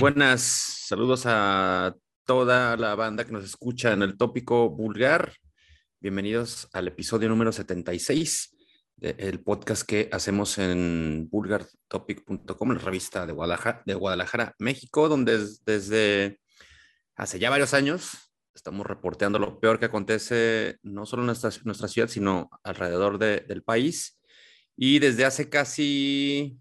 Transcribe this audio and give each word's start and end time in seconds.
Buenas. 0.00 0.40
Saludos 0.40 1.24
a 1.26 1.94
toda 2.24 2.74
la 2.78 2.94
banda 2.94 3.26
que 3.26 3.32
nos 3.32 3.44
escucha 3.44 3.92
en 3.92 4.00
el 4.00 4.16
tópico 4.16 4.70
vulgar. 4.70 5.34
Bienvenidos 6.00 6.70
al 6.72 6.88
episodio 6.88 7.28
número 7.28 7.52
76 7.52 8.56
del 8.96 9.42
podcast 9.42 9.82
que 9.82 10.08
hacemos 10.10 10.56
en 10.56 11.28
vulgartopic.com, 11.30 12.70
la 12.70 12.78
revista 12.78 13.26
de 13.26 13.34
Guadalajara, 13.34 13.82
de 13.84 13.92
Guadalajara, 13.92 14.54
México, 14.58 15.06
donde 15.10 15.46
desde 15.66 16.40
hace 17.14 17.38
ya 17.38 17.50
varios 17.50 17.74
años 17.74 18.32
estamos 18.54 18.86
reporteando 18.86 19.38
lo 19.38 19.60
peor 19.60 19.78
que 19.78 19.84
acontece 19.84 20.78
no 20.82 21.04
solo 21.04 21.24
en 21.24 21.26
nuestra 21.26 21.88
ciudad, 21.88 22.08
sino 22.08 22.48
alrededor 22.64 23.18
del 23.18 23.62
país. 23.62 24.18
Y 24.78 24.98
desde 24.98 25.26
hace 25.26 25.50
casi, 25.50 26.58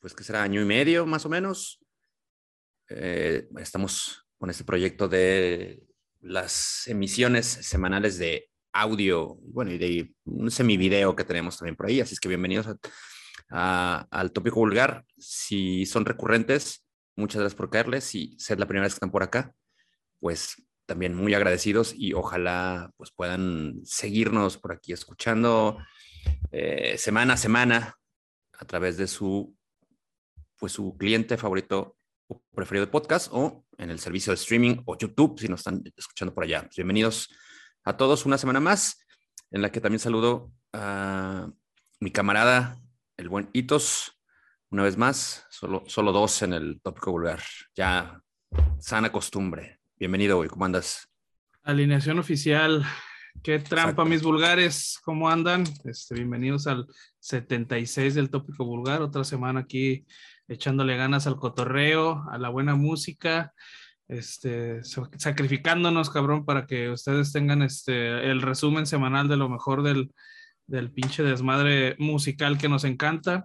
pues 0.00 0.14
que 0.14 0.24
será 0.24 0.42
año 0.42 0.62
y 0.62 0.64
medio 0.64 1.04
más 1.04 1.26
o 1.26 1.28
menos, 1.28 1.83
eh, 2.88 3.48
estamos 3.58 4.26
con 4.38 4.50
este 4.50 4.64
proyecto 4.64 5.08
de 5.08 5.82
las 6.20 6.86
emisiones 6.86 7.46
semanales 7.46 8.18
de 8.18 8.50
audio, 8.72 9.36
bueno, 9.42 9.70
y 9.70 9.78
de 9.78 10.14
un 10.24 10.50
semivideo 10.50 11.14
que 11.14 11.24
tenemos 11.24 11.58
también 11.58 11.76
por 11.76 11.86
ahí. 11.86 12.00
Así 12.00 12.14
es 12.14 12.20
que 12.20 12.28
bienvenidos 12.28 12.66
al 13.48 14.32
tópico 14.32 14.60
vulgar. 14.60 15.04
Si 15.16 15.86
son 15.86 16.04
recurrentes, 16.04 16.84
muchas 17.16 17.40
gracias 17.40 17.56
por 17.56 17.70
caerles. 17.70 18.04
Si 18.04 18.36
es 18.36 18.58
la 18.58 18.66
primera 18.66 18.84
vez 18.84 18.94
que 18.94 18.96
están 18.96 19.10
por 19.10 19.22
acá, 19.22 19.54
pues 20.20 20.62
también 20.86 21.14
muy 21.14 21.34
agradecidos 21.34 21.94
y 21.96 22.12
ojalá 22.12 22.90
pues 22.96 23.10
puedan 23.10 23.80
seguirnos 23.84 24.58
por 24.58 24.72
aquí 24.72 24.92
escuchando 24.92 25.78
eh, 26.50 26.96
semana 26.98 27.34
a 27.34 27.38
semana 27.38 27.98
a 28.52 28.64
través 28.66 28.96
de 28.96 29.06
su 29.06 29.56
pues 30.58 30.72
su 30.72 30.96
cliente 30.96 31.36
favorito 31.36 31.96
preferido 32.54 32.86
de 32.86 32.92
podcast 32.92 33.28
o 33.32 33.64
en 33.78 33.90
el 33.90 33.98
servicio 33.98 34.30
de 34.30 34.34
streaming 34.34 34.82
o 34.86 34.96
YouTube 34.96 35.38
si 35.38 35.48
nos 35.48 35.60
están 35.60 35.82
escuchando 35.96 36.34
por 36.34 36.44
allá. 36.44 36.62
Pues, 36.62 36.76
bienvenidos 36.76 37.28
a 37.84 37.96
todos 37.96 38.26
una 38.26 38.38
semana 38.38 38.60
más 38.60 39.04
en 39.50 39.62
la 39.62 39.70
que 39.70 39.80
también 39.80 40.00
saludo 40.00 40.52
a 40.72 41.48
mi 42.00 42.10
camarada, 42.10 42.80
el 43.16 43.28
buen 43.28 43.50
Itos, 43.52 44.20
una 44.70 44.82
vez 44.82 44.96
más, 44.96 45.46
solo, 45.50 45.84
solo 45.86 46.12
dos 46.12 46.42
en 46.42 46.52
el 46.52 46.80
tópico 46.82 47.12
vulgar, 47.12 47.40
ya 47.74 48.20
sana 48.78 49.12
costumbre. 49.12 49.80
Bienvenido, 49.96 50.36
güey, 50.36 50.48
¿cómo 50.48 50.64
andas? 50.64 51.08
Alineación 51.62 52.18
oficial, 52.18 52.84
qué 53.42 53.60
trampa 53.60 54.04
mis 54.04 54.22
vulgares, 54.22 54.98
¿cómo 55.04 55.28
andan? 55.28 55.64
Este, 55.84 56.16
bienvenidos 56.16 56.66
al 56.66 56.86
76 57.20 58.14
del 58.16 58.30
tópico 58.30 58.64
vulgar, 58.64 59.02
otra 59.02 59.22
semana 59.24 59.60
aquí 59.60 60.04
echándole 60.48 60.96
ganas 60.96 61.26
al 61.26 61.36
cotorreo, 61.36 62.24
a 62.30 62.38
la 62.38 62.48
buena 62.48 62.74
música 62.74 63.52
este, 64.08 64.82
sacrificándonos, 65.16 66.10
cabrón, 66.10 66.44
para 66.44 66.66
que 66.66 66.90
ustedes 66.90 67.32
tengan 67.32 67.62
este, 67.62 68.30
el 68.30 68.42
resumen 68.42 68.86
semanal 68.86 69.28
de 69.28 69.36
lo 69.36 69.48
mejor 69.48 69.82
del, 69.82 70.12
del 70.66 70.90
pinche 70.92 71.22
desmadre 71.22 71.96
musical 71.98 72.58
que 72.58 72.68
nos 72.68 72.84
encanta. 72.84 73.44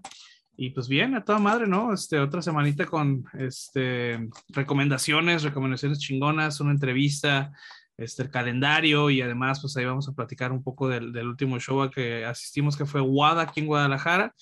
Y 0.58 0.72
pues 0.72 0.90
bien, 0.90 1.16
a 1.16 1.24
toda 1.24 1.40
madre, 1.40 1.68
¿no? 1.68 1.94
Este, 1.94 2.20
otra 2.20 2.42
semanita 2.42 2.86
con 2.86 3.24
este, 3.34 4.28
recomendaciones, 4.50 5.44
recomendaciones 5.44 6.00
chingonas, 6.00 6.60
una 6.60 6.72
entrevista, 6.72 7.54
este, 7.96 8.24
el 8.24 8.30
calendario 8.30 9.10
y 9.10 9.22
además 9.22 9.62
pues 9.62 9.76
ahí 9.78 9.86
vamos 9.86 10.10
a 10.10 10.14
platicar 10.14 10.52
un 10.52 10.62
poco 10.62 10.90
del, 10.90 11.14
del 11.14 11.28
último 11.28 11.60
show 11.60 11.82
a 11.82 11.92
que 11.92 12.26
asistimos 12.26 12.76
que 12.76 12.86
fue 12.86 13.00
WADA 13.00 13.44
aquí 13.44 13.62
en 13.62 13.68
Guadalajara. 13.68 14.34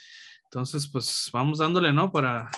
Entonces 0.51 0.89
pues 0.91 1.29
vamos 1.31 1.59
dándole, 1.59 1.93
¿no? 1.93 2.11
Para, 2.11 2.49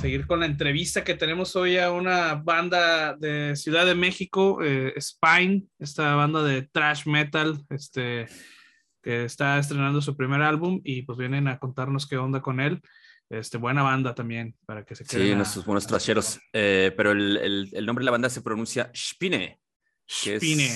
seguir 0.00 0.26
con 0.26 0.40
la 0.40 0.46
entrevista 0.46 1.02
que 1.02 1.14
tenemos 1.14 1.56
hoy 1.56 1.78
a 1.78 1.90
una 1.90 2.34
banda 2.34 3.16
de 3.16 3.56
Ciudad 3.56 3.86
de 3.86 3.94
México, 3.94 4.62
eh, 4.62 4.94
Spine, 5.00 5.64
esta 5.78 6.14
banda 6.14 6.42
de 6.42 6.62
thrash 6.62 7.06
metal, 7.06 7.58
este, 7.70 8.26
que 9.02 9.24
está 9.24 9.58
estrenando 9.58 10.00
su 10.00 10.16
primer 10.16 10.42
álbum 10.42 10.80
y 10.84 11.02
pues 11.02 11.18
vienen 11.18 11.48
a 11.48 11.58
contarnos 11.58 12.06
qué 12.06 12.16
onda 12.16 12.40
con 12.40 12.60
él. 12.60 12.80
Este, 13.30 13.58
buena 13.58 13.82
banda 13.82 14.14
también, 14.14 14.56
para 14.64 14.84
que 14.84 14.94
se 14.94 15.04
queden. 15.04 15.26
Sí, 15.26 15.34
nuestros 15.34 15.66
buenos 15.66 15.86
trasheros. 15.86 16.38
Eh, 16.52 16.92
pero 16.96 17.12
el, 17.12 17.36
el, 17.36 17.70
el, 17.72 17.86
nombre 17.86 18.02
de 18.02 18.06
la 18.06 18.12
banda 18.12 18.30
se 18.30 18.40
pronuncia 18.40 18.90
Spine. 18.94 19.60
Spine. 20.08 20.70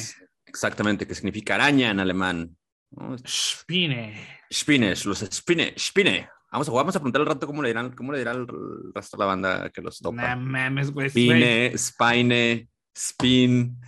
exactamente, 0.45 1.07
que 1.07 1.15
significa 1.15 1.55
araña 1.55 1.91
en 1.91 2.01
alemán. 2.01 2.57
Spine. 3.27 4.42
Spine, 4.53 4.95
los 5.05 5.21
Spine, 5.21 5.75
Spine. 5.79 6.29
Vamos 6.53 6.69
a, 6.69 6.73
vamos 6.73 6.95
a 6.95 6.99
preguntar 6.99 7.23
al 7.23 7.29
rato 7.29 7.47
cómo 7.47 7.63
le 7.63 7.69
dirán, 7.69 7.93
cómo 7.93 8.13
le 8.13 8.19
dirá 8.19 8.33
el 8.33 8.47
resto 8.95 9.17
de 9.17 9.21
la 9.23 9.27
banda 9.27 9.71
que 9.71 9.81
los 9.81 9.99
topa. 9.99 10.35
No 10.35 10.43
mames, 10.43 10.91
güey. 10.93 11.09
Spine, 11.09 11.73
Spine, 11.79 12.69
Spin. 12.95 13.79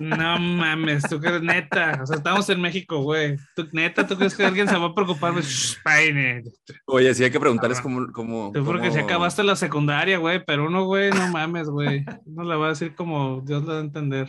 No 0.00 0.38
mames, 0.40 1.04
tú 1.08 1.20
crees 1.20 1.40
neta. 1.40 2.00
O 2.02 2.06
sea, 2.06 2.16
estamos 2.16 2.48
en 2.50 2.60
México, 2.60 3.00
güey. 3.02 3.36
¿Tú, 3.54 3.68
neta, 3.72 4.04
¿tú 4.04 4.16
crees 4.16 4.34
que 4.34 4.44
alguien 4.44 4.66
se 4.66 4.76
va 4.76 4.86
a 4.86 4.94
preocupar? 4.94 5.40
Spine. 5.42 6.42
Oye, 6.86 7.14
sí 7.14 7.22
hay 7.22 7.30
que 7.30 7.38
preguntarles 7.38 7.80
cómo. 7.80 8.10
cómo 8.12 8.50
Te 8.52 8.60
juro 8.60 8.80
que 8.80 8.90
si 8.90 8.98
acabaste 8.98 9.44
la 9.44 9.54
secundaria, 9.54 10.18
güey, 10.18 10.44
pero 10.44 10.66
uno, 10.66 10.84
güey, 10.84 11.10
no 11.10 11.28
mames, 11.28 11.68
güey. 11.68 12.04
No 12.26 12.42
le 12.42 12.56
va 12.56 12.66
a 12.66 12.70
decir 12.70 12.96
como 12.96 13.42
Dios 13.42 13.62
le 13.62 13.68
va 13.68 13.78
a 13.78 13.82
entender. 13.82 14.28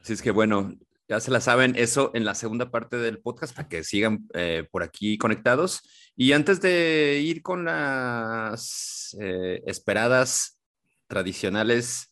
Así 0.00 0.12
es 0.12 0.22
que 0.22 0.32
bueno, 0.32 0.74
ya 1.08 1.20
se 1.20 1.30
la 1.30 1.40
saben, 1.40 1.74
eso 1.76 2.10
en 2.14 2.24
la 2.24 2.34
segunda 2.34 2.70
parte 2.70 2.96
del 2.96 3.20
podcast 3.20 3.54
para 3.54 3.68
que 3.68 3.84
sigan 3.84 4.26
eh, 4.34 4.66
por 4.70 4.82
aquí 4.82 5.18
conectados. 5.18 5.82
Y 6.16 6.32
antes 6.32 6.60
de 6.60 7.20
ir 7.22 7.42
con 7.42 7.64
las 7.64 9.14
eh, 9.20 9.62
esperadas, 9.66 10.58
tradicionales 11.06 12.10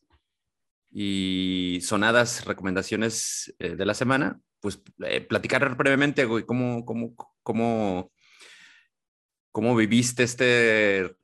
y 0.91 1.79
sonadas 1.83 2.45
recomendaciones 2.45 3.55
eh, 3.59 3.77
de 3.77 3.87
la 3.87 3.95
semana, 3.95 4.41
pues 4.61 4.81
platicar 5.29 5.75
brevemente, 5.77 6.25
güey, 6.25 6.45
cómo, 6.45 6.85
cómo, 6.85 7.15
cómo, 7.43 8.13
cómo 9.51 9.75
viviste 9.75 10.23
este, 10.23 11.17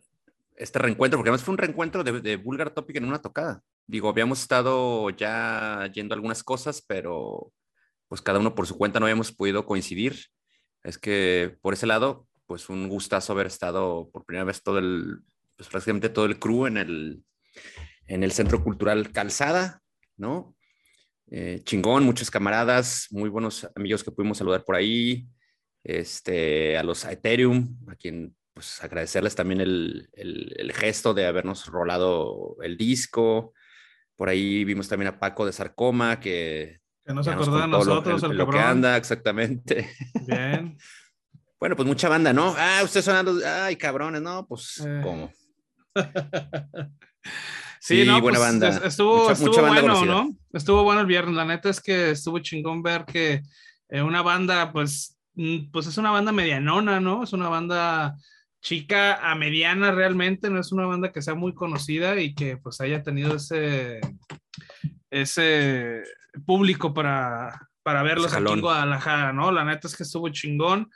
este 0.57 0.79
reencuentro, 0.79 1.19
porque 1.19 1.29
además 1.29 1.45
fue 1.45 1.53
un 1.53 1.59
reencuentro 1.59 2.03
de, 2.03 2.21
de 2.21 2.37
Vulgar 2.37 2.71
Topic 2.71 2.97
en 2.97 3.05
una 3.05 3.21
tocada. 3.21 3.63
Digo, 3.87 4.09
habíamos 4.09 4.41
estado 4.41 5.11
ya 5.11 5.89
yendo 5.95 6.15
algunas 6.15 6.43
cosas, 6.43 6.83
pero 6.83 7.53
pues 8.09 8.23
cada 8.23 8.39
uno 8.39 8.55
por 8.55 8.67
su 8.67 8.77
cuenta 8.77 8.99
no 8.99 9.07
habíamos 9.07 9.33
podido 9.33 9.67
coincidir. 9.67 10.17
Es 10.83 10.99
que 10.99 11.57
por 11.61 11.75
ese 11.75 11.87
lado, 11.87 12.27
pues 12.47 12.69
un 12.69 12.89
gustazo 12.89 13.33
haber 13.33 13.47
estado 13.47 14.11
por 14.13 14.25
primera 14.25 14.45
vez 14.45 14.63
todo 14.63 14.79
el, 14.79 15.21
pues 15.57 15.69
prácticamente 15.69 16.09
todo 16.09 16.25
el 16.25 16.39
crew 16.39 16.67
en 16.67 16.79
el, 16.79 17.23
en 18.07 18.25
el 18.25 18.33
Centro 18.33 18.65
Cultural 18.65 19.13
Calzada, 19.13 19.83
¿no? 20.17 20.57
Eh, 21.31 21.61
chingón, 21.65 22.05
muchos 22.05 22.31
camaradas, 22.31 23.09
muy 23.11 23.29
buenos 23.29 23.69
amigos 23.77 24.03
que 24.03 24.11
pudimos 24.11 24.39
saludar 24.39 24.65
por 24.65 24.77
ahí, 24.77 25.29
este, 25.85 26.79
a 26.79 26.83
los 26.83 27.05
Ethereum, 27.05 27.77
a 27.87 27.97
quien 27.97 28.35
pues 28.55 28.83
agradecerles 28.83 29.35
también 29.35 29.61
el, 29.61 30.09
el, 30.15 30.55
el 30.57 30.73
gesto 30.73 31.13
de 31.13 31.27
habernos 31.27 31.67
rolado 31.67 32.57
el 32.63 32.77
disco. 32.77 33.53
Por 34.17 34.29
ahí 34.29 34.65
vimos 34.65 34.89
también 34.89 35.09
a 35.09 35.21
Paco 35.21 35.45
de 35.47 35.53
Sarcoma, 35.53 36.19
que 36.19 36.81
que 37.09 37.15
no 37.15 37.25
se 37.25 37.31
de 37.31 37.37
nosotros, 37.67 38.21
lo, 38.21 38.31
el, 38.31 38.37
lo 38.37 38.51
que 38.51 38.59
anda, 38.59 38.95
exactamente. 38.99 39.91
Bien. 40.27 40.77
bueno, 41.59 41.75
pues 41.75 41.89
mucha 41.89 42.07
banda, 42.07 42.35
¿no? 42.35 42.55
Ah, 42.59 42.83
ustedes 42.85 43.07
sonando, 43.07 43.41
ay, 43.47 43.77
cabrones, 43.77 44.21
¿no? 44.21 44.47
Pues, 44.47 44.85
eh. 44.87 45.01
¿cómo? 45.03 45.33
sí, 47.81 48.05
no, 48.05 48.21
buena 48.21 48.39
pues, 48.39 48.47
banda. 48.47 48.69
Estuvo, 48.85 49.21
mucha, 49.21 49.33
estuvo 49.33 49.49
mucha 49.53 49.69
bueno, 49.69 50.05
¿no? 50.05 50.37
Estuvo 50.53 50.83
bueno 50.83 51.01
el 51.01 51.07
viernes. 51.07 51.35
La 51.35 51.47
neta 51.47 51.71
es 51.71 51.81
que 51.81 52.11
estuvo 52.11 52.41
chingón 52.41 52.83
ver 52.83 53.07
que 53.07 53.41
eh, 53.89 54.03
una 54.03 54.21
banda, 54.21 54.71
pues, 54.71 55.19
mm, 55.33 55.71
pues 55.73 55.87
es 55.87 55.97
una 55.97 56.11
banda 56.11 56.31
medianona, 56.31 57.01
¿no? 57.01 57.25
Es 57.25 57.33
una 57.33 57.49
banda 57.49 58.17
chica 58.61 59.31
a 59.31 59.35
mediana 59.35 59.93
realmente, 59.93 60.51
no 60.51 60.61
es 60.61 60.73
una 60.73 60.85
banda 60.85 61.11
que 61.11 61.23
sea 61.23 61.35
muy 61.35 61.55
conocida 61.55 62.21
y 62.21 62.35
que 62.35 62.59
pues 62.59 62.83
haya 62.83 63.03
tenido 63.03 63.37
ese, 63.37 64.01
ese 65.11 66.03
público 66.45 66.95
para, 66.95 67.69
para 67.83 68.03
verlos 68.03 68.33
aquí 68.33 68.53
en 68.53 68.61
Guadalajara, 68.61 69.33
¿no? 69.33 69.51
La 69.53 69.65
neta 69.65 69.89
es 69.89 69.97
que 69.97 70.03
estuvo 70.03 70.29
chingón. 70.29 70.91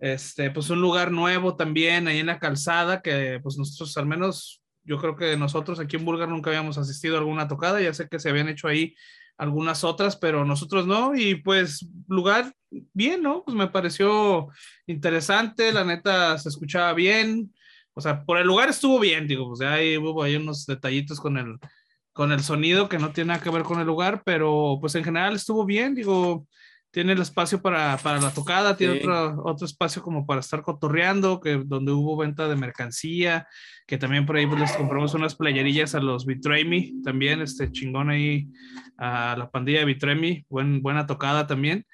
Este, 0.00 0.50
pues 0.50 0.70
un 0.70 0.80
lugar 0.80 1.10
nuevo 1.10 1.56
también 1.56 2.08
ahí 2.08 2.18
en 2.18 2.26
la 2.26 2.38
calzada 2.38 3.00
que 3.00 3.40
pues 3.42 3.56
nosotros 3.56 3.96
al 3.96 4.06
menos 4.06 4.62
yo 4.84 4.98
creo 4.98 5.16
que 5.16 5.36
nosotros 5.36 5.80
aquí 5.80 5.96
en 5.96 6.04
Bulgar 6.04 6.28
nunca 6.28 6.50
habíamos 6.50 6.78
asistido 6.78 7.16
a 7.16 7.18
alguna 7.18 7.46
tocada, 7.46 7.80
ya 7.80 7.92
sé 7.92 8.08
que 8.08 8.18
se 8.18 8.30
habían 8.30 8.48
hecho 8.48 8.68
ahí 8.68 8.94
algunas 9.36 9.84
otras, 9.84 10.16
pero 10.16 10.44
nosotros 10.44 10.86
no, 10.86 11.14
y 11.14 11.36
pues 11.36 11.86
lugar 12.08 12.52
bien, 12.70 13.22
¿no? 13.22 13.44
Pues 13.44 13.56
me 13.56 13.68
pareció 13.68 14.48
interesante, 14.86 15.72
la 15.72 15.84
neta 15.84 16.38
se 16.38 16.48
escuchaba 16.48 16.92
bien, 16.94 17.54
o 17.92 18.00
sea, 18.00 18.24
por 18.24 18.38
el 18.38 18.46
lugar 18.46 18.70
estuvo 18.70 18.98
bien, 18.98 19.28
digo, 19.28 19.48
pues 19.48 19.60
ahí 19.60 19.96
hubo 19.96 20.22
ahí 20.22 20.36
unos 20.36 20.66
detallitos 20.66 21.20
con 21.20 21.36
el, 21.36 21.58
con 22.18 22.32
el 22.32 22.42
sonido 22.42 22.88
que 22.88 22.98
no 22.98 23.12
tiene 23.12 23.28
nada 23.28 23.40
que 23.40 23.48
ver 23.48 23.62
con 23.62 23.78
el 23.78 23.86
lugar, 23.86 24.22
pero 24.24 24.78
pues 24.80 24.92
en 24.96 25.04
general 25.04 25.36
estuvo 25.36 25.64
bien, 25.64 25.94
digo, 25.94 26.48
tiene 26.90 27.12
el 27.12 27.20
espacio 27.20 27.62
para, 27.62 27.96
para 27.98 28.20
la 28.20 28.34
tocada, 28.34 28.76
tiene 28.76 28.98
otro, 28.98 29.40
otro 29.44 29.64
espacio 29.64 30.02
como 30.02 30.26
para 30.26 30.40
estar 30.40 30.62
cotorreando, 30.62 31.38
que, 31.38 31.62
donde 31.64 31.92
hubo 31.92 32.16
venta 32.16 32.48
de 32.48 32.56
mercancía, 32.56 33.46
que 33.86 33.98
también 33.98 34.26
por 34.26 34.34
ahí 34.34 34.48
pues, 34.48 34.58
les 34.58 34.72
compramos 34.72 35.14
unas 35.14 35.36
playerillas 35.36 35.94
a 35.94 36.00
los 36.00 36.26
Betray 36.26 36.64
Me, 36.64 36.92
también 37.04 37.40
este 37.40 37.70
chingón 37.70 38.10
ahí 38.10 38.48
a 38.96 39.36
la 39.38 39.48
pandilla 39.48 39.78
de 39.78 39.84
Betray 39.84 40.16
Me, 40.16 40.44
buen, 40.48 40.82
buena 40.82 41.06
tocada 41.06 41.46
también. 41.46 41.86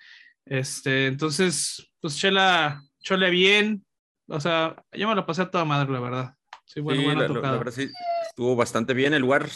Este, 0.46 1.04
entonces, 1.04 1.92
pues 2.00 2.16
chela, 2.16 2.80
chole 3.00 3.28
bien, 3.28 3.84
o 4.28 4.40
sea, 4.40 4.82
yo 4.90 5.06
me 5.06 5.14
la 5.14 5.26
pasé 5.26 5.42
a 5.42 5.50
toda 5.50 5.66
madre, 5.66 5.92
la 5.92 6.00
verdad. 6.00 6.34
Sí, 6.64 6.80
bueno, 6.80 7.02
buena 7.02 7.26
tocada. 7.26 7.58
verdad 7.58 7.72
sí, 7.72 7.90
estuvo 8.26 8.56
bastante 8.56 8.94
bien 8.94 9.12
el 9.12 9.20
lugar 9.20 9.50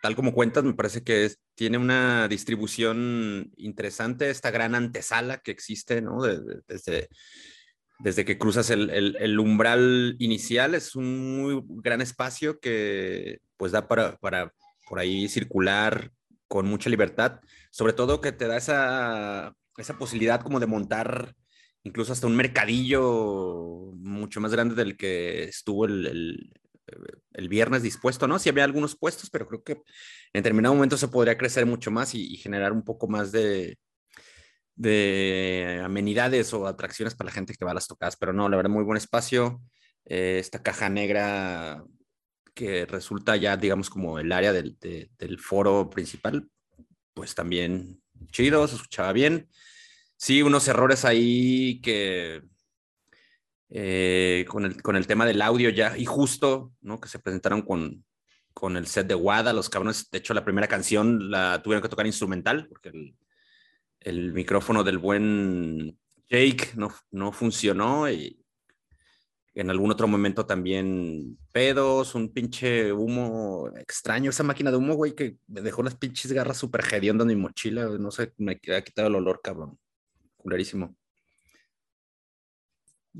tal 0.00 0.16
como 0.16 0.32
cuentas, 0.32 0.64
me 0.64 0.74
parece 0.74 1.02
que 1.02 1.30
tiene 1.54 1.78
una 1.78 2.28
distribución 2.28 3.52
interesante, 3.56 4.30
esta 4.30 4.50
gran 4.50 4.74
antesala 4.74 5.38
que 5.38 5.50
existe, 5.50 6.00
¿no? 6.00 6.22
desde, 6.22 7.08
desde 7.98 8.24
que 8.24 8.38
cruzas 8.38 8.70
el, 8.70 9.38
umbral 9.38 10.16
inicial, 10.18 10.74
es 10.74 10.96
un 10.96 11.40
muy 11.40 11.62
gran 11.82 12.00
espacio 12.00 12.58
que 12.58 13.38
pues 13.56 13.72
da 13.72 13.88
para, 13.88 14.16
para 14.16 14.52
por 14.88 14.98
ahí 14.98 15.28
circular 15.28 16.10
con 16.48 16.66
mucha 16.66 16.90
libertad, 16.90 17.40
sobre 17.70 17.92
todo 17.92 18.20
que 18.20 18.32
te 18.32 18.46
da 18.46 18.56
esa, 18.56 19.54
esa 19.76 19.98
posibilidad 19.98 20.40
como 20.40 20.60
de 20.60 20.66
montar 20.66 21.34
incluso 21.82 22.12
hasta 22.12 22.26
un 22.26 22.36
mercadillo 22.36 23.92
mucho 23.96 24.40
más 24.40 24.52
grande 24.52 24.74
del 24.74 24.96
que 24.96 25.44
estuvo 25.44 25.86
el, 25.86 26.06
el 26.06 26.52
viernes 27.48 27.82
dispuesto, 27.82 28.26
¿no? 28.28 28.38
Sí 28.38 28.48
había 28.48 28.64
algunos 28.64 28.96
puestos, 28.96 29.30
pero 29.30 29.46
creo 29.48 29.62
que 29.62 29.72
en 29.72 29.82
determinado 30.34 30.74
momento 30.74 30.96
se 30.96 31.08
podría 31.08 31.38
crecer 31.38 31.66
mucho 31.66 31.90
más 31.90 32.14
y, 32.14 32.36
generar 32.36 32.72
un 32.72 32.82
poco 32.84 33.08
más 33.08 33.32
de, 33.32 33.78
de 34.74 35.80
amenidades 35.84 36.52
o 36.54 36.66
atracciones 36.66 37.14
para 37.14 37.26
la 37.26 37.34
gente 37.34 37.54
que 37.54 37.64
va 37.64 37.72
a 37.72 37.74
las 37.74 37.86
tocadas, 37.88 38.16
pero 38.16 38.32
no, 38.32 38.48
la 38.48 38.56
verdad, 38.56 38.70
muy 38.70 38.84
buen 38.84 38.96
espacio. 38.96 39.60
Eh, 40.06 40.38
esta 40.38 40.62
caja 40.62 40.88
negra 40.88 41.84
que 42.54 42.86
resulta 42.86 43.36
ya, 43.36 43.56
digamos, 43.56 43.90
como 43.90 44.18
el 44.18 44.32
área 44.32 44.52
del, 44.52 44.78
del 44.80 45.38
foro 45.38 45.90
principal, 45.90 46.48
pues 47.14 47.34
también 47.34 48.02
chido, 48.32 48.66
se 48.68 48.76
escuchaba 48.76 49.12
bien. 49.12 49.48
Sí, 50.16 50.42
unos 50.42 50.68
errores 50.68 51.04
ahí 51.04 51.80
que 51.80 52.42
eh, 53.70 54.44
con, 54.48 54.64
el, 54.64 54.82
con 54.82 54.96
el 54.96 55.06
tema 55.06 55.24
del 55.26 55.42
audio 55.42 55.70
ya, 55.70 55.96
y 55.96 56.04
justo, 56.04 56.72
¿no? 56.80 57.00
Que 57.00 57.08
se 57.08 57.18
presentaron 57.18 57.62
con, 57.62 58.04
con 58.52 58.76
el 58.76 58.86
set 58.86 59.06
de 59.06 59.14
Wada, 59.14 59.52
los 59.52 59.70
cabrones, 59.70 60.10
de 60.10 60.18
hecho 60.18 60.34
la 60.34 60.44
primera 60.44 60.66
canción 60.66 61.30
la 61.30 61.62
tuvieron 61.62 61.82
que 61.82 61.88
tocar 61.88 62.06
instrumental, 62.06 62.66
porque 62.68 62.90
el, 62.90 63.16
el 64.00 64.32
micrófono 64.32 64.82
del 64.82 64.98
buen 64.98 65.98
Jake 66.28 66.72
no, 66.76 66.94
no 67.10 67.32
funcionó 67.32 68.10
y 68.10 68.40
en 69.54 69.68
algún 69.68 69.90
otro 69.90 70.06
momento 70.06 70.46
también 70.46 71.36
pedos, 71.52 72.14
un 72.14 72.32
pinche 72.32 72.92
humo 72.92 73.68
extraño, 73.76 74.30
esa 74.30 74.44
máquina 74.44 74.70
de 74.70 74.76
humo, 74.76 74.94
güey, 74.94 75.14
que 75.14 75.38
me 75.48 75.60
dejó 75.60 75.82
las 75.82 75.96
pinches 75.96 76.32
garras 76.32 76.58
súper 76.58 76.82
hediondas 76.92 77.28
en 77.28 77.36
mi 77.36 77.42
mochila, 77.42 77.86
no 77.98 78.10
sé, 78.10 78.32
me 78.38 78.60
ha 78.74 78.82
quitado 78.82 79.08
el 79.08 79.16
olor, 79.16 79.40
cabrón, 79.42 79.78
culerísimo. 80.36 80.96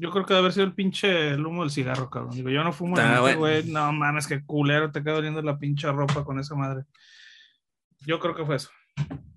Yo 0.01 0.11
creo 0.11 0.25
que 0.25 0.33
debe 0.33 0.41
haber 0.41 0.53
sido 0.55 0.65
el 0.65 0.73
pinche 0.73 1.29
el 1.29 1.45
humo 1.45 1.61
del 1.61 1.71
cigarro, 1.71 2.09
cabrón. 2.09 2.35
Digo, 2.35 2.49
yo 2.49 2.65
no 2.65 2.73
fumo 2.73 2.97
güey. 3.37 3.65
No 3.65 3.93
mames, 3.93 4.27
que 4.27 4.43
culero, 4.43 4.91
te 4.91 5.03
queda 5.03 5.17
oliendo 5.17 5.43
la 5.43 5.59
pinche 5.59 5.93
ropa 5.93 6.25
con 6.25 6.39
esa 6.41 6.55
madre. 6.55 6.85
Yo 8.07 8.19
creo 8.19 8.35
que 8.35 8.47
fue 8.47 8.57
eso, 8.57 8.71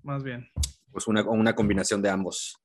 más 0.02 0.24
bien. 0.24 0.48
Pues 0.90 1.06
una, 1.06 1.22
una 1.24 1.54
combinación 1.54 2.00
de 2.00 2.08
ambos. 2.08 2.58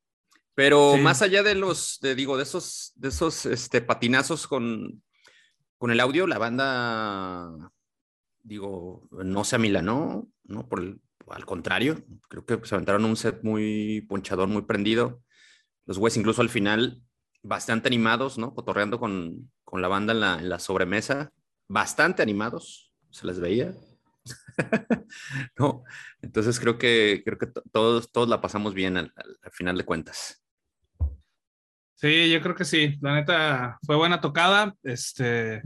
Pero 0.56 0.96
más 0.96 1.22
allá 1.22 1.44
de 1.44 1.56
los, 1.56 2.00
de, 2.01 2.16
digo, 2.16 2.38
de 2.38 2.44
esos, 2.44 2.94
de 2.96 3.10
esos 3.10 3.46
este, 3.46 3.81
patinazos 3.81 4.48
con, 4.48 5.04
con 5.78 5.92
el 5.92 6.00
audio, 6.00 6.25
la 6.25 6.38
banda, 6.38 7.51
digo, 8.44 9.10
no 9.12 9.44
se 9.44 9.57
amilanó, 9.57 10.25
¿no? 10.46 10.69
Por 10.69 10.80
el, 10.80 11.01
al 11.28 11.46
contrario, 11.46 12.01
creo 12.30 12.46
que 12.46 12.66
se 12.66 12.75
aventaron 12.75 13.04
un 13.04 13.18
set 13.18 13.44
muy 13.44 14.06
ponchador, 14.07 14.48
muy 14.48 14.62
prendido. 14.62 15.22
Los 15.86 15.98
güeyes 15.98 16.16
incluso 16.16 16.42
al 16.42 16.50
final 16.50 17.04
bastante 17.41 17.88
animados, 17.88 18.38
¿no? 18.38 18.53
Cotorreando 18.53 19.00
con, 19.00 19.51
con 19.63 19.81
la 19.81 19.88
banda 19.88 20.13
en 20.13 20.19
la, 20.19 20.39
en 20.39 20.50
la, 20.50 20.59
sobremesa, 20.59 21.31
bastante 21.68 22.21
animados, 22.21 22.91
se 23.12 23.27
les 23.27 23.39
veía. 23.39 23.74
no, 25.57 25.83
entonces 26.21 26.59
creo 26.59 26.77
que, 26.77 27.21
creo 27.25 27.38
que 27.38 27.47
todos, 27.71 28.12
todos 28.12 28.30
la 28.30 28.41
pasamos 28.41 28.74
bien 28.74 28.97
al, 28.97 29.13
al, 29.15 29.51
final 29.51 29.77
de 29.77 29.86
cuentas. 29.86 30.44
Sí, 31.95 32.31
yo 32.31 32.41
creo 32.41 32.56
que 32.56 32.65
sí. 32.65 32.97
La 33.01 33.13
neta 33.13 33.77
fue 33.86 33.95
buena 33.97 34.21
tocada. 34.21 34.74
Este, 34.83 35.62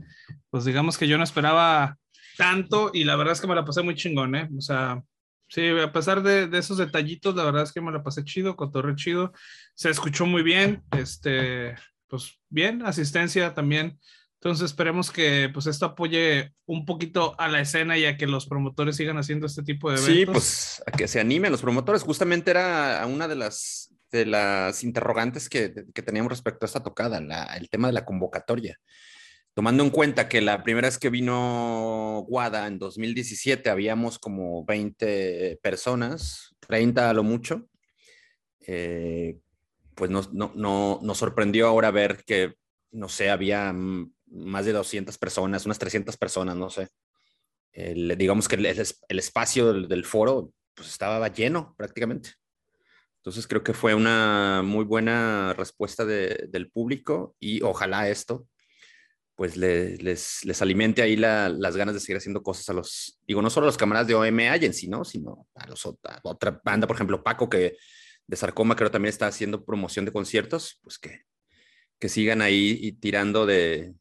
pues 0.49 0.65
digamos 0.65 0.97
que 0.97 1.07
yo 1.07 1.17
no 1.17 1.23
esperaba 1.23 1.97
tanto 2.37 2.89
y 2.93 3.03
la 3.03 3.15
verdad 3.15 3.33
es 3.33 3.41
que 3.41 3.47
me 3.47 3.55
la 3.55 3.65
pasé 3.65 3.83
muy 3.83 3.95
chingón, 3.95 4.35
¿eh? 4.35 4.49
O 4.57 4.61
sea, 4.61 5.03
Sí, 5.53 5.69
a 5.69 5.91
pesar 5.91 6.23
de, 6.23 6.47
de, 6.47 6.57
esos 6.57 6.79
detallitos, 6.79 7.35
la 7.35 7.43
verdad 7.43 7.61
es 7.61 7.71
que 7.71 7.79
me 7.79 7.91
la 7.91 8.01
pasé 8.01 8.23
chido, 8.23 8.55
cotorre 8.55 8.95
chido. 8.95 9.33
Se 9.75 9.91
escuchó 9.91 10.25
muy 10.25 10.41
bien, 10.41 10.81
este, 10.97 11.75
pues 12.07 12.39
bien, 12.49 12.83
asistencia 12.83 13.53
también. 13.53 13.99
Entonces 14.39 14.65
esperemos 14.65 15.11
que 15.11 15.51
pues 15.53 15.67
esto 15.67 15.85
apoye 15.85 16.55
un 16.65 16.87
poquito 16.87 17.35
a 17.39 17.49
la 17.49 17.61
escena 17.61 17.99
y 17.99 18.05
a 18.05 18.17
que 18.17 18.25
los 18.25 18.47
promotores 18.47 18.95
sigan 18.95 19.19
haciendo 19.19 19.45
este 19.45 19.61
tipo 19.61 19.91
de 19.91 19.97
eventos. 19.97 20.15
Sí, 20.15 20.25
pues 20.25 20.83
a 20.87 20.91
que 20.91 21.07
se 21.07 21.19
animen 21.19 21.51
los 21.51 21.61
promotores. 21.61 22.01
Justamente 22.01 22.49
era 22.49 23.05
una 23.05 23.27
de 23.27 23.35
las, 23.35 23.93
de 24.11 24.25
las 24.25 24.83
interrogantes 24.83 25.49
que, 25.49 25.71
que 25.93 26.01
teníamos 26.01 26.31
respecto 26.31 26.65
a 26.65 26.67
esta 26.67 26.81
tocada, 26.81 27.21
la, 27.21 27.43
el 27.57 27.69
tema 27.69 27.89
de 27.89 27.93
la 27.93 28.05
convocatoria 28.05 28.79
tomando 29.53 29.83
en 29.83 29.89
cuenta 29.89 30.27
que 30.27 30.41
la 30.41 30.63
primera 30.63 30.87
vez 30.87 30.97
que 30.97 31.09
vino 31.09 32.25
Guada 32.27 32.67
en 32.67 32.79
2017 32.79 33.69
habíamos 33.69 34.17
como 34.19 34.65
20 34.65 35.59
personas, 35.61 36.55
30 36.59 37.09
a 37.09 37.13
lo 37.13 37.23
mucho, 37.23 37.67
eh, 38.61 39.37
pues 39.95 40.09
nos, 40.09 40.33
no, 40.33 40.51
no, 40.55 40.99
nos 41.03 41.17
sorprendió 41.17 41.67
ahora 41.67 41.91
ver 41.91 42.23
que, 42.25 42.55
no 42.91 43.09
sé, 43.09 43.29
había 43.29 43.73
más 43.73 44.65
de 44.65 44.73
200 44.73 45.17
personas, 45.17 45.65
unas 45.65 45.77
300 45.77 46.17
personas, 46.17 46.55
no 46.55 46.69
sé. 46.69 46.89
digamos 47.73 48.47
que 48.47 48.55
el, 48.55 48.65
el 48.65 49.19
espacio 49.19 49.71
del, 49.71 49.87
del, 49.87 50.05
foro 50.05 50.51
pues 50.73 50.89
estaba 50.89 51.27
lleno 51.27 51.75
prácticamente. 51.77 52.31
Entonces 53.17 53.47
creo 53.47 53.63
que 53.63 53.73
fue 53.73 53.93
una 53.93 54.63
muy 54.65 54.83
buena 54.83 55.53
respuesta 55.53 56.03
de, 56.05 56.47
del 56.49 56.71
público 56.71 57.35
y 57.39 57.61
ojalá 57.61 58.09
esto 58.09 58.47
pues 59.43 59.57
les, 59.57 60.45
les, 60.45 60.61
alimente 60.61 61.01
ahí 61.01 61.17
las 61.17 61.75
ganas 61.75 61.93
de 61.93 61.99
seguir 61.99 62.15
haciendo 62.15 62.41
cosas 62.41 62.69
a 62.69 62.73
los, 62.73 63.19
digo, 63.27 63.41
no 63.41 63.49
solo 63.49 63.65
a 63.65 63.67
los 63.67 63.75
camaradas 63.75 64.07
de 64.07 64.15
OM 64.15 64.39
Agency, 64.39 64.87
¿no? 64.87 65.03
Sino 65.03 65.49
a, 65.53 65.67
los, 65.67 65.85
otra 65.85 66.61
banda, 66.63 66.87
por 66.87 66.95
ejemplo, 66.95 67.21
Paco, 67.21 67.49
que 67.49 67.75
de 68.25 68.37
Sarcoma 68.37 68.77
creo 68.77 68.89
también 68.89 69.09
está 69.09 69.27
haciendo 69.27 69.65
promoción 69.65 70.05
de 70.05 70.13
conciertos, 70.13 70.79
pues 70.81 70.97
que, 70.97 71.25
que 71.99 72.07
sigan 72.07 72.41
ahí 72.41 72.79
y 72.81 72.93
tirando 72.93 73.45
de, 73.45 73.93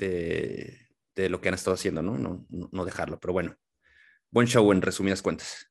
de, 0.00 0.88
de, 1.14 1.28
lo 1.28 1.40
que 1.40 1.46
han 1.46 1.54
estado 1.54 1.74
haciendo, 1.74 2.02
¿no? 2.02 2.18
¿no? 2.18 2.44
No 2.50 2.84
dejarlo, 2.84 3.20
pero 3.20 3.34
bueno, 3.34 3.54
buen 4.32 4.48
show 4.48 4.72
en 4.72 4.82
resumidas 4.82 5.22
cuentas. 5.22 5.70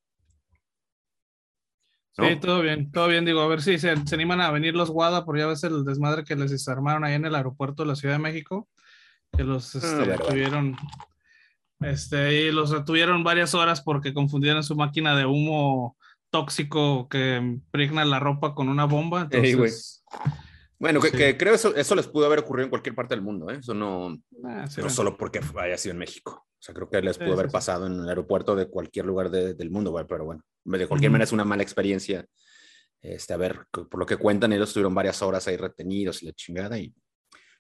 Sí, 2.13 2.39
todo 2.39 2.61
bien, 2.61 2.93
todo 2.93 3.09
bien, 3.09 3.25
digo, 3.25 3.41
a 3.41 3.47
ver 3.49 3.61
si 3.61 3.77
se, 3.77 3.93
se, 4.07 4.15
animan 4.15 4.39
a 4.39 4.51
venir 4.51 4.73
los 4.73 4.89
Guada, 4.89 5.25
por 5.25 5.37
ya 5.37 5.47
ves 5.47 5.65
el 5.65 5.83
desmadre 5.83 6.23
que 6.23 6.37
les 6.37 6.51
desarmaron 6.51 7.03
ahí 7.03 7.15
en 7.15 7.25
el 7.25 7.35
aeropuerto 7.35 7.83
de 7.83 7.89
la 7.89 7.97
Ciudad 7.97 8.15
de 8.15 8.19
México 8.19 8.69
que 9.35 9.43
los 9.43 9.75
este, 9.75 10.17
tuvieron, 10.17 10.75
este, 11.79 12.43
y 12.43 12.51
los 12.51 12.69
retuvieron 12.69 13.23
varias 13.23 13.53
horas 13.53 13.81
porque 13.81 14.13
confundieron 14.13 14.63
su 14.63 14.75
máquina 14.75 15.15
de 15.15 15.25
humo 15.25 15.97
tóxico 16.29 17.07
que 17.09 17.37
impregna 17.37 18.05
la 18.05 18.19
ropa 18.19 18.55
con 18.55 18.69
una 18.69 18.85
bomba. 18.85 19.27
Entonces, 19.31 20.03
bueno, 20.79 20.99
que, 20.99 21.37
creo 21.37 21.53
eso, 21.53 21.75
eso 21.75 21.93
les 21.95 22.07
pudo 22.07 22.25
haber 22.25 22.39
ocurrido 22.39 22.63
en 22.65 22.69
cualquier 22.71 22.95
parte 22.95 23.13
del 23.13 23.23
mundo, 23.23 23.51
¿eh? 23.51 23.57
Eso 23.59 23.75
no, 23.75 24.17
ah, 24.43 24.65
no 24.77 24.89
solo 24.89 25.15
porque 25.15 25.39
haya 25.59 25.77
sido 25.77 25.93
en 25.93 25.99
México. 25.99 26.47
O 26.47 26.63
sea, 26.63 26.73
creo 26.73 26.89
que 26.89 27.01
les 27.01 27.17
pudo 27.17 27.33
haber 27.33 27.49
pasado 27.49 27.87
en 27.87 27.93
el 27.93 28.09
aeropuerto 28.09 28.55
de 28.55 28.67
cualquier 28.67 29.05
lugar 29.05 29.29
del 29.29 29.69
mundo, 29.69 29.93
pero 30.07 30.25
bueno, 30.25 30.43
de 30.63 30.87
cualquier 30.87 31.11
manera 31.11 31.25
es 31.25 31.31
una 31.31 31.45
mala 31.45 31.63
experiencia. 31.63 32.25
Este, 33.01 33.33
a 33.33 33.37
ver, 33.37 33.65
por 33.71 33.97
lo 33.97 34.05
que 34.05 34.17
cuentan, 34.17 34.53
ellos 34.53 34.69
estuvieron 34.69 34.93
varias 34.93 35.21
horas 35.23 35.47
ahí 35.47 35.57
retenidos 35.57 36.21
y 36.21 36.27
la 36.27 36.33
chingada 36.33 36.77
y 36.77 36.93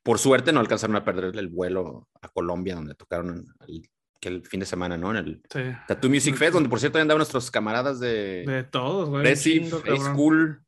por 0.03 0.19
suerte 0.19 0.51
no 0.51 0.59
alcanzaron 0.59 0.95
a 0.95 1.05
perder 1.05 1.37
el 1.37 1.47
vuelo 1.47 2.07
a 2.21 2.29
Colombia, 2.29 2.75
donde 2.75 2.95
tocaron 2.95 3.53
el, 3.67 4.43
fin 4.45 4.59
de 4.59 4.65
semana, 4.65 4.97
¿no? 4.97 5.11
En 5.11 5.17
el 5.17 5.41
Tattoo 5.87 6.09
Music 6.09 6.35
Fest, 6.35 6.53
donde 6.53 6.69
por 6.69 6.79
cierto 6.79 6.99
andaban 6.99 7.19
nuestros 7.19 7.49
camaradas 7.49 7.99
de... 7.99 8.43
De 8.45 8.63
todos, 8.63 9.09
güey. 9.09 9.23
Reci, 9.23 9.69
School. 9.69 10.63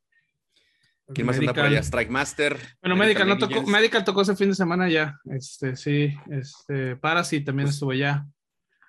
¿Quién 1.14 1.28
más 1.28 1.38
anda 1.38 1.54
por 1.54 1.66
allá? 1.66 1.80
Strike 1.80 2.10
Master. 2.10 2.58
Bueno, 2.82 2.96
Medical, 2.96 3.28
no 3.28 3.38
tocó, 3.38 3.62
Medical 3.64 4.04
tocó 4.04 4.22
ese 4.22 4.36
fin 4.36 4.50
de 4.50 4.56
semana 4.56 4.90
ya. 4.90 5.20
Este, 5.26 5.76
sí. 5.76 6.16
Este, 6.30 6.96
Parasite 6.96 7.46
también 7.46 7.66
pues, 7.68 7.76
estuvo 7.76 7.92
allá. 7.92 8.26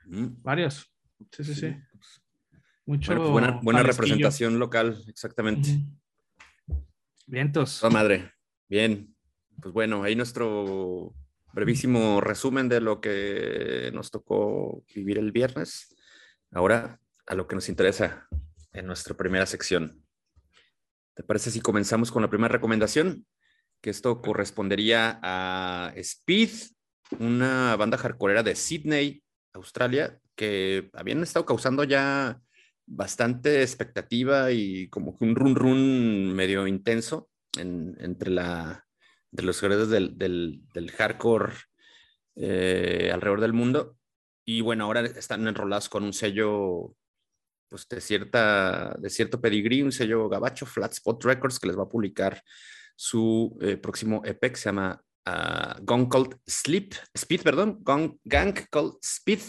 Mm. 0.07 0.27
Varios. 0.43 0.91
Sí, 1.31 1.45
sí, 1.45 1.55
sí. 1.55 1.77
Mucho. 2.87 3.17
Pues 3.17 3.31
buena, 3.31 3.61
buena 3.63 3.83
representación 3.83 4.59
local, 4.59 5.03
exactamente. 5.09 5.69
Vientos. 7.27 7.83
Madre. 7.91 8.33
Bien. 8.69 9.14
Pues 9.61 9.73
bueno, 9.73 10.03
ahí 10.03 10.17
nuestro 10.17 11.15
brevísimo 11.53 12.21
resumen 12.21 12.69
de 12.69 12.81
lo 12.81 13.01
que 13.01 13.91
nos 13.95 14.11
tocó 14.11 14.85
vivir 14.95 15.19
el 15.19 15.33
viernes. 15.33 15.95
Ahora 16.51 17.01
a 17.27 17.35
lo 17.35 17.47
que 17.47 17.55
nos 17.55 17.69
interesa 17.69 18.29
en 18.73 18.87
nuestra 18.87 19.17
primera 19.17 19.47
sección. 19.47 20.05
¿Te 21.15 21.23
parece 21.23 21.51
si 21.51 21.61
comenzamos 21.61 22.11
con 22.11 22.23
la 22.23 22.31
primera 22.31 22.53
recomendación? 22.53 23.27
Que 23.81 23.91
esto 23.91 24.21
correspondería 24.21 25.21
a 25.23 25.93
Speed, 25.97 26.51
una 27.19 27.77
banda 27.77 27.99
hardcoreera 27.99 28.43
de 28.43 28.57
Sydney, 28.57 29.23
Australia, 29.53 30.19
que 30.35 30.91
habían 30.93 31.23
estado 31.23 31.47
causando 31.47 31.85
ya 31.85 32.41
bastante 32.87 33.63
expectativa 33.63 34.51
y 34.51 34.89
como 34.89 35.17
que 35.17 35.25
un 35.25 35.37
run 35.37 35.55
run 35.55 36.35
medio 36.35 36.67
intenso 36.67 37.31
entre 37.57 38.31
la, 38.31 38.84
de 39.35 39.43
los 39.43 39.59
creadores 39.59 39.89
del, 39.89 40.17
del, 40.17 40.91
hardcore 40.93 41.55
eh, 42.37 43.11
alrededor 43.13 43.41
del 43.41 43.53
mundo. 43.53 43.97
Y 44.45 44.61
bueno, 44.61 44.85
ahora 44.85 45.01
están 45.01 45.47
enrolados 45.49 45.89
con 45.89 46.05
un 46.05 46.13
sello 46.13 46.95
pues, 47.69 47.89
de, 47.89 48.01
cierta, 48.01 48.95
de 48.97 49.11
cierto 49.11 49.41
pedigrí, 49.41 49.83
un 49.83 49.91
sello 49.91 50.29
gabacho, 50.29 50.67
Flat 50.67 50.93
Spot 50.93 51.23
Records, 51.25 51.59
que 51.59 51.67
les 51.67 51.77
va 51.77 51.83
a 51.83 51.89
publicar 51.89 52.41
su 52.95 53.59
eh, 53.61 53.77
próximo 53.77 54.23
EP 54.25 54.39
que 54.39 54.57
se 54.57 54.67
llama 54.67 55.03
uh, 55.27 55.83
Gone 55.83 56.09
Called 56.09 56.37
Sleep, 56.47 56.95
Speed, 57.13 57.43
perdón, 57.43 57.83
Gang 57.83 58.69
Called 58.71 58.95
Speed. 59.03 59.41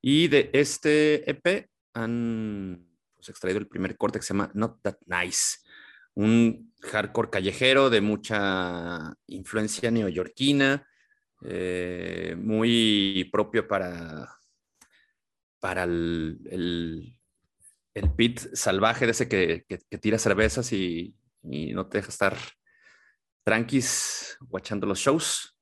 Y 0.00 0.28
de 0.28 0.48
este 0.54 1.30
EP 1.30 1.68
han 1.92 2.88
pues, 3.16 3.28
extraído 3.28 3.58
el 3.58 3.68
primer 3.68 3.98
corte 3.98 4.18
que 4.18 4.24
se 4.24 4.32
llama 4.32 4.50
Not 4.54 4.80
That 4.80 4.96
Nice, 5.04 5.58
un 6.14 6.67
hardcore 6.80 7.30
callejero 7.30 7.90
de 7.90 8.00
mucha 8.00 9.14
influencia 9.26 9.90
neoyorquina, 9.90 10.86
eh, 11.42 12.34
muy 12.38 13.28
propio 13.32 13.66
para, 13.68 14.28
para 15.60 15.84
el, 15.84 16.38
el, 16.50 18.14
pit 18.16 18.40
salvaje 18.54 19.06
de 19.06 19.12
ese 19.12 19.28
que, 19.28 19.64
tira 20.00 20.18
cervezas 20.18 20.72
y, 20.72 21.14
no 21.42 21.86
te 21.86 21.98
deja 21.98 22.08
estar 22.08 22.36
tranquis 23.44 24.36
guachando 24.40 24.86
los 24.86 24.98
shows. 24.98 25.56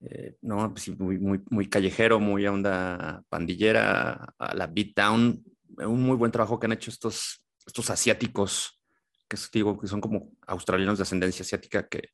Eh, 0.00 0.36
no, 0.42 0.70
pues 0.74 0.88
muy, 0.98 1.18
muy, 1.18 1.40
muy, 1.48 1.68
callejero, 1.68 2.20
muy 2.20 2.46
onda 2.46 3.22
pandillera, 3.28 4.34
a 4.38 4.54
la 4.54 4.66
beatdown. 4.66 5.42
Un 5.78 6.02
muy 6.02 6.16
buen 6.16 6.30
trabajo 6.30 6.60
que 6.60 6.66
han 6.66 6.72
hecho 6.72 6.90
estos, 6.90 7.42
estos 7.66 7.88
asiáticos, 7.88 8.83
que, 9.28 9.36
digo, 9.52 9.78
que 9.78 9.86
son 9.86 10.00
como 10.00 10.32
australianos 10.46 10.98
de 10.98 11.02
ascendencia 11.02 11.42
asiática 11.42 11.88
que 11.88 12.10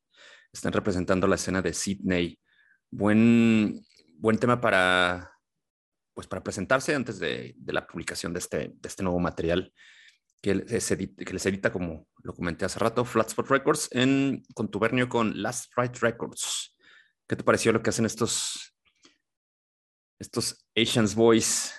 están 0.51 0.73
representando 0.73 1.27
la 1.27 1.35
escena 1.35 1.61
de 1.61 1.73
Sydney. 1.73 2.39
Buen, 2.89 3.81
buen 4.17 4.37
tema 4.37 4.59
para, 4.59 5.31
pues 6.13 6.27
para 6.27 6.43
presentarse 6.43 6.93
antes 6.93 7.19
de, 7.19 7.53
de 7.57 7.73
la 7.73 7.87
publicación 7.87 8.33
de 8.33 8.39
este, 8.39 8.57
de 8.73 8.87
este 8.87 9.03
nuevo 9.03 9.19
material 9.19 9.73
que 10.41 10.55
les, 10.55 10.91
edita, 10.91 11.23
que 11.23 11.33
les 11.33 11.45
edita, 11.45 11.71
como 11.71 12.07
lo 12.23 12.33
comenté 12.33 12.65
hace 12.65 12.79
rato, 12.79 13.05
Flatspot 13.05 13.47
Records 13.47 13.89
en 13.91 14.43
contubernio 14.53 15.07
con 15.07 15.41
Last 15.41 15.71
Right 15.77 15.95
Records. 15.97 16.75
¿Qué 17.27 17.35
te 17.35 17.43
pareció 17.43 17.71
lo 17.71 17.81
que 17.81 17.91
hacen 17.91 18.05
estos, 18.05 18.75
estos 20.19 20.67
Asians 20.75 21.15
Boys? 21.15 21.73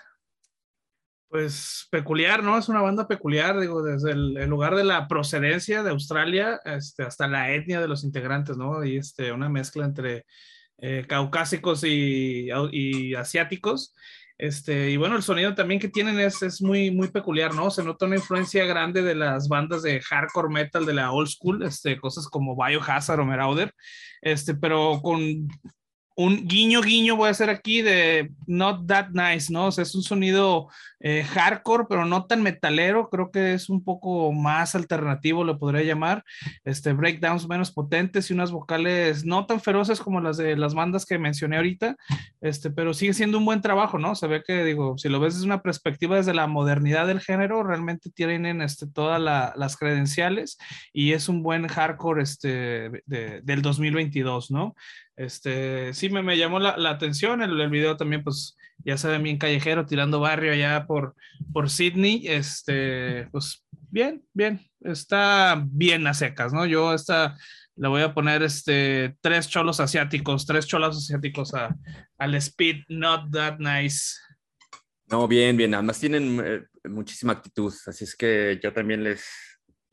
Pues 1.33 1.89
peculiar, 1.91 2.43
¿no? 2.45 2.59
Es 2.59 2.69
una 2.69 2.83
banda 2.83 3.09
peculiar, 3.09 3.59
digo, 3.59 3.83
desde 3.83 4.11
el, 4.11 4.35
lugar 4.51 4.77
de 4.77 4.85
la 4.85 5.09
procedencia 5.09 5.83
de 5.83 5.89
Australia 5.89 6.61
este, 6.67 7.05
hasta 7.05 7.27
la 7.27 7.53
etnia 7.55 7.81
de 7.81 7.89
los 7.89 8.05
integrantes, 8.05 8.59
¿no? 8.59 8.85
Y 8.85 8.99
este, 8.99 9.33
una 9.33 9.49
mezcla 9.49 9.87
entre 9.87 10.27
eh, 10.77 11.07
caucásicos 11.09 11.85
y, 11.85 12.51
asiáticos. 13.15 13.95
Este, 14.37 14.91
y 14.91 14.99
bueno, 14.99 15.17
el 15.17 15.23
sonido 15.23 15.55
también 15.55 15.81
que 15.81 15.89
tienen 15.89 16.21
es, 16.21 16.43
es, 16.43 16.61
muy, 16.61 16.91
muy 16.91 17.09
peculiar, 17.11 17.55
¿no? 17.55 17.71
Se 17.71 17.83
nota 17.83 18.05
una 18.05 18.17
influencia 18.17 18.67
grande 18.67 19.01
de 19.01 19.15
las 19.15 19.49
bandas 19.49 19.81
de 19.81 20.03
hardcore 20.03 20.51
metal 20.51 20.85
de 20.85 20.93
la 20.93 21.12
old 21.12 21.29
school, 21.29 21.62
este, 21.62 21.99
cosas 21.99 22.29
como 22.29 22.62
Biohazard 22.62 23.21
o 23.21 23.25
Marauder, 23.25 23.75
este, 24.21 24.55
pero 24.55 25.01
con 25.03 25.49
un 26.16 26.47
guiño, 26.47 26.83
guiño 26.83 27.16
voy 27.16 27.28
a 27.28 27.31
hacer 27.31 27.50
aquí 27.50 27.83
de 27.83 28.33
Not 28.47 28.87
That 28.87 29.09
Nice, 29.11 29.52
¿no? 29.52 29.66
O 29.66 29.73
sea, 29.73 29.83
es 29.83 29.95
un 29.95 30.02
sonido 30.02 30.69
eh, 31.04 31.25
hardcore, 31.25 31.87
pero 31.88 32.04
no 32.04 32.26
tan 32.26 32.42
metalero, 32.42 33.09
creo 33.11 33.33
que 33.33 33.54
es 33.54 33.69
un 33.69 33.83
poco 33.83 34.33
más 34.33 34.75
alternativo, 34.76 35.42
lo 35.42 35.59
podría 35.59 35.83
llamar, 35.83 36.23
este, 36.64 36.92
breakdowns 36.92 37.49
menos 37.49 37.73
potentes 37.73 38.31
y 38.31 38.35
unas 38.35 38.52
vocales 38.52 39.25
no 39.25 39.47
tan 39.47 39.61
feroces 39.61 39.99
como 39.99 40.21
las 40.21 40.37
de 40.37 40.57
las 40.57 40.75
bandas 40.75 41.04
que 41.04 41.19
mencioné 41.19 41.57
ahorita, 41.57 41.97
este, 42.40 42.71
pero 42.71 42.95
sigue 42.95 43.14
siendo 43.14 43.38
un 43.38 43.45
buen 43.45 43.62
trabajo, 43.62 43.99
¿no? 43.99 44.14
Se 44.14 44.28
ve 44.28 44.45
que, 44.47 44.64
digo, 44.64 44.97
si 44.97 45.09
lo 45.09 45.19
ves 45.19 45.35
desde 45.35 45.47
una 45.47 45.62
perspectiva 45.62 46.16
desde 46.16 46.35
la 46.35 46.47
modernidad 46.47 47.09
del 47.09 47.21
género, 47.21 47.64
realmente 47.64 48.11
tienen 48.11 48.62
este, 48.62 48.87
todas 48.87 49.21
las 49.21 49.76
credenciales 49.76 50.59
y 50.92 51.14
es 51.14 51.28
un 51.28 51.42
buen 51.42 51.66
hardcore 51.66 52.23
este, 52.23 53.02
del 53.07 53.62
2022, 53.62 54.50
¿no? 54.50 54.75
Este, 55.16 55.92
sí 55.95 56.09
me, 56.09 56.23
me 56.23 56.38
llamó 56.38 56.59
la, 56.59 56.76
la 56.76 56.90
atención, 56.90 57.42
el, 57.42 57.61
el, 57.61 57.71
video 57.71 57.97
también, 57.97 58.25
pues 58.25 58.57
ya 58.78 58.97
ve 58.97 59.19
bien 59.19 59.38
callejero, 59.38 59.87
tirando 59.87 60.21
barrio 60.21 60.52
allá 60.52 60.87
por, 60.87 61.14
por 61.52 61.71
Sydney, 61.71 62.26
este, 62.26 63.28
pues 63.31 63.64
bien, 63.90 64.25
bien, 64.33 64.61
está 64.81 65.62
bien 65.66 66.07
a 66.07 66.14
secas, 66.14 66.52
¿no? 66.52 66.66
Yo 66.66 66.95
esta 66.95 67.37
le 67.76 67.88
voy 67.88 68.02
a 68.02 68.14
poner 68.14 68.42
este, 68.42 69.16
tres 69.21 69.49
cholos 69.49 69.81
asiáticos, 69.81 70.47
tres 70.47 70.66
cholos 70.66 70.97
asiáticos 70.97 71.54
a, 71.54 71.76
al 72.19 72.35
speed, 72.37 72.85
not 72.88 73.31
that 73.33 73.59
nice. 73.59 74.19
No, 75.11 75.28
bien, 75.28 75.57
bien, 75.57 75.75
además 75.75 75.99
tienen 76.00 76.42
eh, 76.45 76.88
muchísima 76.88 77.35
actitud, 77.35 77.73
así 77.87 78.04
es 78.04 78.16
que 78.16 78.59
yo 78.62 78.73
también 78.73 79.04
les, 79.04 79.25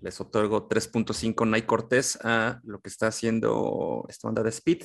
les 0.01 0.19
otorgo 0.21 0.67
3.5 0.67 1.47
Nike 1.47 1.67
Cortés 1.67 2.17
a 2.23 2.59
lo 2.63 2.79
que 2.79 2.89
está 2.89 3.07
haciendo 3.07 4.05
esta 4.09 4.27
banda 4.27 4.43
de 4.43 4.49
Speed. 4.49 4.83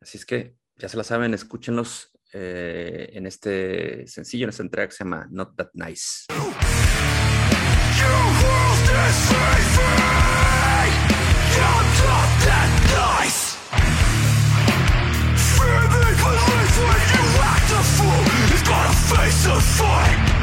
Así 0.00 0.18
es 0.18 0.26
que 0.26 0.54
ya 0.76 0.88
se 0.88 0.96
la 0.96 1.04
saben, 1.04 1.34
escúchenlos 1.34 2.10
eh, 2.32 3.10
en 3.12 3.26
este 3.26 4.06
sencillo, 4.06 4.44
en 4.44 4.50
esta 4.50 4.62
entrega 4.62 4.88
que 4.88 4.94
se 4.94 5.04
llama 5.04 5.26
Not 5.30 5.56
That 5.56 5.70
Nice. 5.74 6.26
de 19.48 20.37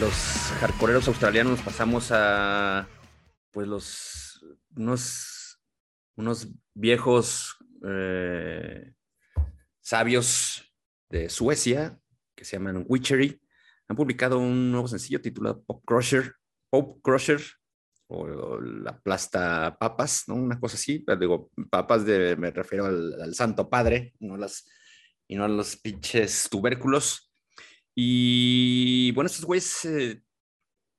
los 0.00 0.14
hardcoreeros 0.60 1.08
australianos 1.08 1.60
pasamos 1.60 2.10
a 2.12 2.88
pues 3.50 3.66
los 3.66 4.44
unos, 4.76 5.60
unos 6.16 6.48
viejos 6.74 7.56
eh, 7.84 8.92
sabios 9.80 10.72
de 11.08 11.28
Suecia 11.28 11.98
que 12.36 12.44
se 12.44 12.56
llaman 12.56 12.84
Witchery. 12.86 13.40
Han 13.88 13.96
publicado 13.96 14.38
un 14.38 14.70
nuevo 14.70 14.86
sencillo 14.86 15.20
titulado 15.20 15.64
Pop 15.64 15.82
Crusher, 15.84 16.34
Pop 16.70 17.00
Crusher, 17.02 17.40
o 18.06 18.60
la 18.60 18.98
plasta 19.00 19.76
papas, 19.78 20.24
¿no? 20.28 20.36
Una 20.36 20.60
cosa 20.60 20.76
así, 20.76 21.04
digo, 21.18 21.50
papas 21.70 22.04
de, 22.04 22.36
me 22.36 22.50
refiero 22.50 22.86
al, 22.86 23.34
Santo 23.34 23.68
Padre, 23.68 24.14
no 24.20 24.36
las, 24.36 24.68
y 25.26 25.36
no 25.36 25.44
a 25.44 25.48
los 25.48 25.76
pinches 25.76 26.48
tubérculos. 26.50 27.27
Y 28.00 29.10
bueno, 29.10 29.26
estos 29.26 29.44
güeyes 29.44 29.84
eh, 29.86 30.22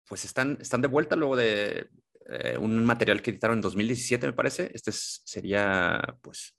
pues 0.06 0.26
están, 0.26 0.58
están 0.60 0.82
de 0.82 0.90
vuelta 0.90 1.16
luego 1.16 1.38
de 1.38 1.88
eh, 2.28 2.58
un 2.60 2.84
material 2.84 3.22
que 3.22 3.32
editaron 3.32 3.60
en 3.60 3.62
2017, 3.62 4.28
me 4.28 4.34
parece. 4.34 4.70
Este 4.74 4.92
sería 4.92 6.02
pues 6.22 6.58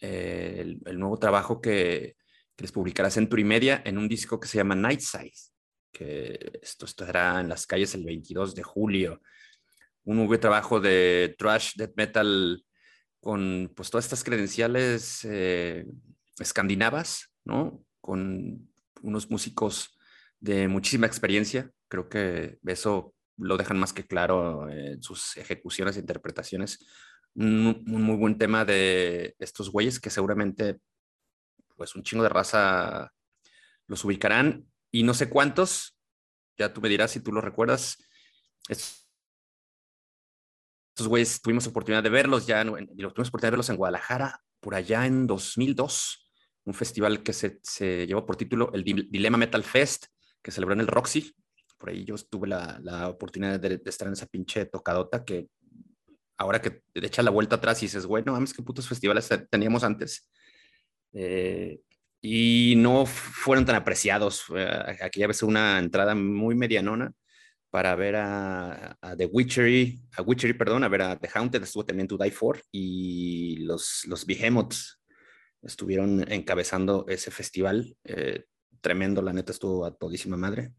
eh, 0.00 0.76
el, 0.84 0.98
nuevo 1.00 1.18
trabajo 1.18 1.60
que, 1.60 2.14
que, 2.54 2.62
les 2.62 2.70
publicará 2.70 3.10
Century 3.10 3.42
Media 3.42 3.82
en 3.84 3.98
un 3.98 4.06
disco 4.06 4.38
que 4.38 4.46
se 4.46 4.58
llama 4.58 4.76
Nightside, 4.76 5.34
que 5.90 6.60
esto 6.62 6.84
estará 6.84 7.40
en 7.40 7.48
las 7.48 7.66
calles 7.66 7.92
el 7.96 8.04
22 8.04 8.54
de 8.54 8.62
julio 8.62 9.20
un 10.04 10.28
buen 10.28 10.38
trabajo 10.38 10.78
de 10.78 11.34
trash, 11.36 11.72
death 11.74 11.94
metal, 11.96 12.64
con 13.18 13.72
pues 13.74 13.90
todas 13.90 14.04
estas 14.04 14.22
credenciales 14.22 15.26
escandinavas, 16.38 17.32
¿no? 17.44 17.84
con 18.00 18.69
unos 19.02 19.30
músicos 19.30 19.98
de 20.40 20.68
muchísima 20.68 21.06
experiencia. 21.06 21.70
Creo 21.88 22.08
que 22.08 22.58
eso 22.66 23.14
lo 23.36 23.56
dejan 23.56 23.78
más 23.78 23.92
que 23.92 24.06
claro 24.06 24.68
en 24.68 25.02
sus 25.02 25.36
ejecuciones 25.36 25.96
e 25.96 26.00
interpretaciones. 26.00 26.86
Un, 27.34 27.84
muy 27.86 28.16
buen 28.16 28.38
tema 28.38 28.64
de 28.64 29.34
estos 29.38 29.70
güeyes 29.70 30.00
que 30.00 30.10
seguramente, 30.10 30.80
pues 31.76 31.94
un 31.94 32.02
chingo 32.02 32.22
de 32.22 32.28
raza 32.28 33.12
los 33.86 34.04
ubicarán 34.04 34.66
y 34.90 35.02
no 35.02 35.14
sé 35.14 35.28
cuántos, 35.28 35.96
ya 36.58 36.72
tú 36.72 36.80
me 36.80 36.88
dirás 36.88 37.12
si 37.12 37.20
tú 37.20 37.32
lo 37.32 37.40
recuerdas. 37.40 37.98
Estos 38.68 39.06
güeyes 41.06 41.40
tuvimos 41.40 41.66
oportunidad 41.66 42.02
de 42.02 42.10
verlos 42.10 42.46
ya, 42.46 42.62
tuvimos 42.64 43.28
oportunidad 43.28 43.48
de 43.48 43.50
verlos 43.50 43.70
en 43.70 43.76
Guadalajara 43.76 44.40
por 44.60 44.74
allá 44.74 45.06
en 45.06 45.26
2002 45.26 46.29
un 46.64 46.74
festival 46.74 47.22
que 47.22 47.32
se, 47.32 47.60
se 47.62 48.06
llevó 48.06 48.24
por 48.24 48.36
título 48.36 48.70
el 48.72 48.84
Dilema 48.84 49.38
Metal 49.38 49.62
Fest, 49.64 50.06
que 50.42 50.50
celebró 50.50 50.74
en 50.74 50.80
el 50.80 50.86
Roxy. 50.86 51.34
Por 51.78 51.90
ahí 51.90 52.04
yo 52.04 52.14
tuve 52.16 52.48
la, 52.48 52.78
la 52.82 53.08
oportunidad 53.08 53.58
de, 53.58 53.80
estar 53.84 54.06
en 54.06 54.12
esa 54.12 54.26
pinche 54.26 54.66
tocadota 54.66 55.24
que 55.24 55.48
ahora 56.36 56.60
que 56.60 56.82
te 56.92 57.06
echas 57.06 57.24
la 57.24 57.30
vuelta 57.30 57.56
atrás 57.56 57.82
y 57.82 57.86
dices, 57.86 58.06
bueno, 58.06 58.32
mames, 58.32 58.54
qué 58.54 58.62
putos 58.62 58.88
festivales 58.88 59.28
teníamos 59.50 59.84
antes. 59.84 60.30
Eh, 61.12 61.80
y 62.22 62.74
no 62.76 63.06
fueron 63.06 63.64
tan 63.64 63.76
apreciados. 63.76 64.44
Aquí 65.02 65.20
ya 65.20 65.26
ves 65.26 65.42
una 65.42 65.78
entrada 65.78 66.14
muy 66.14 66.54
medianona 66.54 67.12
para 67.70 67.94
ver 67.94 68.16
a, 68.16 68.96
The 69.16 69.26
Witchery, 69.26 70.00
a 70.16 70.22
Witchery, 70.22 70.54
perdón, 70.54 70.84
a 70.84 70.88
ver 70.88 71.02
a 71.02 71.18
The 71.18 71.30
Haunted, 71.32 71.62
estuvo 71.62 71.86
también 71.86 72.08
To 72.08 72.18
Die 72.18 72.30
For, 72.30 72.60
y 72.72 73.58
los, 73.58 74.04
los 74.06 74.26
Behemoths 74.26 74.99
estuvieron 75.62 76.30
encabezando 76.30 77.06
ese 77.08 77.30
festival. 77.30 77.96
Eh, 78.04 78.44
tremendo, 78.80 79.22
la 79.22 79.32
neta 79.32 79.52
estuvo 79.52 79.84
a 79.84 79.94
todísima 79.94 80.36
madre. 80.36 80.72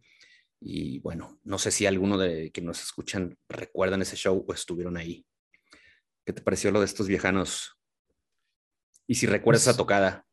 Y 0.59 0.99
bueno, 0.99 1.39
no 1.43 1.57
sé 1.57 1.71
si 1.71 1.85
alguno 1.85 2.17
de 2.17 2.51
que 2.51 2.61
nos 2.61 2.81
escuchan 2.81 3.37
recuerdan 3.49 4.01
ese 4.01 4.15
show 4.15 4.45
o 4.47 4.53
estuvieron 4.53 4.97
ahí. 4.97 5.25
¿Qué 6.25 6.33
te 6.33 6.41
pareció 6.41 6.71
lo 6.71 6.79
de 6.79 6.85
estos 6.85 7.07
viejanos? 7.07 7.77
Y 9.07 9.15
si 9.15 9.25
recuerdas 9.25 9.63
esa 9.63 9.71
pues, 9.71 9.77
tocada. 9.77 10.25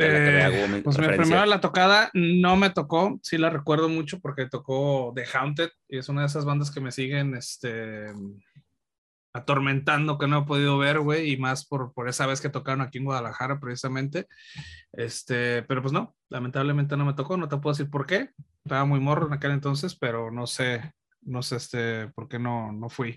Eh, 0.00 0.80
pues 0.84 0.98
mi 0.98 1.08
primera 1.08 1.44
la 1.44 1.60
tocada 1.60 2.10
no 2.14 2.56
me 2.56 2.70
tocó, 2.70 3.18
sí 3.20 3.36
la 3.36 3.50
recuerdo 3.50 3.88
mucho 3.88 4.20
porque 4.20 4.46
tocó 4.46 5.12
The 5.16 5.24
Haunted 5.32 5.70
y 5.88 5.98
es 5.98 6.08
una 6.08 6.20
de 6.20 6.28
esas 6.28 6.44
bandas 6.44 6.70
que 6.70 6.80
me 6.80 6.92
siguen 6.92 7.34
este, 7.34 8.06
atormentando 9.32 10.18
que 10.18 10.26
no 10.26 10.40
he 10.40 10.46
podido 10.46 10.78
ver, 10.78 11.00
güey, 11.00 11.32
y 11.32 11.36
más 11.36 11.66
por, 11.66 11.92
por 11.92 12.08
esa 12.08 12.26
vez 12.26 12.40
que 12.40 12.48
tocaron 12.48 12.80
aquí 12.80 12.98
en 12.98 13.04
Guadalajara 13.04 13.60
precisamente. 13.60 14.26
Este, 14.92 15.62
pero 15.64 15.82
pues 15.82 15.92
no, 15.92 16.14
lamentablemente 16.28 16.96
no 16.96 17.04
me 17.04 17.14
tocó, 17.14 17.36
no 17.36 17.48
te 17.48 17.56
puedo 17.58 17.74
decir 17.74 17.90
por 17.90 18.06
qué. 18.06 18.30
Estaba 18.64 18.84
muy 18.84 19.00
morro 19.00 19.26
en 19.26 19.34
aquel 19.34 19.52
entonces, 19.52 19.96
pero 19.96 20.30
no 20.30 20.46
sé, 20.46 20.92
no 21.22 21.42
sé 21.42 21.56
este, 21.56 22.08
por 22.08 22.28
qué 22.28 22.38
no, 22.38 22.72
no 22.72 22.88
fui. 22.88 23.14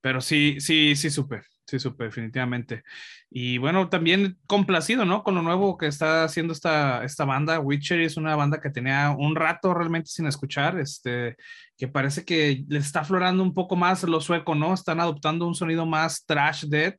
Pero 0.00 0.20
sí, 0.20 0.60
sí, 0.60 0.94
sí 0.96 1.08
supe, 1.08 1.42
sí 1.66 1.78
supe, 1.78 2.04
definitivamente. 2.04 2.82
Y 3.30 3.56
bueno, 3.58 3.88
también 3.88 4.38
complacido, 4.46 5.06
¿no? 5.06 5.22
Con 5.22 5.34
lo 5.34 5.42
nuevo 5.42 5.78
que 5.78 5.86
está 5.86 6.24
haciendo 6.24 6.52
esta, 6.52 7.02
esta 7.04 7.24
banda. 7.24 7.58
Witcher 7.58 8.00
es 8.00 8.18
una 8.18 8.36
banda 8.36 8.60
que 8.60 8.68
tenía 8.70 9.10
un 9.16 9.34
rato 9.34 9.72
realmente 9.72 10.10
sin 10.10 10.26
escuchar. 10.26 10.78
Este, 10.78 11.36
que 11.76 11.88
parece 11.88 12.24
que 12.24 12.64
les 12.68 12.86
está 12.86 13.00
aflorando 13.00 13.42
un 13.42 13.52
poco 13.52 13.74
más 13.76 14.02
lo 14.04 14.20
sueco, 14.20 14.54
¿no? 14.54 14.72
Están 14.74 15.00
adoptando 15.00 15.46
un 15.46 15.54
sonido 15.54 15.86
más 15.86 16.24
trash 16.24 16.64
dead, 16.66 16.94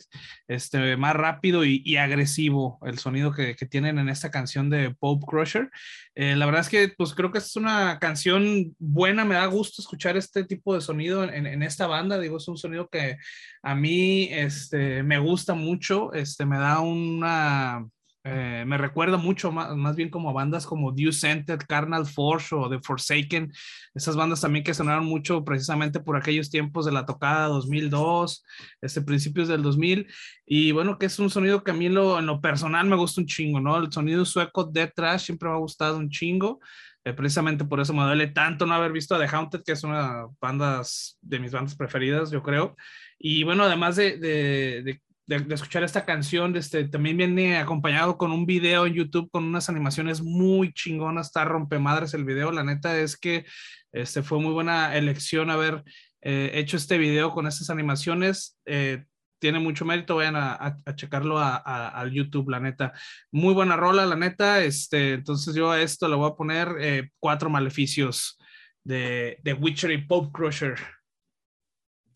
este, 0.48 0.98
más 0.98 1.16
rápido 1.16 1.64
y, 1.64 1.96
agresivo, 1.98 2.80
el 2.86 3.00
sonido 3.00 3.32
que, 3.32 3.56
que, 3.56 3.66
tienen 3.66 4.00
en 4.00 4.10
esta 4.10 4.32
canción 4.32 4.70
de 4.70 4.94
Pope 4.94 5.26
Crusher. 5.26 5.70
Eh, 6.16 6.36
la 6.36 6.46
verdad 6.46 6.62
es 6.62 6.70
que, 6.70 6.94
pues 6.98 7.14
creo 7.14 7.32
que 7.32 7.38
es 7.38 7.56
una 7.56 8.00
canción 8.00 8.76
buena, 8.78 9.24
me 9.24 9.36
da 9.36 9.46
gusto 9.46 9.82
escuchar 9.82 10.18
este 10.18 10.44
tipo 10.44 10.76
de 10.76 10.82
sonido 10.82 11.24
en, 11.24 11.46
en 11.46 11.64
esta 11.64 11.88
banda, 11.88 12.20
digo, 12.20 12.38
es 12.38 12.48
un 12.48 12.58
sonido 12.58 12.90
que 12.90 13.18
a 13.64 13.76
mí 13.76 14.28
este, 14.32 15.04
me 15.04 15.20
gusta 15.20 15.54
mucho, 15.54 16.14
este, 16.14 16.46
me 16.46 16.58
da 16.58 16.80
una 16.82 17.86
eh, 18.28 18.64
me 18.66 18.80
recuerda 18.80 19.18
mucho 19.18 19.52
más, 19.52 19.76
más, 19.76 19.96
bien 19.96 20.10
como 20.10 20.34
bandas 20.34 20.66
como 20.66 20.92
Dew 20.92 21.12
Scented, 21.12 21.60
Carnal 21.68 22.08
Force 22.08 22.56
o 22.56 22.68
The 22.68 22.80
Forsaken, 22.80 23.54
esas 23.94 24.16
bandas 24.16 24.42
también 24.42 24.66
que 24.66 24.74
sonaron 24.74 25.06
mucho 25.06 25.46
precisamente 25.46 26.00
por 26.00 26.18
aquellos 26.18 26.50
tiempos 26.50 26.88
de 26.88 26.92
la 26.92 27.06
tocada 27.06 27.46
2002, 27.50 28.44
este, 28.82 29.02
principios 29.04 29.48
del 29.48 29.62
2000, 29.62 30.08
y 30.44 30.72
bueno, 30.72 30.98
que 30.98 31.06
es 31.06 31.20
un 31.20 31.30
sonido 31.30 31.64
que 31.64 31.70
a 31.70 31.76
mí 31.76 31.88
lo, 31.88 32.18
en 32.18 32.26
lo 32.26 32.42
personal 32.42 32.88
me 32.88 32.96
gusta 32.96 33.22
un 33.22 33.28
chingo, 33.28 33.60
¿no? 33.62 33.78
El 33.78 33.92
sonido 33.92 34.26
sueco 34.26 34.64
de 34.64 34.88
Trash 34.88 35.26
siempre 35.26 35.48
me 35.48 35.54
ha 35.54 35.60
gustado 35.60 36.00
un 36.00 36.10
chingo, 36.10 36.60
eh, 37.04 37.14
precisamente 37.14 37.64
por 37.64 37.80
eso 37.80 37.94
me 37.94 38.02
duele 38.02 38.26
tanto 38.28 38.66
no 38.66 38.74
haber 38.74 38.92
visto 38.92 39.14
a 39.14 39.20
The 39.20 39.36
Haunted, 39.36 39.62
que 39.64 39.74
es 39.74 39.84
una 39.84 40.26
banda 40.42 40.82
de 41.22 41.40
mis 41.40 41.52
bandas 41.52 41.76
preferidas, 41.76 42.32
yo 42.32 42.42
creo. 42.42 42.76
Y 43.20 43.44
bueno, 43.44 43.66
además 43.66 43.96
de, 43.96 44.18
de, 44.18 44.82
de 44.84 45.02
de, 45.28 45.46
escuchar 45.54 45.84
esta 45.84 46.06
canción. 46.06 46.56
Este, 46.56 46.88
también 46.88 47.18
viene 47.18 47.58
acompañado 47.58 48.18
con 48.18 48.32
un 48.32 48.46
video 48.46 48.86
en 48.86 48.94
YouTube 48.94 49.30
con 49.32 49.44
unas 49.46 49.70
animaciones 49.70 50.22
muy 50.22 50.74
chingonas. 50.74 51.28
Está 51.28 51.46
rompemadres 51.46 52.14
el 52.14 52.26
video. 52.26 52.52
La 52.52 52.64
neta 52.64 53.00
es 53.00 53.18
que 53.18 53.46
este, 53.92 54.24
fue 54.24 54.40
muy 54.40 54.54
buena 54.54 54.96
elección 54.96 55.50
haber 55.50 55.84
eh, 56.22 56.52
hecho 56.54 56.78
este 56.78 56.98
video 56.98 57.32
con 57.32 57.48
estas 57.48 57.70
animaciones. 57.70 58.60
Eh, 58.66 59.04
tiene 59.40 59.60
mucho 59.60 59.86
mérito, 59.86 60.16
vayan 60.16 60.36
a, 60.38 60.78
checarlo 60.96 61.38
al 61.38 62.12
YouTube, 62.12 62.50
la 62.50 62.60
neta. 62.60 62.94
Muy 63.32 63.54
buena 63.54 63.76
rola, 63.76 64.06
la 64.06 64.16
neta. 64.16 64.64
Este, 64.64 65.14
entonces 65.14 65.54
yo 65.54 65.72
a 65.72 65.82
esto 65.82 66.08
le 66.08 66.16
voy 66.16 66.32
a 66.32 66.36
poner 66.36 66.70
eh, 66.80 67.10
cuatro 67.20 67.50
maleficios 67.50 68.40
de, 68.84 69.38
de 69.44 69.54
Witcher 69.54 70.08
Pope 70.08 70.32
Crusher. 70.32 70.95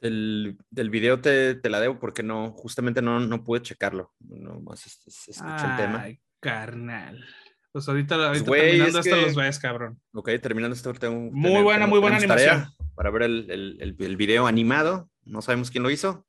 Del, 0.02 0.58
del 0.70 0.90
video 0.90 1.20
te, 1.20 1.56
te, 1.56 1.70
la 1.70 1.82
debo 1.82 2.00
porque 2.00 2.24
no, 2.24 2.52
justamente 2.54 3.02
no, 3.02 3.20
no 3.20 3.44
pude 3.44 3.62
checarlo. 3.62 4.14
No 4.20 4.62
más 4.62 4.86
escuché 4.86 5.32
el 5.32 5.78
tema. 5.78 6.04
Ay, 6.04 6.20
carnal. 6.40 7.26
Pues 7.72 7.88
ahorita, 7.88 8.30
pues, 8.30 8.44
terminando 8.44 9.00
esto 9.00 9.16
los 9.16 9.36
ves, 9.36 9.60
cabrón. 9.60 10.02
Ok, 10.14 10.30
terminando 10.42 10.76
esto 10.76 10.92
tengo. 10.94 11.30
Muy 11.32 11.62
buena, 11.62 11.86
muy 11.86 12.00
buena 12.00 12.18
animación. 12.18 12.66
Para 12.96 13.12
ver 13.12 13.24
el, 13.24 13.52
el, 13.52 13.96
el, 14.00 14.18
video 14.18 14.48
animado. 14.48 15.10
No 15.24 15.42
sabemos 15.42 15.70
quién 15.70 15.84
lo 15.84 15.92
hizo. 15.92 16.26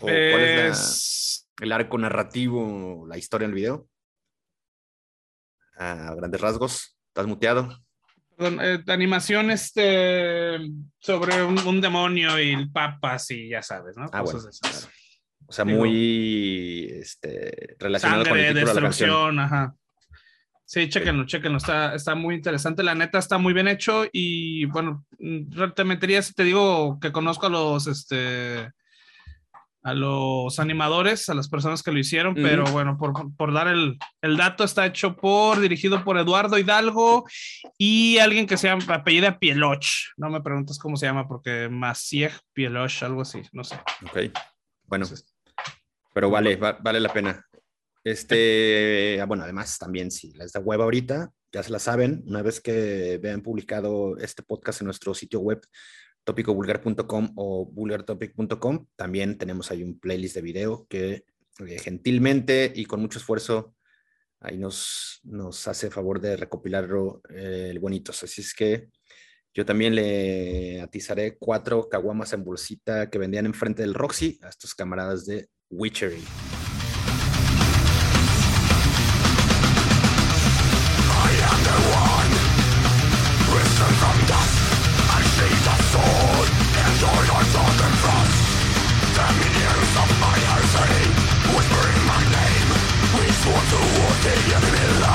¿O 0.00 0.06
cuál 0.06 0.40
es 0.40 1.48
el 1.60 1.72
arco 1.72 1.98
narrativo, 1.98 3.06
la 3.06 3.16
historia 3.16 3.46
del 3.46 3.54
video? 3.54 3.88
A 5.76 6.14
grandes 6.16 6.40
rasgos. 6.40 6.98
¿Estás 7.08 7.26
muteado? 7.26 7.78
Eh, 8.38 8.82
animación 8.88 9.50
este, 9.50 10.58
sobre 10.98 11.42
un, 11.42 11.80
demonio 11.80 12.40
y 12.40 12.66
papas 12.68 13.30
y 13.30 13.48
ya 13.48 13.62
sabes, 13.62 13.96
¿no? 13.96 14.06
Ah, 14.12 14.22
O 14.22 15.52
sea, 15.52 15.64
muy 15.64 16.86
este, 16.92 17.76
relacionado 17.78 18.24
con 18.24 18.38
el 18.38 18.54
destrucción, 18.54 19.36
de 19.36 19.42
ajá. 19.42 19.74
Sí, 20.64 20.88
chéquenlo, 20.88 21.26
chéquenlo, 21.26 21.58
está, 21.58 21.94
está 21.94 22.14
muy 22.14 22.34
interesante, 22.34 22.82
la 22.82 22.94
neta 22.94 23.18
está 23.18 23.36
muy 23.36 23.52
bien 23.52 23.68
hecho 23.68 24.06
y 24.10 24.64
bueno, 24.66 25.04
te 25.74 25.84
metería 25.84 26.22
si 26.22 26.32
te 26.32 26.44
digo 26.44 26.98
que 26.98 27.12
conozco 27.12 27.46
a 27.46 27.50
los, 27.50 27.86
este, 27.86 28.72
a 29.82 29.94
los 29.94 30.60
animadores, 30.60 31.28
a 31.28 31.34
las 31.34 31.48
personas 31.48 31.82
que 31.82 31.90
lo 31.90 31.98
hicieron, 31.98 32.34
pero 32.34 32.64
bueno, 32.66 32.96
por, 32.96 33.12
por 33.36 33.52
dar 33.52 33.68
el, 33.68 33.98
el, 34.20 34.36
dato, 34.36 34.62
está 34.62 34.86
hecho 34.86 35.16
por, 35.16 35.60
dirigido 35.60 36.04
por 36.04 36.18
Eduardo 36.18 36.58
Hidalgo 36.58 37.26
y 37.76 38.18
alguien 38.18 38.46
que 38.46 38.56
se 38.56 38.68
llama, 38.68 38.84
apellida 38.94 39.38
Pieloch, 39.38 39.86
no 40.16 40.30
me 40.30 40.40
preguntas 40.40 40.78
cómo 40.78 40.96
se 40.96 41.06
llama, 41.06 41.26
porque 41.26 41.68
Maciej 41.68 42.32
Pieloch, 42.52 43.02
algo 43.02 43.22
así, 43.22 43.42
no 43.52 43.64
sé. 43.64 43.74
Ok, 44.06 44.32
bueno, 44.84 45.06
pero 46.14 46.30
vale, 46.30 46.56
vale 46.56 47.00
la 47.00 47.12
pena. 47.12 47.44
Este, 48.04 49.20
ah, 49.20 49.26
bueno, 49.26 49.44
además 49.44 49.78
también 49.78 50.10
si 50.10 50.32
les 50.34 50.52
da 50.52 50.60
web 50.60 50.82
ahorita, 50.82 51.30
ya 51.52 51.62
se 51.62 51.70
la 51.70 51.78
saben, 51.78 52.22
una 52.26 52.42
vez 52.42 52.60
que 52.60 53.18
vean 53.22 53.42
publicado 53.42 54.16
este 54.18 54.42
podcast 54.42 54.80
en 54.80 54.86
nuestro 54.86 55.14
sitio 55.14 55.40
web, 55.40 55.60
tópicovulgar.com 56.24 57.32
o 57.36 57.66
vulgartopic.com. 57.66 58.86
También 58.96 59.38
tenemos 59.38 59.70
ahí 59.70 59.82
un 59.82 59.98
playlist 59.98 60.36
de 60.36 60.42
video 60.42 60.86
que 60.88 61.24
eh, 61.66 61.78
gentilmente 61.78 62.72
y 62.74 62.84
con 62.84 63.00
mucho 63.00 63.18
esfuerzo 63.18 63.74
ahí 64.40 64.58
nos, 64.58 65.20
nos 65.24 65.68
hace 65.68 65.90
favor 65.90 66.20
de 66.20 66.36
recopilarlo 66.36 67.22
eh, 67.30 67.68
el 67.70 67.78
bonitos. 67.78 68.22
Así 68.22 68.40
es 68.40 68.54
que 68.54 68.88
yo 69.54 69.66
también 69.66 69.94
le 69.94 70.80
atizaré 70.80 71.36
cuatro 71.38 71.88
caguamas 71.88 72.32
en 72.32 72.44
bolsita 72.44 73.10
que 73.10 73.18
vendían 73.18 73.46
enfrente 73.46 73.82
del 73.82 73.94
Roxy 73.94 74.38
a 74.42 74.48
estos 74.48 74.74
camaradas 74.74 75.26
de 75.26 75.48
Witchery. 75.70 76.22
Whispering 91.54 92.06
my 92.06 92.22
name. 92.38 92.68
We 93.18 93.26
swore 93.40 93.64
to 93.72 93.78
war 93.94 94.12
the 94.24 94.34
enemy 94.56 95.11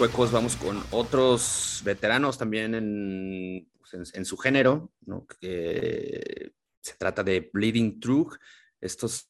suecos, 0.00 0.32
vamos 0.32 0.56
con 0.56 0.82
otros 0.92 1.82
veteranos 1.84 2.38
también 2.38 2.74
en, 2.74 3.68
pues, 3.78 4.14
en, 4.14 4.24
su 4.24 4.38
género, 4.38 4.94
¿no? 5.02 5.26
Que 5.26 6.54
se 6.80 6.94
trata 6.94 7.22
de 7.22 7.50
Bleeding 7.52 8.00
True, 8.00 8.24
estos 8.80 9.28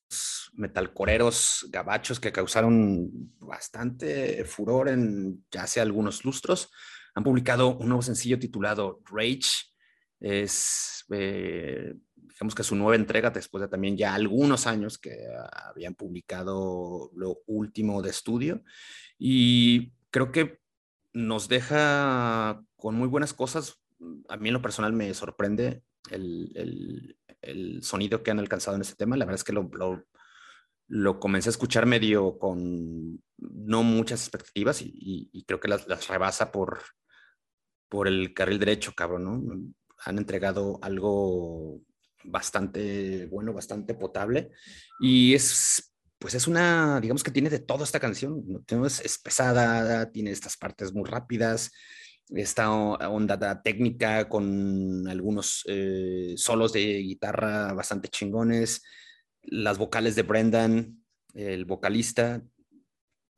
metalcoreros 0.52 1.66
gabachos 1.70 2.20
que 2.20 2.30
causaron 2.30 3.10
bastante 3.40 4.44
furor 4.44 4.90
en 4.90 5.44
ya 5.50 5.64
hace 5.64 5.80
algunos 5.80 6.24
lustros. 6.24 6.70
Han 7.16 7.24
publicado 7.24 7.76
un 7.76 7.88
nuevo 7.88 8.02
sencillo 8.02 8.38
titulado 8.38 9.00
Rage. 9.10 9.50
Es, 10.20 11.04
eh, 11.10 11.94
digamos 12.14 12.54
que 12.54 12.62
su 12.62 12.76
nueva 12.76 12.94
entrega 12.94 13.30
después 13.30 13.62
de 13.62 13.68
también 13.68 13.96
ya 13.96 14.14
algunos 14.14 14.68
años 14.68 14.98
que 14.98 15.16
habían 15.52 15.96
publicado 15.96 17.10
lo 17.16 17.40
último 17.46 18.02
de 18.02 18.10
estudio. 18.10 18.62
Y 19.18 19.94
creo 20.12 20.30
que 20.30 20.59
nos 21.12 21.48
deja 21.48 22.62
con 22.76 22.94
muy 22.94 23.08
buenas 23.08 23.34
cosas. 23.34 23.80
A 24.28 24.36
mí 24.36 24.48
en 24.48 24.54
lo 24.54 24.62
personal 24.62 24.92
me 24.92 25.12
sorprende 25.14 25.82
el, 26.10 27.16
sonido 27.82 28.22
que 28.22 28.30
han 28.30 28.38
alcanzado 28.38 28.76
en 28.76 28.82
este 28.82 28.96
tema. 28.96 29.16
La 29.16 29.24
verdad 29.24 29.40
es 29.40 29.44
que 29.44 29.52
lo, 29.52 29.70
lo, 30.88 31.20
comencé 31.20 31.48
a 31.48 31.50
escuchar 31.50 31.86
medio 31.86 32.38
con 32.38 33.22
no 33.38 33.82
muchas 33.82 34.22
expectativas 34.22 34.82
y, 34.82 35.44
creo 35.46 35.60
que 35.60 35.68
las, 35.68 35.86
las, 35.88 36.08
rebasa 36.08 36.52
por, 36.52 36.82
por 37.88 38.08
el 38.08 38.34
carril 38.34 38.58
derecho, 38.58 38.92
cabrón, 38.94 39.24
¿no? 39.24 39.72
Han 40.04 40.18
entregado 40.18 40.78
algo 40.82 41.80
bastante 42.24 43.26
bueno, 43.26 43.52
bastante 43.52 43.94
potable 43.94 44.50
y 45.00 45.34
es 45.34 45.89
pues 46.20 46.34
es 46.34 46.46
una, 46.46 47.00
digamos 47.00 47.24
que 47.24 47.30
tiene 47.30 47.48
de 47.48 47.60
todo 47.60 47.82
esta 47.82 47.98
canción, 47.98 48.44
es, 48.84 49.00
es 49.00 49.18
pesada, 49.18 50.12
tiene 50.12 50.30
estas 50.30 50.54
partes 50.58 50.92
muy 50.92 51.08
rápidas, 51.08 51.72
esta 52.28 52.70
onda 52.70 53.62
técnica 53.62 54.28
con 54.28 55.08
algunos 55.08 55.64
eh, 55.66 56.34
solos 56.36 56.74
de 56.74 56.98
guitarra 56.98 57.72
bastante 57.72 58.08
chingones, 58.08 58.82
las 59.42 59.78
vocales 59.78 60.14
de 60.14 60.22
Brendan, 60.22 61.02
el 61.32 61.64
vocalista, 61.64 62.42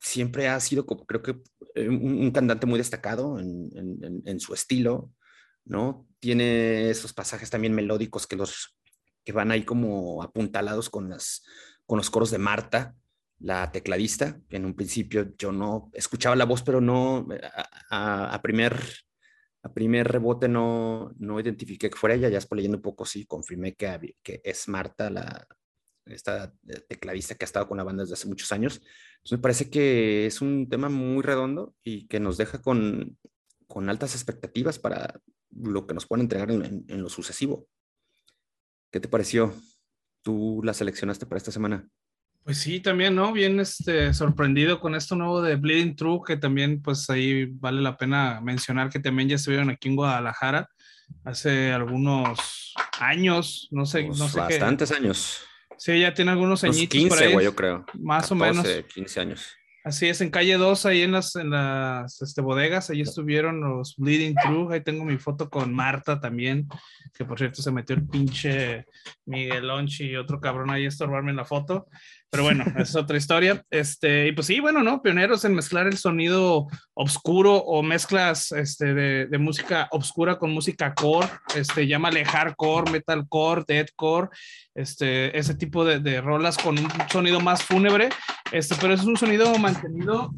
siempre 0.01 0.49
ha 0.49 0.59
sido, 0.59 0.85
creo 0.85 1.23
que, 1.23 1.41
eh, 1.75 1.87
un, 1.87 2.31
cantante 2.31 2.65
muy 2.65 2.79
destacado 2.79 3.39
en, 3.39 4.39
su 4.41 4.53
estilo, 4.53 5.09
¿no? 5.63 6.05
Tiene 6.19 6.89
esos 6.89 7.13
pasajes 7.13 7.49
también 7.49 7.73
melódicos 7.73 8.27
que, 8.27 8.35
los, 8.35 8.75
que 9.23 9.31
van 9.31 9.51
ahí 9.51 9.63
como 9.63 10.21
apuntalados 10.21 10.89
con, 10.89 11.09
las, 11.09 11.43
con 11.85 11.97
los 11.97 12.09
coros 12.09 12.31
de 12.31 12.37
Marta, 12.37 12.95
la 13.39 13.71
tecladista, 13.71 14.39
que 14.49 14.57
en 14.57 14.65
un 14.65 14.75
principio 14.75 15.33
yo 15.37 15.51
no 15.51 15.89
escuchaba 15.93 16.35
la 16.35 16.45
voz, 16.45 16.63
pero 16.63 16.79
no, 16.79 17.27
a, 17.89 18.39
primer, 18.41 18.79
a 19.63 19.73
primer 19.73 20.07
rebote 20.07 20.47
no, 20.47 21.13
no 21.17 21.39
identifiqué 21.39 21.89
que 21.89 21.97
fuera 21.97 22.15
ella, 22.15 22.29
ya 22.29 22.35
después 22.35 22.57
leyendo 22.57 22.77
un 22.77 22.83
poco 22.83 23.05
sí 23.05 23.25
confirmé 23.25 23.75
que, 23.75 24.15
que 24.23 24.41
es 24.43 24.67
Marta, 24.69 25.09
la, 25.09 25.45
esta 26.05 26.53
tecladista 26.87 27.35
que 27.35 27.43
ha 27.43 27.47
estado 27.47 27.67
con 27.67 27.77
la 27.77 27.83
banda 27.83 28.03
desde 28.03 28.13
hace 28.13 28.27
muchos 28.27 28.51
años. 28.51 28.81
Entonces 29.17 29.37
me 29.37 29.41
parece 29.41 29.69
que 29.69 30.25
es 30.25 30.41
un 30.41 30.69
tema 30.69 30.89
muy 30.89 31.21
redondo 31.21 31.75
y 31.83 32.07
que 32.07 32.19
nos 32.19 32.37
deja 32.37 32.61
con, 32.61 33.17
con 33.67 33.89
altas 33.89 34.15
expectativas 34.15 34.79
para 34.79 35.19
lo 35.51 35.85
que 35.85 35.93
nos 35.93 36.05
pueden 36.05 36.23
entregar 36.23 36.51
en, 36.51 36.85
en 36.87 37.01
lo 37.01 37.09
sucesivo. 37.09 37.67
¿Qué 38.91 38.99
te 38.99 39.07
pareció? 39.07 39.53
¿Tú 40.23 40.61
la 40.63 40.73
seleccionaste 40.73 41.25
para 41.25 41.37
esta 41.37 41.51
semana? 41.51 41.87
Pues 42.43 42.57
sí, 42.57 42.79
también, 42.79 43.15
¿no? 43.15 43.31
Bien 43.31 43.59
este, 43.59 44.13
sorprendido 44.13 44.79
con 44.79 44.95
esto 44.95 45.15
nuevo 45.15 45.41
de 45.41 45.55
Bleeding 45.55 45.95
True, 45.95 46.21
que 46.25 46.35
también, 46.35 46.81
pues 46.81 47.09
ahí 47.09 47.45
vale 47.45 47.81
la 47.81 47.95
pena 47.95 48.41
mencionar 48.41 48.89
que 48.89 48.99
también 48.99 49.29
ya 49.29 49.35
estuvieron 49.35 49.69
aquí 49.69 49.87
en 49.87 49.95
Guadalajara 49.95 50.67
hace 51.23 51.71
algunos 51.71 52.73
años, 52.99 53.69
no 53.71 53.85
sé, 53.85 54.03
no 54.07 54.27
sé 54.27 54.39
Bastantes 54.39 54.91
años. 54.91 55.41
Sí, 55.77 55.99
ya 55.99 56.13
tiene 56.13 56.31
algunos 56.31 56.63
añitos 56.63 56.89
15, 56.89 57.33
güey, 57.33 57.45
yo 57.45 57.55
creo. 57.55 57.85
Más 57.99 58.31
o 58.31 58.35
menos. 58.35 58.65
15 58.93 59.19
años. 59.19 59.55
Así 59.83 60.07
es, 60.07 60.21
en 60.21 60.29
calle 60.29 60.55
2, 60.55 60.85
ahí 60.85 61.01
en 61.01 61.11
las, 61.11 61.35
en 61.35 61.49
las 61.49 62.21
este, 62.21 62.39
bodegas, 62.39 62.89
ahí 62.89 63.01
estuvieron 63.01 63.59
los 63.59 63.95
Bleeding 63.97 64.33
True. 64.35 64.73
Ahí 64.73 64.81
tengo 64.81 65.03
mi 65.03 65.17
foto 65.17 65.49
con 65.49 65.73
Marta 65.73 66.21
también, 66.21 66.69
que 67.13 67.25
por 67.25 67.37
cierto 67.37 67.61
se 67.61 67.71
metió 67.71 67.93
el 67.93 68.07
pinche 68.07 68.85
Miguel 69.25 69.67
Lonchi 69.67 70.05
y 70.05 70.15
otro 70.15 70.39
cabrón 70.39 70.69
ahí 70.69 70.85
a 70.85 70.87
estorbarme 70.87 71.31
en 71.31 71.37
la 71.37 71.43
foto. 71.43 71.87
Pero 72.33 72.45
bueno, 72.45 72.65
es 72.79 72.95
otra 72.95 73.15
historia. 73.15 73.63
Este, 73.69 74.27
y 74.27 74.31
pues 74.31 74.47
sí, 74.47 74.59
bueno, 74.59 74.81
¿no? 74.81 75.03
Pioneros 75.03 75.45
en 75.45 75.53
mezclar 75.53 75.85
el 75.85 75.99
sonido 75.99 76.65
oscuro 76.95 77.57
o 77.57 77.83
mezclas 77.83 78.51
este, 78.53 78.95
de, 78.95 79.27
de 79.27 79.37
música 79.37 79.87
oscura 79.91 80.39
con 80.39 80.51
música 80.51 80.95
core, 80.95 81.27
este, 81.55 81.85
llámale 81.85 82.25
hardcore, 82.25 82.91
metalcore, 82.91 83.65
deathcore, 83.67 84.29
este, 84.73 85.37
ese 85.37 85.53
tipo 85.53 85.85
de, 85.85 85.99
de 85.99 86.21
rolas 86.21 86.57
con 86.57 86.79
un 86.79 86.89
sonido 87.07 87.39
más 87.39 87.61
fúnebre, 87.61 88.09
este, 88.51 88.73
pero 88.81 88.95
es 88.95 89.03
un 89.03 89.15
sonido 89.15 89.55
mantenido 89.59 90.31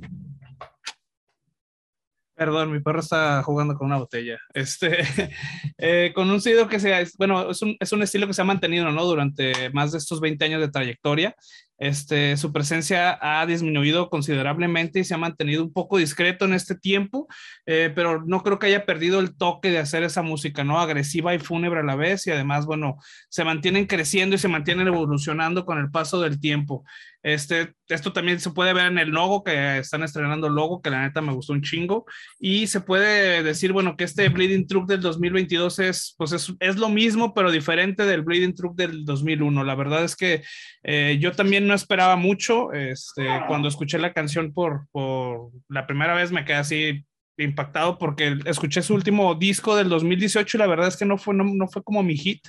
Perdón, 2.35 2.73
mi 2.73 2.81
perro 2.81 2.99
está 2.99 3.41
jugando 3.43 3.75
con 3.75 3.87
una 3.87 3.97
botella. 3.97 4.37
Este, 4.53 4.97
eh, 5.77 6.11
con 6.13 6.29
un 6.29 6.41
sonido 6.41 6.67
que 6.67 6.81
sea, 6.81 7.01
bueno, 7.17 7.49
es 7.49 7.61
un, 7.61 7.77
es 7.79 7.91
un, 7.93 8.03
estilo 8.03 8.27
que 8.27 8.33
se 8.33 8.41
ha 8.41 8.45
mantenido, 8.45 8.91
¿no? 8.91 9.05
Durante 9.05 9.69
más 9.69 9.93
de 9.93 9.99
estos 9.99 10.19
20 10.19 10.43
años 10.43 10.59
de 10.59 10.67
trayectoria. 10.67 11.33
Este, 11.77 12.37
su 12.37 12.53
presencia 12.53 13.17
ha 13.21 13.45
disminuido 13.45 14.09
considerablemente 14.09 14.99
y 14.99 15.03
se 15.03 15.13
ha 15.13 15.17
mantenido 15.17 15.63
un 15.63 15.73
poco 15.73 15.97
discreto 15.97 16.45
en 16.45 16.53
este 16.53 16.75
tiempo, 16.75 17.27
eh, 17.65 17.91
pero 17.93 18.23
no 18.25 18.41
creo 18.43 18.59
que 18.59 18.67
haya 18.67 18.85
perdido 18.85 19.19
el 19.19 19.35
toque 19.35 19.71
de 19.71 19.79
hacer 19.79 20.03
esa 20.03 20.21
música, 20.21 20.63
¿no? 20.63 20.79
Agresiva 20.79 21.35
y 21.35 21.39
fúnebre 21.39 21.81
a 21.81 21.83
la 21.83 21.95
vez 21.95 22.25
y 22.27 22.31
además, 22.31 22.65
bueno, 22.65 22.97
se 23.29 23.43
mantienen 23.43 23.87
creciendo 23.87 24.35
y 24.35 24.39
se 24.39 24.47
mantienen 24.47 24.87
evolucionando 24.87 25.65
con 25.65 25.77
el 25.77 25.91
paso 25.91 26.21
del 26.21 26.39
tiempo. 26.39 26.85
Este, 27.25 27.73
esto 27.87 28.13
también 28.13 28.39
se 28.39 28.51
puede 28.51 28.71
ver 28.71 28.85
en 28.85 28.99
el 28.99 29.09
logo, 29.09 29.43
que 29.43 29.79
están 29.79 30.03
estrenando 30.03 30.45
el 30.45 30.53
logo, 30.53 30.83
que 30.83 30.91
la 30.91 31.01
neta 31.01 31.21
me 31.21 31.33
gustó 31.33 31.53
un 31.53 31.63
chingo. 31.63 32.05
Y 32.39 32.67
se 32.67 32.81
puede 32.81 33.41
decir, 33.41 33.73
bueno, 33.73 33.97
que 33.97 34.03
este 34.03 34.29
Bleeding 34.29 34.67
Truck 34.67 34.87
del 34.87 35.01
2022 35.01 35.79
es, 35.79 36.13
pues 36.19 36.33
es, 36.33 36.53
es 36.59 36.75
lo 36.75 36.87
mismo, 36.87 37.33
pero 37.33 37.51
diferente 37.51 38.05
del 38.05 38.21
Bleeding 38.21 38.53
Truck 38.53 38.75
del 38.75 39.05
2001. 39.05 39.63
La 39.63 39.73
verdad 39.73 40.03
es 40.03 40.15
que 40.15 40.43
eh, 40.83 41.17
yo 41.19 41.31
también 41.31 41.64
no 41.65 41.73
esperaba 41.73 42.15
mucho. 42.15 42.71
Este, 42.73 43.27
cuando 43.47 43.67
escuché 43.67 43.97
la 43.97 44.13
canción 44.13 44.53
por, 44.53 44.87
por 44.91 45.51
la 45.67 45.85
primera 45.87 46.13
vez 46.13 46.31
me 46.31 46.45
quedé 46.45 46.57
así 46.57 47.05
impactado 47.37 47.97
porque 47.97 48.37
escuché 48.45 48.81
su 48.81 48.93
último 48.93 49.35
disco 49.35 49.75
del 49.75 49.89
2018 49.89 50.55
y 50.55 50.59
la 50.59 50.67
verdad 50.67 50.87
es 50.87 50.97
que 50.97 51.05
no 51.05 51.17
fue, 51.17 51.33
no, 51.33 51.67
fue 51.67 51.83
como 51.83 52.01
mi 52.03 52.15
hit. 52.15 52.47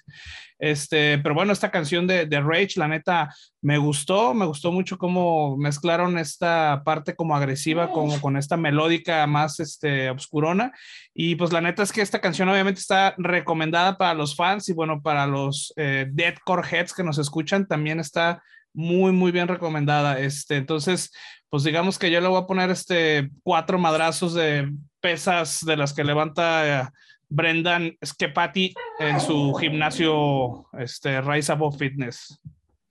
Este, 0.59 1.19
pero 1.19 1.35
bueno, 1.35 1.53
esta 1.53 1.71
canción 1.71 2.07
de, 2.07 2.25
de, 2.25 2.41
Rage, 2.41 2.75
la 2.77 2.89
neta, 2.89 3.35
me 3.61 3.77
gustó, 3.77 4.33
me 4.33 4.47
gustó 4.47 4.73
mucho 4.73 4.97
cómo 4.97 5.57
mezclaron 5.59 6.17
esta 6.17 6.83
parte 6.83 7.15
como 7.15 7.37
agresiva 7.37 7.91
como 7.91 8.19
con 8.23 8.39
esta 8.39 8.57
melódica 8.57 9.27
más 9.27 9.61
este, 9.61 10.09
obscurona. 10.09 10.73
Y 11.13 11.35
pues 11.35 11.53
la 11.53 11.61
neta 11.61 11.83
es 11.83 11.93
que 11.93 12.01
esta 12.01 12.21
canción 12.21 12.49
obviamente 12.49 12.81
está 12.81 13.15
recomendada 13.19 13.99
para 13.99 14.15
los 14.15 14.35
fans 14.35 14.69
y 14.69 14.73
bueno, 14.73 15.03
para 15.03 15.27
los 15.27 15.75
eh, 15.77 16.07
Deadcore 16.11 16.67
Heads 16.71 16.95
que 16.95 17.05
nos 17.05 17.19
escuchan, 17.19 17.67
también 17.67 18.01
está 18.01 18.43
muy, 18.77 19.11
muy 19.11 19.33
bien 19.33 19.49
recomendada. 19.49 20.21
Este, 20.21 20.57
entonces, 20.57 21.11
pues 21.49 21.65
digamos 21.65 21.99
que 21.99 22.11
yo 22.11 22.21
le 22.21 22.29
voy 22.29 22.41
a 22.41 22.47
poner 22.47 22.71
este 22.71 23.31
cuatro 23.43 23.79
madrazos 23.79 24.35
de 24.35 24.71
pesas 25.01 25.65
de 25.65 25.77
las 25.77 25.95
que 25.95 26.05
levanta 26.05 26.83
eh, 26.83 26.89
Brendan 27.29 27.97
Skepati 28.05 28.75
en 28.99 29.19
su 29.21 29.55
gimnasio 29.55 30.69
este, 30.79 31.21
Rise 31.23 31.53
Above 31.53 31.79
Fitness. 31.79 32.39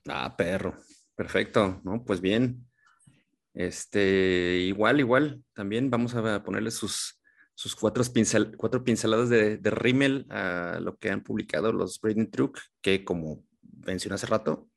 Ah, 0.08 0.36
perro. 0.36 0.76
Perfecto, 1.16 1.80
¿no? 1.84 2.04
Pues 2.04 2.20
bien. 2.20 2.66
Este, 3.54 4.58
igual, 4.66 5.00
igual, 5.00 5.44
también 5.54 5.90
vamos 5.90 6.16
a 6.16 6.44
ponerle 6.44 6.72
sus, 6.72 7.22
sus 7.54 7.76
cuatro, 7.76 8.04
pincel, 8.12 8.58
cuatro 8.58 8.84
pinceladas 8.84 9.30
de, 9.30 9.58
de 9.58 9.70
rímel 9.70 10.26
a 10.30 10.80
lo 10.82 10.98
que 10.98 11.10
han 11.12 11.22
publicado 11.22 11.72
los 11.72 12.02
Braden 12.02 12.30
Truck, 12.32 12.60
que 12.82 13.06
como 13.06 13.46
mencioné 13.86 14.16
hace 14.16 14.28
rato, 14.28 14.68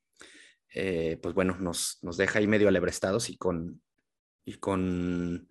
eh, 0.75 1.19
pues 1.23 1.35
bueno, 1.35 1.57
nos, 1.59 1.99
nos, 2.03 2.17
deja 2.17 2.39
ahí 2.39 2.47
medio 2.47 2.69
alebrestados 2.69 3.31
y 3.31 3.37
con, 3.37 3.81
y 4.45 4.55
con 4.55 5.49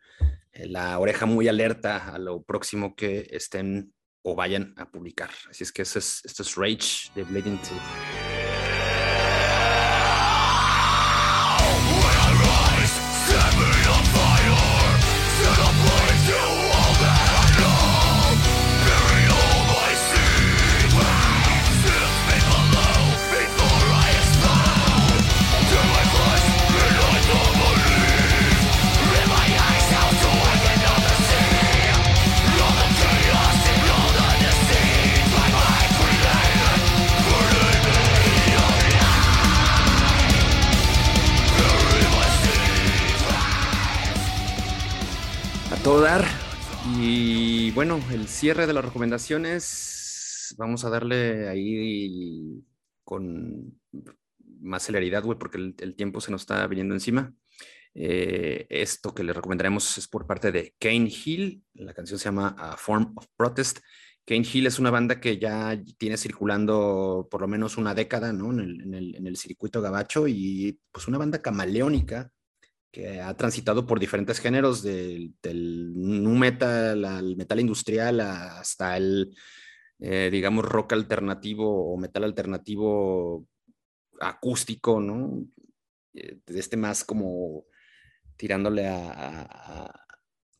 eh, 0.51 0.67
la 0.67 0.99
oreja 0.99 1.25
muy 1.25 1.47
alerta 1.47 2.13
a 2.13 2.19
lo 2.19 2.43
próximo 2.43 2.95
que 2.95 3.27
estén 3.31 3.93
o 4.21 4.35
vayan 4.35 4.73
a 4.77 4.91
publicar. 4.91 5.29
Así 5.49 5.63
es 5.63 5.71
que 5.71 5.83
esto 5.83 5.99
es, 5.99 6.21
esto 6.25 6.43
es 6.43 6.55
Rage 6.55 7.11
de 7.15 7.23
Bleeding 7.23 7.57
Truth. 7.61 8.36
Bueno, 47.77 48.03
el 48.11 48.27
cierre 48.27 48.65
de 48.65 48.73
las 48.73 48.83
recomendaciones, 48.83 50.55
vamos 50.57 50.83
a 50.83 50.89
darle 50.89 51.47
ahí 51.47 52.65
con 53.03 53.79
más 54.61 54.81
celeridad, 54.81 55.23
güey, 55.23 55.37
porque 55.37 55.75
el, 55.77 55.95
tiempo 55.95 56.19
se 56.19 56.31
nos 56.31 56.41
está 56.41 56.65
viniendo 56.65 56.95
encima. 56.95 57.35
Eh, 57.93 58.65
esto 58.71 59.13
que 59.13 59.21
le 59.21 59.31
recomendaremos 59.31 59.95
es 59.99 60.07
por 60.07 60.25
parte 60.25 60.51
de 60.51 60.73
Kane 60.79 61.07
Hill. 61.23 61.63
La 61.75 61.93
canción 61.93 62.17
se 62.17 62.25
llama 62.25 62.55
A 62.57 62.77
Form 62.77 63.13
of 63.15 63.27
Protest. 63.35 63.77
Kane 64.25 64.47
Hill 64.51 64.65
es 64.65 64.79
una 64.79 64.89
banda 64.89 65.19
que 65.19 65.37
ya 65.37 65.79
tiene 65.99 66.17
circulando 66.17 67.27
por 67.29 67.41
lo 67.41 67.47
menos 67.47 67.77
una 67.77 67.93
década 67.93 68.33
¿no? 68.33 68.53
en, 68.53 68.59
el, 68.59 68.81
en, 68.81 68.93
el, 68.95 69.15
en, 69.17 69.27
el, 69.27 69.37
circuito 69.37 69.83
gabacho 69.83 70.27
y 70.27 70.79
pues 70.91 71.07
una 71.07 71.19
banda 71.19 71.43
camaleónica 71.43 72.31
que 72.91 73.21
ha 73.21 73.35
transitado 73.35 73.85
por 73.85 73.99
diferentes 73.99 74.39
géneros, 74.39 74.81
del, 74.81 75.33
del 75.41 75.93
nu 75.93 76.35
metal 76.35 77.05
al 77.05 77.35
metal 77.35 77.59
industrial 77.59 78.21
hasta 78.21 78.97
el, 78.97 79.35
eh, 79.99 80.29
digamos, 80.31 80.65
rock 80.65 80.93
alternativo 80.93 81.93
o 81.93 81.97
metal 81.97 82.23
alternativo 82.23 83.47
acústico, 84.19 84.99
¿no? 84.99 85.45
Eh, 86.13 86.39
este 86.47 86.77
más 86.77 87.03
como 87.03 87.65
tirándole 88.37 88.87
a, 88.87 90.03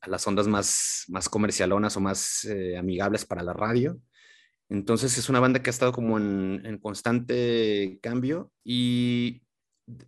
las 0.06 0.26
ondas 0.26 0.48
más, 0.48 1.06
más 1.10 1.28
comercialonas 1.28 1.98
o 1.98 2.00
más 2.00 2.46
eh, 2.46 2.78
amigables 2.78 3.26
para 3.26 3.44
la 3.44 3.54
radio. 3.54 4.00
Entonces 4.70 5.18
es 5.18 5.30
una 5.30 5.40
banda 5.40 5.62
que 5.62 5.70
ha 5.70 5.72
estado 5.72 5.92
como 5.92 6.18
en, 6.18 6.80
constante 6.82 8.00
cambio 8.02 8.52
y 8.64 9.44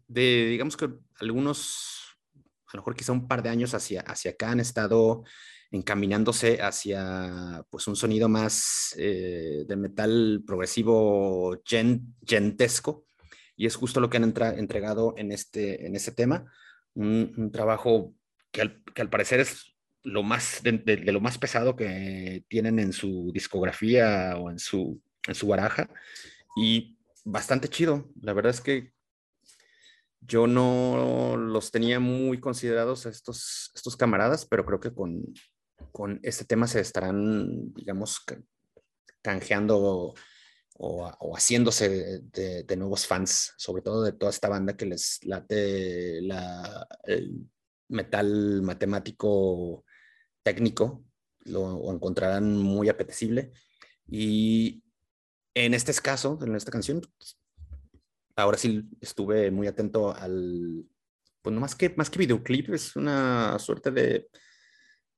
de, 0.07 0.47
digamos 0.49 0.77
que 0.77 0.89
algunos, 1.19 2.08
a 2.71 2.77
lo 2.77 2.81
mejor 2.81 2.95
quizá 2.95 3.11
un 3.11 3.27
par 3.27 3.41
de 3.41 3.49
años 3.49 3.73
hacia, 3.73 4.01
hacia 4.01 4.31
acá 4.31 4.51
han 4.51 4.59
estado 4.59 5.23
encaminándose 5.71 6.61
hacia 6.61 7.63
pues 7.69 7.87
un 7.87 7.95
sonido 7.95 8.27
más 8.27 8.95
eh, 8.97 9.65
de 9.67 9.75
metal 9.75 10.43
progresivo 10.45 11.59
gentesco 12.25 13.05
y 13.55 13.65
es 13.65 13.75
justo 13.75 13.99
lo 13.99 14.09
que 14.09 14.17
han 14.17 14.33
entregado 14.57 15.13
en 15.17 15.33
este, 15.33 15.85
en 15.85 15.93
este 15.95 16.13
tema, 16.13 16.49
un, 16.93 17.51
trabajo 17.51 18.15
que 18.51 18.61
al, 18.61 18.81
que 18.95 19.01
al, 19.01 19.09
parecer 19.09 19.41
es 19.41 19.75
lo 20.01 20.23
más 20.23 20.63
de, 20.63 20.77
de, 20.77 21.11
lo 21.11 21.19
más 21.19 21.37
pesado 21.37 21.75
que 21.75 22.45
tienen 22.47 22.79
en 22.79 22.93
su 22.93 23.31
discografía 23.33 24.37
o 24.37 24.49
en 24.49 24.59
su, 24.59 25.01
en 25.27 25.35
su 25.35 25.47
baraja 25.47 25.89
y 26.55 26.97
bastante 27.25 27.67
chido. 27.67 28.09
La 28.21 28.31
verdad 28.31 28.51
es 28.51 28.61
que 28.61 28.93
yo 30.21 30.47
no 30.47 31.37
los 31.37 31.71
tenía 31.71 31.99
muy 31.99 32.39
considerados 32.39 33.05
estos, 33.05 33.71
estos 33.75 33.95
camaradas, 33.95 34.45
pero 34.45 34.65
creo 34.65 34.79
que 34.79 34.93
con, 34.93 35.23
con 35.91 36.19
este 36.23 36.45
tema 36.45 36.67
se 36.67 36.81
estarán, 36.81 37.73
digamos, 37.73 38.19
canjeando 39.21 40.13
o, 40.81 41.35
haciéndose 41.35 42.21
de, 42.21 42.75
nuevos 42.77 43.05
fans, 43.05 43.53
sobre 43.57 43.81
todo 43.81 44.03
de 44.03 44.13
toda 44.13 44.31
esta 44.31 44.47
banda 44.47 44.77
que 44.77 44.85
les 44.85 45.19
late 45.23 46.21
la, 46.21 46.87
el 47.03 47.49
metal 47.89 48.61
matemático 48.61 49.83
técnico, 50.41 51.03
lo 51.45 51.91
encontrarán 51.91 52.57
muy 52.57 52.87
apetecible. 52.87 53.51
Y 54.07 54.83
en 55.53 55.73
este 55.73 55.93
caso, 56.01 56.39
en 56.41 56.55
esta 56.55 56.71
canción, 56.71 57.01
ahora 58.35 58.57
sí 58.57 58.83
estuve 59.01 59.51
muy 59.51 59.67
atento 59.67 60.15
al, 60.15 60.85
pues 61.41 61.53
no 61.53 61.61
más 61.61 61.75
que, 61.75 61.93
más 61.95 62.09
que 62.09 62.19
videoclip, 62.19 62.69
es 62.69 62.95
una 62.95 63.57
suerte 63.59 63.91
de 63.91 64.27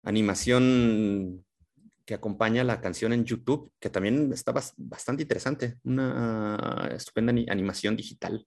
animación 0.03 1.45
que 2.05 2.15
acompaña 2.15 2.63
la 2.63 2.81
canción 2.81 3.13
en 3.13 3.25
YouTube, 3.25 3.71
que 3.79 3.89
también 3.89 4.33
está 4.33 4.53
bastante 4.77 5.23
interesante, 5.23 5.77
una 5.83 6.89
estupenda 6.93 7.31
animación 7.51 7.95
digital. 7.95 8.45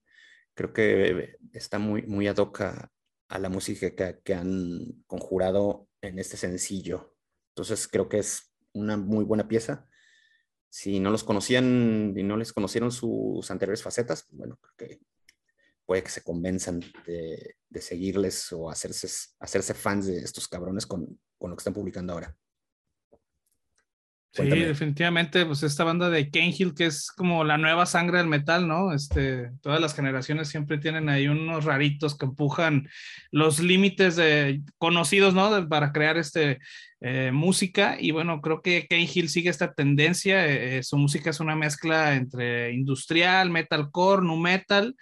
Creo 0.53 0.73
que 0.73 1.37
está 1.53 1.79
muy, 1.79 2.03
muy 2.03 2.27
ad 2.27 2.37
hoc 2.37 2.61
a, 2.61 2.91
la 3.39 3.49
música 3.49 3.89
que, 3.95 4.19
que, 4.23 4.33
han 4.33 5.03
conjurado 5.07 5.87
en 6.01 6.19
este 6.19 6.37
sencillo. 6.37 7.15
Entonces 7.49 7.87
creo 7.87 8.07
que 8.07 8.19
es 8.19 8.53
una 8.73 8.97
muy 8.97 9.25
buena 9.25 9.47
pieza. 9.47 9.87
Si 10.77 10.99
no 10.99 11.09
los 11.09 11.23
conocían 11.23 12.13
y 12.17 12.23
no 12.23 12.35
les 12.35 12.51
conocieron 12.51 12.91
sus 12.91 13.49
anteriores 13.49 13.81
facetas, 13.81 14.23
pues 14.23 14.37
bueno, 14.37 14.59
creo 14.59 14.89
que 14.89 14.99
puede 15.85 16.03
que 16.03 16.09
se 16.09 16.21
convenzan 16.21 16.81
de, 17.05 17.55
de 17.69 17.81
seguirles 17.81 18.51
o 18.51 18.69
hacerse, 18.69 19.07
hacerse 19.39 19.73
fans 19.73 20.07
de 20.07 20.17
estos 20.17 20.49
cabrones 20.49 20.85
con, 20.85 21.17
con 21.37 21.49
lo 21.49 21.55
que 21.55 21.61
están 21.61 21.73
publicando 21.73 22.11
ahora. 22.11 22.35
Sí, 24.35 24.49
definitivamente, 24.49 25.45
pues 25.45 25.63
esta 25.63 25.85
banda 25.85 26.09
de 26.09 26.29
Kane 26.29 26.53
Hill, 26.57 26.73
que 26.73 26.87
es 26.87 27.09
como 27.09 27.45
la 27.45 27.57
nueva 27.57 27.85
sangre 27.85 28.17
del 28.17 28.27
metal, 28.27 28.67
¿no? 28.67 28.91
Este, 28.91 29.51
todas 29.61 29.79
las 29.79 29.95
generaciones 29.95 30.49
siempre 30.49 30.77
tienen 30.77 31.07
ahí 31.07 31.29
unos 31.29 31.63
raritos 31.63 32.17
que 32.17 32.25
empujan 32.25 32.89
los 33.31 33.61
límites 33.61 34.17
de, 34.17 34.61
conocidos, 34.77 35.33
¿no? 35.33 35.69
para 35.69 35.93
crear 35.93 36.17
este, 36.17 36.59
eh, 36.99 37.31
música. 37.31 37.95
Y 37.97 38.11
bueno, 38.11 38.41
creo 38.41 38.61
que 38.61 38.87
Kane 38.89 39.09
Hill 39.13 39.29
sigue 39.29 39.49
esta 39.49 39.73
tendencia. 39.73 40.45
Eh, 40.45 40.79
eh, 40.79 40.83
su 40.83 40.97
música 40.97 41.29
es 41.29 41.39
una 41.39 41.55
mezcla 41.55 42.15
entre 42.15 42.73
industrial, 42.73 43.51
metalcore, 43.51 44.21
nu 44.21 44.35
metal. 44.35 44.95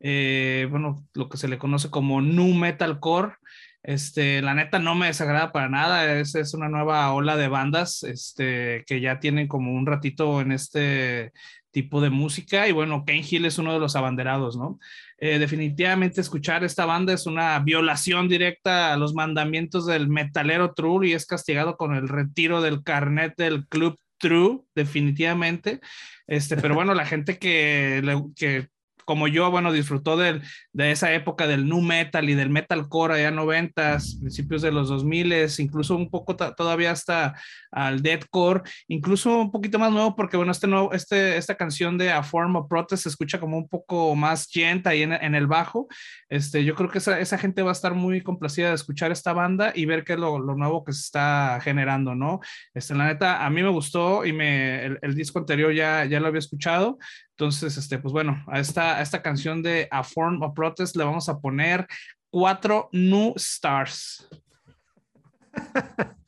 bueno, 0.00 1.06
lo 1.14 1.28
que 1.28 1.36
se 1.36 1.46
le 1.46 1.58
conoce 1.58 1.90
como 1.90 2.20
nu 2.20 2.54
metalcore. 2.54 3.34
Este, 3.82 4.42
la 4.42 4.54
neta 4.54 4.78
no 4.78 4.94
me 4.94 5.06
desagrada 5.06 5.52
para 5.52 5.68
nada, 5.68 6.18
es, 6.18 6.34
es 6.34 6.52
una 6.52 6.68
nueva 6.68 7.12
ola 7.14 7.36
de 7.36 7.48
bandas 7.48 8.02
este, 8.02 8.84
que 8.86 9.00
ya 9.00 9.20
tienen 9.20 9.48
como 9.48 9.72
un 9.72 9.86
ratito 9.86 10.40
en 10.40 10.52
este 10.52 11.32
tipo 11.70 12.00
de 12.00 12.10
música 12.10 12.68
y 12.68 12.72
bueno, 12.72 13.04
Kane 13.06 13.24
Hill 13.28 13.44
es 13.44 13.58
uno 13.58 13.72
de 13.72 13.78
los 13.78 13.96
abanderados, 13.96 14.56
¿no? 14.56 14.78
Eh, 15.18 15.38
definitivamente 15.38 16.20
escuchar 16.20 16.64
esta 16.64 16.84
banda 16.84 17.12
es 17.12 17.26
una 17.26 17.58
violación 17.60 18.28
directa 18.28 18.92
a 18.92 18.96
los 18.96 19.14
mandamientos 19.14 19.86
del 19.86 20.08
metalero 20.08 20.74
true 20.74 21.08
y 21.08 21.12
es 21.12 21.26
castigado 21.26 21.76
con 21.76 21.94
el 21.94 22.08
retiro 22.08 22.60
del 22.60 22.82
carnet 22.82 23.34
del 23.36 23.66
club 23.68 23.98
true, 24.18 24.62
definitivamente. 24.74 25.80
Este, 26.26 26.56
pero 26.56 26.74
bueno, 26.74 26.94
la 26.94 27.06
gente 27.06 27.38
que, 27.38 28.02
que 28.36 28.68
como 29.10 29.26
yo, 29.26 29.50
bueno, 29.50 29.72
disfrutó 29.72 30.16
de 30.16 30.40
esa 30.76 31.12
época 31.12 31.48
del 31.48 31.66
nu 31.68 31.80
metal 31.80 32.30
y 32.30 32.34
del 32.34 32.48
metalcore 32.48 33.14
allá 33.14 33.32
noventas, 33.32 34.14
principios 34.20 34.62
de 34.62 34.70
los 34.70 34.88
2000, 34.88 35.48
incluso 35.58 35.96
un 35.96 36.08
poco 36.10 36.36
todavía 36.36 36.92
hasta 36.92 37.34
al 37.72 38.02
deathcore, 38.02 38.62
incluso 38.86 39.36
un 39.36 39.50
poquito 39.50 39.80
más 39.80 39.90
nuevo 39.90 40.14
porque, 40.14 40.36
bueno, 40.36 40.52
este 40.52 40.68
nuevo, 40.68 40.92
este, 40.92 41.36
esta 41.38 41.56
canción 41.56 41.98
de 41.98 42.12
A 42.12 42.22
Form 42.22 42.54
of 42.54 42.68
Protest 42.68 43.02
se 43.02 43.08
escucha 43.08 43.40
como 43.40 43.58
un 43.58 43.68
poco 43.68 44.14
más 44.14 44.46
gent 44.48 44.86
ahí 44.86 45.02
en, 45.02 45.34
el 45.34 45.48
bajo. 45.48 45.88
Este, 46.28 46.64
yo 46.64 46.76
creo 46.76 46.88
que 46.88 46.98
esa, 46.98 47.18
esa, 47.18 47.36
gente 47.36 47.62
va 47.62 47.70
a 47.70 47.72
estar 47.72 47.94
muy 47.94 48.20
complacida 48.20 48.68
de 48.68 48.76
escuchar 48.76 49.10
esta 49.10 49.32
banda 49.32 49.72
y 49.74 49.86
ver 49.86 50.04
qué 50.04 50.12
es 50.12 50.20
lo, 50.20 50.38
lo 50.38 50.54
nuevo 50.54 50.84
que 50.84 50.92
se 50.92 51.00
está 51.00 51.58
generando, 51.64 52.14
¿no? 52.14 52.38
Este, 52.74 52.94
la 52.94 53.06
neta, 53.06 53.44
a 53.44 53.50
mí 53.50 53.60
me 53.60 53.70
gustó 53.70 54.24
y 54.24 54.32
me, 54.32 54.84
el, 54.84 54.98
el 55.02 55.16
disco 55.16 55.40
anterior 55.40 55.72
ya, 55.74 56.04
ya 56.04 56.20
lo 56.20 56.28
había 56.28 56.38
escuchado. 56.38 56.96
Entonces, 57.40 57.78
este, 57.78 57.98
pues 57.98 58.12
bueno, 58.12 58.44
a 58.48 58.60
esta, 58.60 59.00
esta 59.00 59.22
canción 59.22 59.62
de 59.62 59.88
A 59.90 60.04
Form 60.04 60.42
of 60.42 60.52
Protest 60.54 60.94
le 60.94 61.04
vamos 61.04 61.26
a 61.30 61.40
poner 61.40 61.86
cuatro 62.28 62.90
new 62.92 63.32
stars. 63.36 64.28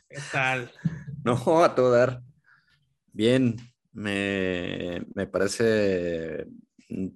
¿Qué 0.09 0.19
tal? 0.33 0.73
No, 1.23 1.63
a 1.63 1.75
todo 1.75 1.93
dar. 1.93 2.23
Bien, 3.13 3.57
me, 3.93 5.07
me 5.15 5.27
parece 5.27 6.47
mm, 6.89 7.09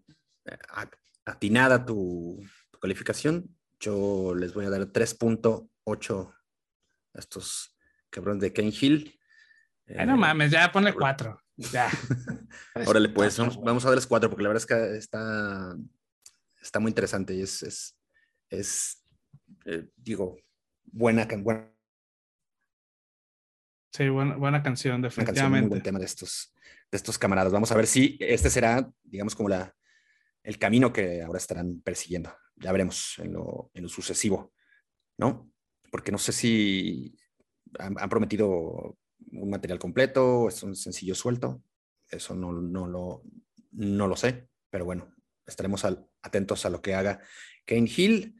atinada 1.24 1.84
tu, 1.86 2.38
tu, 2.70 2.78
calificación. 2.78 3.48
Yo 3.80 4.34
les 4.34 4.52
voy 4.52 4.66
a 4.66 4.70
dar 4.70 4.82
3.8 4.82 6.34
a 7.14 7.18
estos 7.18 7.74
cabrones 8.10 8.42
de 8.42 8.52
Ken 8.52 8.70
Hill. 8.78 9.18
Ay, 9.88 10.06
no 10.06 10.18
mames, 10.18 10.50
ya 10.52 10.70
ponle 10.70 10.92
cuatro. 10.92 11.40
Ya. 11.56 11.90
Órale, 12.86 13.08
pues 13.08 13.38
vamos, 13.38 13.84
a 13.84 13.88
darles 13.88 14.06
cuatro, 14.06 14.28
porque 14.28 14.42
la 14.42 14.50
verdad 14.50 14.62
es 14.62 14.66
que 14.66 14.96
está, 14.98 15.74
está 16.60 16.80
muy 16.80 16.90
interesante 16.90 17.34
y 17.34 17.42
es, 17.42 17.62
es, 17.62 17.96
es 18.50 19.02
eh, 19.64 19.88
digo, 19.96 20.36
buena, 20.84 21.26
buena. 21.38 21.72
Sí, 23.92 24.08
buena, 24.10 24.36
buena 24.36 24.62
canción, 24.62 25.00
definitivamente. 25.00 25.64
un 25.64 25.70
buen 25.70 25.82
tema 25.82 25.98
de 25.98 26.04
estos, 26.04 26.52
de 26.90 26.96
estos 26.96 27.18
camaradas. 27.18 27.52
Vamos 27.52 27.72
a 27.72 27.76
ver 27.76 27.86
si 27.86 28.18
este 28.20 28.50
será, 28.50 28.90
digamos, 29.02 29.34
como 29.34 29.48
la, 29.48 29.74
el 30.42 30.58
camino 30.58 30.92
que 30.92 31.22
ahora 31.22 31.38
estarán 31.38 31.80
persiguiendo. 31.80 32.36
Ya 32.56 32.72
veremos 32.72 33.18
en 33.18 33.32
lo, 33.32 33.70
en 33.72 33.84
lo 33.84 33.88
sucesivo, 33.88 34.52
¿no? 35.16 35.50
Porque 35.90 36.12
no 36.12 36.18
sé 36.18 36.32
si 36.32 37.16
han, 37.78 37.96
han 37.98 38.08
prometido 38.10 38.98
un 39.32 39.50
material 39.50 39.78
completo, 39.78 40.48
es 40.48 40.62
un 40.62 40.74
sencillo 40.74 41.14
suelto. 41.14 41.62
Eso 42.08 42.34
no, 42.34 42.52
no, 42.52 42.86
lo, 42.86 43.22
no 43.72 44.06
lo 44.06 44.16
sé, 44.16 44.48
pero 44.70 44.84
bueno, 44.84 45.14
estaremos 45.46 45.84
al, 45.84 46.06
atentos 46.22 46.64
a 46.66 46.70
lo 46.70 46.80
que 46.80 46.94
haga 46.94 47.20
Kane 47.64 47.90
Hill. 47.94 48.36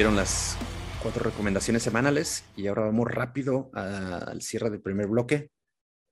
Estuvieron 0.00 0.16
las 0.16 0.56
cuatro 1.02 1.22
recomendaciones 1.24 1.82
semanales 1.82 2.42
y 2.56 2.68
ahora 2.68 2.86
vamos 2.86 3.06
rápido 3.06 3.70
al 3.74 4.40
cierre 4.40 4.70
del 4.70 4.80
primer 4.80 5.08
bloque 5.08 5.50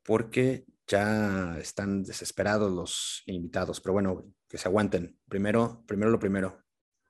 porque 0.03 0.66
ya 0.87 1.57
están 1.59 2.03
desesperados 2.03 2.70
los 2.70 3.22
invitados, 3.24 3.81
pero 3.81 3.94
bueno, 3.94 4.27
que 4.46 4.59
se 4.59 4.68
aguanten. 4.68 5.18
Primero, 5.27 5.85
primero 5.87 6.11
lo 6.11 6.18
primero. 6.18 6.62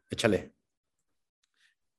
Échale. 0.08 0.57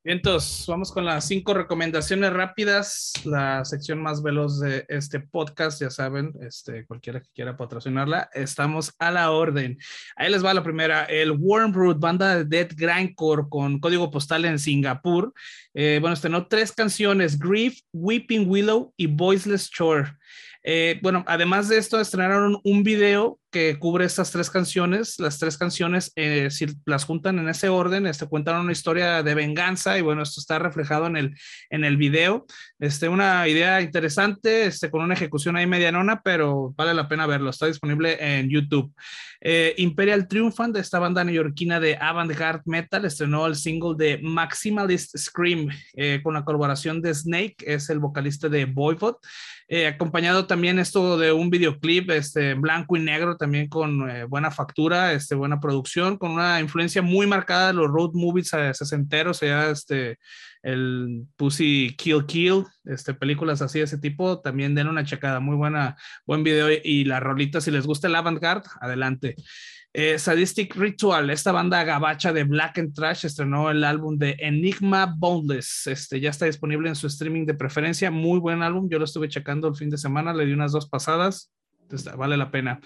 Entonces, 0.05 0.65
vamos 0.65 0.93
con 0.93 1.03
las 1.03 1.27
cinco 1.27 1.53
recomendaciones 1.53 2.31
rápidas, 2.31 3.11
la 3.25 3.65
sección 3.65 4.01
más 4.01 4.23
veloz 4.23 4.57
de 4.61 4.85
este 4.87 5.19
podcast, 5.19 5.81
ya 5.81 5.89
saben, 5.89 6.31
este, 6.41 6.85
cualquiera 6.85 7.19
que 7.19 7.27
quiera 7.35 7.57
patrocinarla, 7.57 8.29
estamos 8.33 8.93
a 8.97 9.11
la 9.11 9.31
orden. 9.31 9.77
Ahí 10.15 10.31
les 10.31 10.43
va 10.43 10.53
la 10.53 10.63
primera, 10.63 11.03
el 11.03 11.31
Wormroot, 11.31 11.99
banda 11.99 12.37
de 12.37 12.45
Dead 12.45 12.69
Grindcore 12.77 13.49
con 13.49 13.79
código 13.81 14.09
postal 14.09 14.45
en 14.45 14.57
Singapur. 14.57 15.33
Eh, 15.73 15.97
bueno, 15.99 16.13
estrenó 16.13 16.47
tres 16.47 16.71
canciones, 16.71 17.37
Grief, 17.37 17.81
Weeping 17.91 18.49
Willow 18.49 18.93
y 18.95 19.07
Voiceless 19.07 19.69
Shore. 19.69 20.13
Eh, 20.63 20.99
bueno, 21.01 21.23
además 21.27 21.69
de 21.69 21.77
esto, 21.77 21.99
estrenaron 21.99 22.59
un 22.63 22.83
video 22.83 23.39
que 23.51 23.79
cubre 23.79 24.05
estas 24.05 24.31
tres 24.31 24.49
canciones. 24.49 25.17
Las 25.19 25.39
tres 25.39 25.57
canciones, 25.57 26.11
eh, 26.15 26.49
si 26.51 26.67
las 26.85 27.05
juntan 27.05 27.39
en 27.39 27.49
ese 27.49 27.69
orden, 27.69 28.05
este, 28.05 28.27
cuentan 28.27 28.61
una 28.61 28.71
historia 28.71 29.23
de 29.23 29.33
venganza 29.33 29.97
y 29.97 30.01
bueno, 30.01 30.21
esto 30.21 30.39
está 30.39 30.59
reflejado 30.59 31.07
en 31.07 31.17
el, 31.17 31.35
en 31.69 31.83
el 31.83 31.97
video. 31.97 32.45
Este, 32.77 33.09
una 33.09 33.47
idea 33.47 33.81
interesante, 33.81 34.65
este, 34.65 34.91
con 34.91 35.01
una 35.01 35.13
ejecución 35.13 35.55
ahí 35.55 35.65
medianona, 35.65 36.21
pero 36.21 36.73
vale 36.75 36.93
la 36.93 37.07
pena 37.07 37.25
verlo. 37.25 37.49
Está 37.49 37.65
disponible 37.65 38.17
en 38.19 38.49
YouTube. 38.49 38.93
Eh, 39.41 39.73
Imperial 39.77 40.27
Triumphant, 40.27 40.75
de 40.75 40.81
esta 40.81 40.99
banda 40.99 41.23
neoyorquina 41.23 41.79
de 41.79 41.95
avant-garde 41.95 42.63
metal, 42.65 43.05
estrenó 43.05 43.47
el 43.47 43.55
single 43.55 43.95
de 43.97 44.19
Maximalist 44.21 45.17
Scream 45.17 45.69
con 46.21 46.33
la 46.33 46.43
colaboración 46.43 47.01
de 47.01 47.13
Snake, 47.13 47.55
es 47.59 47.89
el 47.89 47.99
vocalista 47.99 48.49
de 48.49 48.65
Voivod. 48.65 49.15
Eh, 49.71 49.85
acompañado 49.85 50.47
también 50.47 50.79
esto 50.79 51.15
de 51.19 51.31
un 51.31 51.51
videoclip 51.51 52.09
este, 52.09 52.55
blanco 52.55 52.97
y 52.97 53.01
negro, 53.01 53.37
también 53.37 53.69
con 53.69 54.09
eh, 54.09 54.23
buena 54.23 54.49
factura, 54.49 55.13
este, 55.13 55.35
buena 55.35 55.59
producción, 55.59 56.17
con 56.17 56.31
una 56.31 56.59
influencia 56.59 57.03
muy 57.03 57.27
marcada 57.27 57.67
de 57.67 57.73
los 57.73 57.87
road 57.87 58.09
movies 58.13 58.51
eh, 58.53 58.73
sesenteros, 58.73 59.37
sea 59.37 59.69
este, 59.69 60.17
el 60.63 61.27
Pussy 61.35 61.95
Kill 61.99 62.25
Kill, 62.25 62.65
este, 62.83 63.13
películas 63.13 63.61
así 63.61 63.77
de 63.77 63.85
ese 63.85 63.99
tipo, 63.99 64.41
también 64.41 64.73
den 64.73 64.87
una 64.87 65.05
checada, 65.05 65.39
muy 65.39 65.55
buena, 65.55 65.95
buen 66.25 66.43
video 66.43 66.67
y 66.83 67.05
la 67.05 67.19
rolita, 67.19 67.61
si 67.61 67.69
les 67.69 67.85
gusta 67.85 68.07
el 68.07 68.15
avant-garde, 68.15 68.67
adelante. 68.81 69.35
Eh, 70.01 70.17
Sadistic 70.17 70.77
Ritual, 70.77 71.29
esta 71.29 71.51
banda 71.51 71.83
gabacha 71.83 72.31
de 72.31 72.45
Black 72.45 72.77
and 72.77 72.93
Trash 72.93 73.25
estrenó 73.25 73.69
el 73.69 73.83
álbum 73.83 74.17
de 74.17 74.37
Enigma 74.39 75.13
Boundless. 75.17 75.87
Este 75.87 76.21
ya 76.21 76.29
está 76.29 76.45
disponible 76.45 76.87
en 76.87 76.95
su 76.95 77.07
streaming 77.07 77.45
de 77.45 77.53
preferencia. 77.53 78.09
Muy 78.09 78.39
buen 78.39 78.63
álbum. 78.63 78.87
Yo 78.89 78.97
lo 78.97 79.03
estuve 79.03 79.27
checando 79.27 79.67
el 79.67 79.75
fin 79.75 79.89
de 79.89 79.97
semana, 79.97 80.33
le 80.33 80.45
di 80.45 80.53
unas 80.53 80.71
dos 80.71 80.87
pasadas 80.87 81.51
vale 82.15 82.37
la 82.37 82.51
pena. 82.51 82.79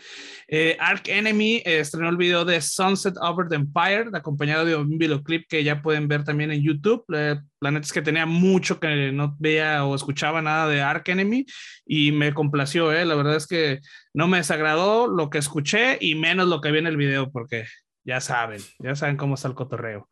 Eh, 0.48 0.78
Enemy 1.06 1.58
eh, 1.58 1.80
estrenó 1.80 2.10
el 2.10 2.18
video 2.18 2.46
de 2.46 2.62
Sunset 2.62 3.16
Over 3.20 3.48
the 3.48 3.56
Empire, 3.56 4.10
acompañado 4.14 4.66
de 4.66 4.76
un 4.76 4.98
videoclip 4.98 5.48
que 5.48 5.64
ya 5.64 5.82
pueden 5.82 6.08
ver 6.08 6.24
también 6.24 6.52
en 6.52 6.62
YouTube. 6.62 7.04
la 7.08 7.72
neta 7.72 7.86
es 7.86 7.94
que 7.94 8.02
tenía 8.02 8.26
mucho 8.26 8.80
que 8.80 9.12
no 9.12 9.36
veía 9.40 9.86
o 9.86 9.96
escuchaba 9.96 10.42
nada 10.42 10.68
de 10.68 10.82
Ark 10.82 11.08
Enemy 11.08 11.46
y 11.86 12.12
me 12.12 12.34
complació, 12.34 12.92
eh. 12.92 13.06
la 13.06 13.16
verdad 13.16 13.36
es 13.36 13.48
que 13.48 13.80
no 14.14 14.28
me 14.28 14.38
desagradó 14.38 15.08
lo 15.08 15.30
que 15.30 15.38
escuché 15.38 15.98
y 16.00 16.16
menos 16.16 16.48
lo 16.48 16.62
que 16.62 16.72
vi 16.72 16.80
en 16.80 16.88
el 16.88 16.98
video, 16.98 17.32
porque 17.32 17.66
ya 18.04 18.20
saben, 18.22 18.62
ya 18.80 18.96
saben 18.96 19.18
cómo 19.18 19.36
está 19.36 19.48
el 19.48 19.56
cotorreo. 19.56 20.10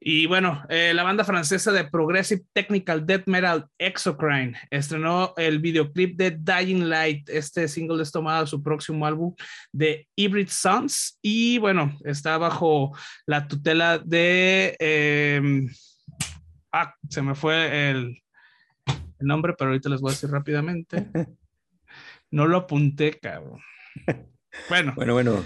Y 0.00 0.26
bueno, 0.26 0.62
eh, 0.68 0.92
la 0.94 1.02
banda 1.02 1.24
francesa 1.24 1.72
de 1.72 1.84
Progressive 1.84 2.42
Technical 2.52 3.06
Death 3.06 3.26
Metal 3.26 3.66
Exocrine 3.78 4.58
estrenó 4.70 5.32
el 5.36 5.60
videoclip 5.60 6.16
de 6.16 6.32
Dying 6.32 6.88
Light. 6.88 7.28
Este 7.28 7.68
single 7.68 8.02
es 8.02 8.12
tomado 8.12 8.42
de 8.42 8.46
su 8.46 8.62
próximo 8.62 9.06
álbum 9.06 9.34
de 9.72 10.06
Hybrid 10.16 10.48
Sons. 10.48 11.18
Y 11.22 11.58
bueno, 11.58 11.96
está 12.04 12.38
bajo 12.38 12.96
la 13.26 13.46
tutela 13.48 13.98
de. 13.98 14.76
Em, 14.78 15.68
ah, 16.72 16.94
se 17.08 17.22
me 17.22 17.34
fue 17.34 17.90
el, 17.90 18.22
el 18.86 19.26
nombre, 19.26 19.54
pero 19.58 19.70
ahorita 19.70 19.88
les 19.88 20.00
voy 20.00 20.10
a 20.10 20.14
decir 20.14 20.30
rápidamente. 20.30 21.06
No 22.30 22.48
lo 22.48 22.56
apunté, 22.56 23.12
cabrón. 23.20 23.60
Bueno. 24.68 24.92
Bueno, 24.96 25.14
bueno. 25.14 25.44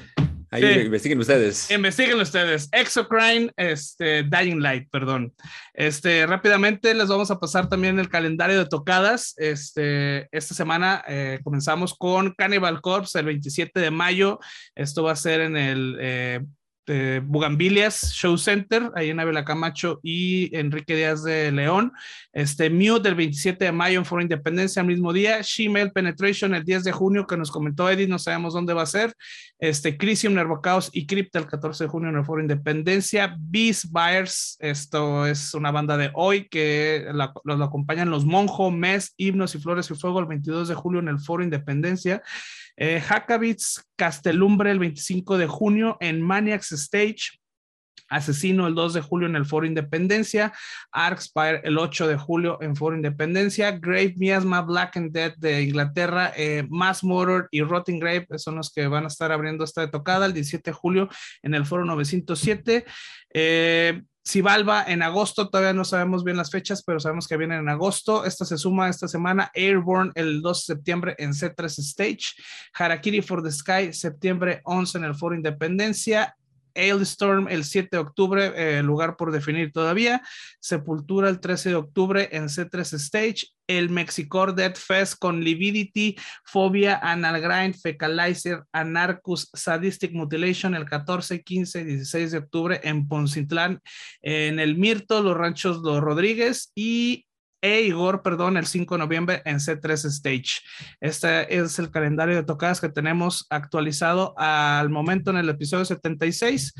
Ahí 0.50 0.64
investiguen 0.80 1.18
ustedes. 1.18 1.70
Investiguen 1.70 2.20
ustedes. 2.20 2.68
Exocrine, 2.72 3.50
este, 3.56 4.22
Dying 4.22 4.60
Light, 4.60 4.88
perdón. 4.90 5.34
Este, 5.74 6.26
rápidamente 6.26 6.94
les 6.94 7.08
vamos 7.08 7.30
a 7.30 7.38
pasar 7.38 7.68
también 7.68 7.98
el 7.98 8.08
calendario 8.08 8.58
de 8.58 8.66
tocadas. 8.66 9.34
Este, 9.36 10.28
esta 10.32 10.54
semana 10.54 11.04
eh, 11.06 11.40
comenzamos 11.44 11.94
con 11.94 12.32
Cannibal 12.32 12.80
Corpse 12.80 13.18
el 13.18 13.26
27 13.26 13.78
de 13.78 13.90
mayo. 13.90 14.38
Esto 14.74 15.02
va 15.02 15.12
a 15.12 15.16
ser 15.16 15.40
en 15.42 15.56
el 15.56 15.96
eh, 16.00 16.40
este, 16.88 17.20
Bugambilias 17.20 18.14
Show 18.14 18.38
Center, 18.38 18.90
ahí 18.94 19.10
en 19.10 19.20
Ávila 19.20 19.44
Camacho 19.44 20.00
y 20.02 20.56
Enrique 20.56 20.96
Díaz 20.96 21.22
de 21.22 21.52
León. 21.52 21.92
Este, 22.32 22.70
Mute 22.70 23.02
del 23.02 23.14
27 23.14 23.66
de 23.66 23.72
mayo 23.72 23.98
en 23.98 24.06
Foro 24.06 24.22
Independencia, 24.22 24.80
al 24.80 24.88
mismo 24.88 25.12
día. 25.12 25.40
Shemale 25.42 25.90
Penetration 25.90 26.54
el 26.54 26.64
10 26.64 26.84
de 26.84 26.92
junio, 26.92 27.26
que 27.26 27.36
nos 27.36 27.50
comentó 27.50 27.90
Eddie, 27.90 28.08
no 28.08 28.18
sabemos 28.18 28.54
dónde 28.54 28.72
va 28.72 28.82
a 28.82 28.86
ser. 28.86 29.14
Este, 29.58 29.98
Crisium, 29.98 30.32
Nervocaos 30.32 30.88
y 30.94 31.06
Crypta 31.06 31.38
el 31.38 31.46
14 31.46 31.84
de 31.84 31.90
junio 31.90 32.08
en 32.08 32.16
el 32.16 32.24
Foro 32.24 32.40
Independencia. 32.40 33.36
Beast 33.38 33.86
Buyers, 33.90 34.56
esto 34.58 35.26
es 35.26 35.52
una 35.52 35.70
banda 35.70 35.98
de 35.98 36.10
hoy 36.14 36.48
que 36.48 37.06
los 37.44 37.60
acompañan 37.60 38.08
los 38.08 38.24
Monjo, 38.24 38.70
Mes, 38.70 39.12
Himnos 39.18 39.54
y 39.54 39.58
Flores 39.58 39.90
y 39.90 39.94
Fuego 39.94 40.20
el 40.20 40.26
22 40.26 40.68
de 40.68 40.74
julio 40.74 41.00
en 41.00 41.08
el 41.08 41.18
Foro 41.18 41.44
Independencia. 41.44 42.22
Eh, 42.80 43.02
Castelumbre 43.96 44.70
el 44.70 44.78
25 44.78 45.36
de 45.36 45.46
junio 45.48 45.96
en 46.00 46.22
Maniacs 46.22 46.72
Stage. 46.72 47.38
Asesino 48.08 48.66
el 48.66 48.74
2 48.74 48.94
de 48.94 49.00
julio 49.02 49.28
en 49.28 49.36
el 49.36 49.44
Foro 49.44 49.66
Independencia, 49.66 50.54
Arkspire 50.92 51.60
el 51.64 51.76
8 51.76 52.08
de 52.08 52.16
julio 52.16 52.56
en 52.62 52.74
Foro 52.74 52.96
Independencia, 52.96 53.72
Grave 53.72 54.14
Miasma, 54.16 54.62
Black 54.62 54.96
and 54.96 55.12
Dead 55.12 55.34
de 55.36 55.60
Inglaterra, 55.62 56.32
eh, 56.34 56.66
Mass 56.70 57.04
Motor 57.04 57.48
y 57.50 57.60
Rotting 57.60 57.98
Grave 57.98 58.26
son 58.36 58.54
los 58.54 58.72
que 58.72 58.86
van 58.86 59.04
a 59.04 59.08
estar 59.08 59.30
abriendo 59.30 59.62
esta 59.62 59.90
tocada 59.90 60.24
el 60.24 60.32
17 60.32 60.70
de 60.70 60.74
julio 60.74 61.08
en 61.42 61.52
el 61.52 61.66
Foro 61.66 61.84
907. 61.84 62.86
Eh, 63.34 64.02
Sibalba 64.28 64.84
en 64.86 65.02
agosto, 65.02 65.48
todavía 65.48 65.72
no 65.72 65.86
sabemos 65.86 66.22
bien 66.22 66.36
las 66.36 66.50
fechas, 66.50 66.82
pero 66.82 67.00
sabemos 67.00 67.26
que 67.26 67.38
viene 67.38 67.56
en 67.56 67.66
agosto. 67.70 68.26
Esta 68.26 68.44
se 68.44 68.58
suma 68.58 68.90
esta 68.90 69.08
semana. 69.08 69.50
Airborne 69.54 70.12
el 70.14 70.42
2 70.42 70.58
de 70.58 70.74
septiembre 70.74 71.14
en 71.16 71.32
C3 71.32 71.64
Stage. 71.64 72.34
Harakiri 72.74 73.22
for 73.22 73.42
the 73.42 73.50
Sky, 73.50 73.94
septiembre 73.94 74.60
11 74.64 74.98
en 74.98 75.04
el 75.04 75.14
Foro 75.14 75.34
Independencia. 75.34 76.36
Storm 76.78 77.48
el 77.48 77.64
7 77.64 77.88
de 77.92 77.98
octubre, 77.98 78.52
eh, 78.56 78.82
lugar 78.82 79.16
por 79.16 79.32
definir 79.32 79.72
todavía. 79.72 80.22
Sepultura 80.60 81.28
el 81.28 81.40
13 81.40 81.70
de 81.70 81.74
octubre 81.74 82.28
en 82.32 82.48
C3 82.48 82.94
Stage. 82.94 83.46
El 83.66 83.90
Mexicor 83.90 84.54
Dead 84.54 84.74
Fest 84.74 85.18
con 85.18 85.44
Lividity, 85.44 86.16
Phobia, 86.42 86.98
Analgrind, 87.02 87.74
Fecalizer, 87.74 88.62
Anarchus, 88.72 89.50
Sadistic 89.52 90.12
Mutilation 90.12 90.74
el 90.74 90.86
14, 90.86 91.42
15 91.42 91.80
y 91.82 91.84
16 91.84 92.32
de 92.32 92.38
octubre 92.38 92.80
en 92.82 93.06
Poncitlán, 93.06 93.82
en 94.22 94.58
el 94.58 94.78
Mirto, 94.78 95.22
Los 95.22 95.36
Ranchos 95.36 95.82
Los 95.82 96.00
Rodríguez 96.00 96.72
y 96.74 97.27
e 97.60 97.82
Igor, 97.82 98.22
perdón, 98.22 98.56
el 98.56 98.66
5 98.66 98.94
de 98.94 98.98
noviembre 98.98 99.42
en 99.44 99.56
C3 99.56 100.06
Stage. 100.06 100.62
Este 101.00 101.56
es 101.56 101.78
el 101.78 101.90
calendario 101.90 102.36
de 102.36 102.44
tocadas 102.44 102.80
que 102.80 102.88
tenemos 102.88 103.46
actualizado 103.50 104.34
al 104.38 104.90
momento 104.90 105.30
en 105.30 105.38
el 105.38 105.48
episodio 105.48 105.84
76. 105.84 106.74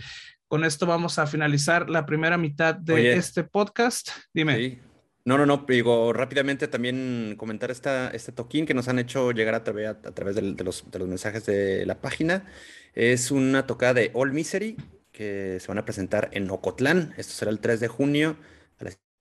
Con 0.46 0.64
esto 0.64 0.86
vamos 0.86 1.18
a 1.18 1.26
finalizar 1.26 1.90
la 1.90 2.06
primera 2.06 2.38
mitad 2.38 2.74
de 2.74 3.14
este 3.14 3.44
podcast. 3.44 4.10
Dime. 4.32 4.80
No, 5.24 5.36
no, 5.36 5.44
no, 5.44 5.66
digo 5.68 6.14
rápidamente 6.14 6.68
también 6.68 7.34
comentar 7.36 7.70
esta, 7.70 8.08
este 8.10 8.32
toquín 8.32 8.64
que 8.64 8.72
nos 8.72 8.88
han 8.88 8.98
hecho 8.98 9.32
llegar 9.32 9.54
a, 9.54 9.62
través, 9.62 9.88
a 9.88 10.14
través 10.14 10.36
de, 10.36 10.64
los, 10.64 10.90
de 10.90 10.98
los 10.98 11.06
mensajes 11.06 11.44
de 11.44 11.84
la 11.84 12.00
página. 12.00 12.46
Es 12.94 13.30
una 13.30 13.66
tocada 13.66 13.94
de 13.94 14.10
All 14.14 14.32
Misery 14.32 14.76
que 15.12 15.58
se 15.60 15.68
van 15.68 15.78
a 15.78 15.84
presentar 15.84 16.30
en 16.32 16.48
Ocotlán. 16.50 17.12
Esto 17.18 17.34
será 17.34 17.50
el 17.50 17.60
3 17.60 17.80
de 17.80 17.88
junio 17.88 18.36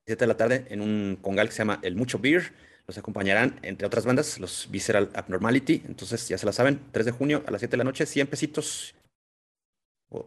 7 0.08 0.24
de 0.24 0.28
la 0.28 0.38
tarde 0.38 0.66
en 0.70 0.80
un 0.80 1.18
congal 1.22 1.47
que 1.47 1.53
se 1.53 1.60
llama 1.60 1.80
El 1.82 1.95
Mucho 1.95 2.18
Beer. 2.18 2.53
Los 2.88 2.97
acompañarán, 2.97 3.60
entre 3.62 3.86
otras 3.86 4.05
bandas, 4.05 4.39
los 4.39 4.72
Visceral 4.72 5.10
Abnormality. 5.14 5.84
Entonces, 5.86 6.30
ya 6.30 6.38
se 6.38 6.45
la 6.45 6.53
saben, 6.53 6.80
3 6.93 7.08
de 7.08 7.12
junio 7.12 7.43
a 7.45 7.51
las 7.51 7.60
7 7.60 7.72
de 7.72 7.78
la 7.78 7.84
noche, 7.84 8.05
100 8.05 8.28
pesitos 8.28 8.95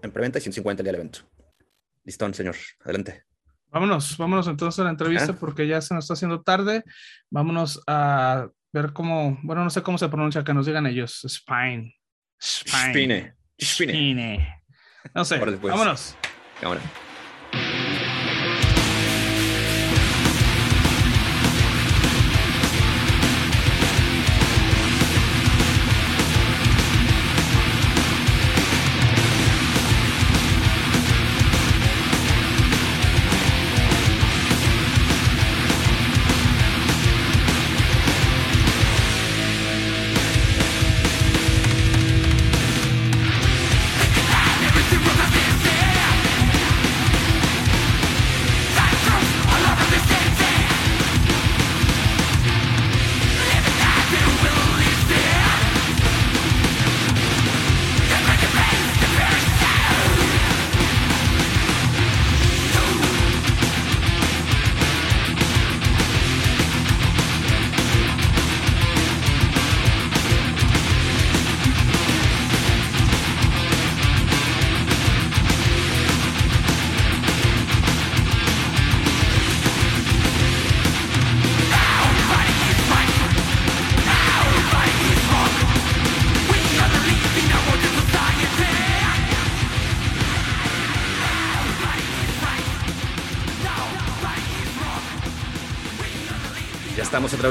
en 0.03 0.13
preventa 0.13 0.39
y 0.39 0.43
150 0.43 0.83
el 0.83 0.85
día 0.85 0.93
del 0.93 1.01
evento. 1.01 1.21
Listón, 2.05 2.35
señor. 2.35 2.57
Adelante. 2.85 3.25
Vámonos, 3.69 4.19
vámonos 4.19 4.49
entonces 4.49 4.81
a 4.81 4.85
la 4.85 4.91
entrevista 4.91 5.33
porque 5.33 5.67
ya 5.67 5.81
se 5.81 5.95
nos 5.95 6.05
está 6.05 6.13
haciendo 6.13 6.43
tarde. 6.43 6.85
Vámonos 7.31 7.83
a 7.87 8.49
ver 8.75 8.93
cómo, 8.93 9.39
bueno, 9.43 9.65
no 9.65 9.71
sé 9.71 9.83
cómo 9.83 9.97
se 9.97 10.09
pronuncia, 10.11 10.45
que 10.45 10.53
nos 10.53 10.67
digan 10.67 10.87
ellos. 10.87 11.25
Spine. 11.27 11.97
Spine. 12.39 13.35
Spine. 13.59 14.63
No 15.15 15.25
sé. 15.25 15.39
Vámonos. 15.39 16.17
Vámonos. 16.61 16.83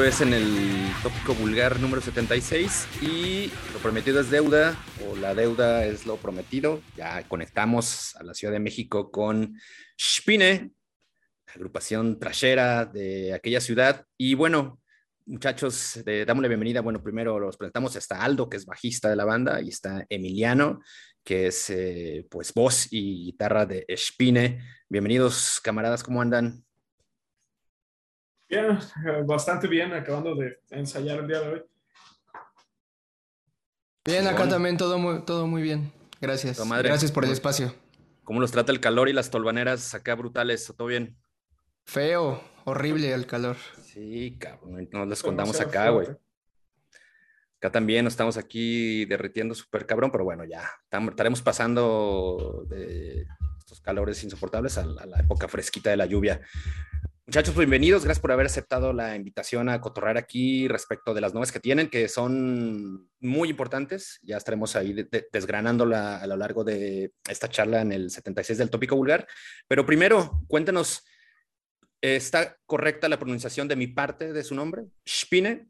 Vez 0.10 0.22
en 0.22 0.34
el 0.34 0.91
tópico 1.03 1.36
vulgar 1.36 1.80
número 1.80 2.01
76 2.01 2.88
y 3.03 3.51
lo 3.72 3.80
prometido 3.80 4.20
es 4.20 4.32
deuda 4.32 4.76
o 5.07 5.16
la 5.16 5.36
deuda 5.36 5.86
es 5.86 6.07
lo 6.07 6.18
prometido. 6.18 6.82
Ya 6.97 7.22
conectamos 7.28 8.16
a 8.16 8.24
la 8.24 8.34
Ciudad 8.34 8.51
de 8.51 8.60
México 8.60 9.12
con 9.12 9.55
Spine, 9.99 10.72
agrupación 11.53 12.18
trashera 12.18 12.86
de 12.86 13.36
aquella 13.36 13.62
ciudad. 13.62 14.03
Y 14.18 14.34
bueno, 14.34 14.82
muchachos, 15.28 16.01
eh, 16.03 16.24
damos 16.26 16.41
la 16.41 16.47
bienvenida. 16.47 16.82
Bueno, 16.82 17.03
primero 17.03 17.39
los 17.39 17.55
presentamos. 17.55 17.95
Está 17.95 18.24
Aldo, 18.24 18.49
que 18.49 18.57
es 18.57 18.66
bajista 18.66 19.12
de 19.12 19.16
la 19.16 19.26
banda, 19.26 19.62
y 19.62 19.70
está 19.70 20.07
Emiliano, 20.10 20.82
que 21.24 21.47
es 21.47 21.70
eh, 21.70 22.26
pues 22.32 22.51
voz 22.55 22.88
y 22.89 23.26
guitarra 23.26 23.68
de 23.68 23.86
Spine. 23.95 24.60
Bienvenidos, 24.89 25.60
camaradas, 25.62 26.01
¿cómo 26.01 26.20
andan? 26.20 26.66
Bien, 28.50 28.80
bastante 29.28 29.68
bien, 29.68 29.93
acabando 29.93 30.34
de 30.36 30.60
ensayar 30.72 31.20
el 31.20 31.28
día 31.28 31.39
de 31.39 31.47
hoy. 31.50 31.64
Bien, 34.04 34.28
acá 34.28 34.50
también 34.50 34.76
todo 34.76 34.97
muy, 34.97 35.24
todo 35.24 35.45
muy 35.45 35.62
bien. 35.62 35.91
Gracias. 36.20 36.60
Gracias 36.82 37.12
por 37.12 37.26
el 37.26 37.32
espacio. 37.32 37.76
¿Cómo 38.24 38.39
los 38.39 38.52
trata 38.52 38.72
el 38.72 38.80
calor 38.80 39.08
y 39.08 39.14
las 39.14 39.30
tolvaneras 39.30 39.93
acá 39.93 40.16
brutales? 40.16 40.74
¿Todo 40.76 40.88
bien? 40.88 41.16
Feo, 41.86 42.43
horrible 42.66 43.14
el 43.14 43.28
calor. 43.28 43.56
Sí, 43.84 44.38
cabrón, 44.39 44.88
no 44.91 45.06
les 45.06 45.22
contamos 45.22 45.60
acá, 45.60 45.89
güey. 45.89 46.08
Acá 47.58 47.72
también 47.72 48.04
nos 48.04 48.14
estamos 48.14 48.38
aquí 48.38 49.06
derritiendo 49.06 49.54
súper 49.54 49.86
cabrón, 49.86 50.12
pero 50.12 50.24
bueno, 50.24 50.43
ya 50.45 50.64
estaremos 50.89 51.41
pasando 51.41 52.66
de 52.68 53.28
estos 53.60 53.82
calores 53.82 54.24
insoportables 54.24 54.78
a 54.78 54.86
la 54.86 55.20
época 55.20 55.47
fresquita 55.47 55.91
de 55.91 55.97
la 55.97 56.06
lluvia. 56.08 56.41
Muchachos, 57.30 57.55
bienvenidos. 57.55 58.05
Gracias 58.05 58.19
por 58.19 58.32
haber 58.32 58.47
aceptado 58.47 58.91
la 58.91 59.15
invitación 59.15 59.69
a 59.69 59.80
cotorrar 59.80 60.17
aquí 60.17 60.67
respecto 60.67 61.13
de 61.13 61.21
las 61.21 61.32
nuevas 61.32 61.51
que 61.51 61.59
tienen, 61.59 61.88
que 61.88 62.09
son 62.09 63.07
muy 63.19 63.49
importantes. 63.51 64.17
Ya 64.23 64.36
estaremos 64.36 64.75
ahí 64.75 65.07
desgranándola 65.32 66.17
a 66.17 66.25
lo 66.25 66.36
largo 66.36 66.63
de 66.63 67.13
esta 67.30 67.47
charla 67.47 67.82
en 67.82 67.91
el 67.91 68.09
76 68.09 68.57
del 68.57 68.71
tópico 68.71 68.95
vulgar. 68.95 69.27
Pero 69.67 69.86
primero, 69.86 70.41
cuéntenos, 70.47 71.05
¿está 72.01 72.57
correcta 72.65 73.07
la 73.07 73.19
pronunciación 73.19 73.67
de 73.67 73.75
mi 73.75 73.86
parte 73.86 74.34
de 74.34 74.43
su 74.43 74.55
nombre? 74.55 74.86
Spine. 75.07 75.69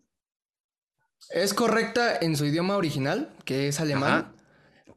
Es 1.30 1.54
correcta 1.54 2.20
en 2.22 2.38
su 2.38 2.46
idioma 2.46 2.78
original, 2.78 3.36
que 3.44 3.68
es 3.68 3.82
alemán. 3.82 4.34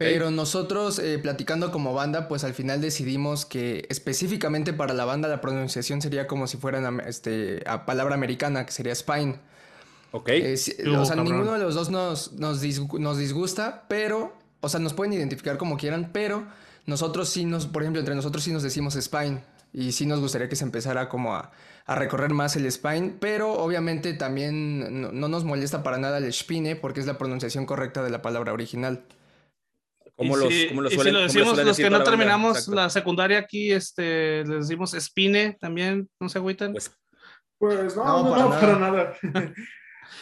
Pero 0.02 0.30
nosotros, 0.30 0.98
eh, 0.98 1.18
platicando 1.18 1.70
como 1.70 1.94
banda, 1.94 2.28
pues 2.28 2.44
al 2.44 2.54
final 2.54 2.80
decidimos 2.80 3.46
que 3.46 3.86
específicamente 3.88 4.72
para 4.72 4.94
la 4.94 5.04
banda 5.04 5.28
la 5.28 5.40
pronunciación 5.40 6.02
sería 6.02 6.26
como 6.26 6.46
si 6.46 6.56
fueran 6.56 7.00
este, 7.00 7.62
a 7.66 7.86
palabra 7.86 8.14
americana, 8.14 8.66
que 8.66 8.72
sería 8.72 8.94
spine. 8.94 9.38
Ok. 10.12 10.28
Eh, 10.28 10.54
o 10.96 11.04
sea, 11.04 11.16
ninguno 11.16 11.52
de 11.52 11.58
los 11.58 11.74
dos 11.74 11.90
nos, 11.90 12.32
nos, 12.32 12.60
disgusta, 12.60 13.84
pero, 13.88 14.36
o 14.60 14.68
sea, 14.68 14.78
nos 14.80 14.92
pueden 14.92 15.12
identificar 15.14 15.56
como 15.56 15.76
quieran, 15.76 16.10
pero 16.12 16.46
nosotros 16.86 17.30
sí 17.30 17.44
nos, 17.44 17.66
por 17.66 17.82
ejemplo, 17.82 18.00
entre 18.00 18.14
nosotros 18.14 18.44
sí 18.44 18.52
nos 18.52 18.62
decimos 18.62 18.94
spine. 18.94 19.40
Y 19.74 19.92
sí 19.92 20.04
nos 20.04 20.20
gustaría 20.20 20.50
que 20.50 20.56
se 20.56 20.64
empezara 20.64 21.08
como 21.08 21.34
a, 21.34 21.50
recorrer 21.86 22.34
más 22.34 22.56
el 22.56 22.70
spine, 22.70 23.14
pero 23.18 23.54
obviamente 23.54 24.12
también 24.12 25.00
no, 25.00 25.12
no, 25.12 25.28
nos 25.28 25.44
molesta 25.44 25.82
para 25.82 25.96
nada 25.98 26.18
el 26.18 26.30
spine 26.32 26.76
porque 26.76 27.00
es 27.00 27.06
la 27.06 27.18
pronunciación 27.18 27.64
correcta 27.64 28.02
de 28.02 28.10
la 28.10 28.20
palabra 28.20 28.52
original. 28.52 29.02
Como 30.22 30.36
los, 30.36 30.48
si, 30.52 30.68
lo 30.68 30.88
si 30.88 31.10
lo 31.10 31.20
decimos 31.20 31.64
los 31.64 31.76
que 31.76 31.90
no 31.90 32.02
terminamos 32.02 32.68
la 32.68 32.88
secundaria 32.88 33.38
aquí, 33.38 33.72
este, 33.72 34.44
les 34.44 34.68
decimos 34.68 34.92
Spine 34.92 35.56
también, 35.60 36.08
¿no 36.20 36.28
se 36.28 36.38
agüitan? 36.38 36.72
Pues, 36.72 36.96
pues 37.58 37.96
no, 37.96 38.04
no, 38.04 38.36
no, 38.36 38.50
para, 38.50 38.78
nada. 38.78 39.14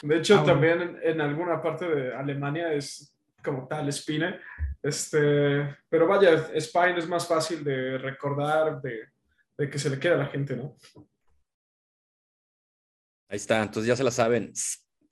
De 0.02 0.16
hecho, 0.16 0.38
ah, 0.40 0.44
también 0.44 0.98
en, 1.02 1.20
alguna 1.20 1.60
parte 1.60 1.86
de 1.86 2.14
Alemania 2.14 2.72
es 2.72 3.14
como 3.42 3.66
tal 3.68 3.92
Spine. 3.92 4.40
Este, 4.82 5.76
pero 5.88 6.06
vaya, 6.06 6.50
Spine 6.58 6.98
es 6.98 7.08
más 7.08 7.26
fácil 7.26 7.62
de 7.62 7.98
recordar, 7.98 8.80
de, 8.80 9.08
de 9.58 9.68
que 9.68 9.78
se 9.78 9.90
le 9.90 9.98
quede 9.98 10.14
a 10.14 10.18
la 10.18 10.26
gente, 10.26 10.56
¿no? 10.56 10.76
Ahí 13.28 13.36
está, 13.36 13.62
entonces 13.62 13.86
ya 13.86 13.96
se 13.96 14.04
la 14.04 14.10
saben. 14.10 14.52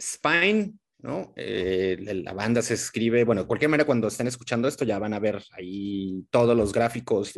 Spine 0.00 0.74
¿no? 0.98 1.32
Eh, 1.36 1.96
la 2.24 2.32
banda 2.32 2.62
se 2.62 2.74
escribe, 2.74 3.24
bueno, 3.24 3.42
de 3.42 3.48
cualquier 3.48 3.70
manera, 3.70 3.86
cuando 3.86 4.08
estén 4.08 4.26
escuchando 4.26 4.68
esto, 4.68 4.84
ya 4.84 4.98
van 4.98 5.14
a 5.14 5.20
ver 5.20 5.42
ahí 5.52 6.24
todos 6.30 6.56
los 6.56 6.72
gráficos 6.72 7.32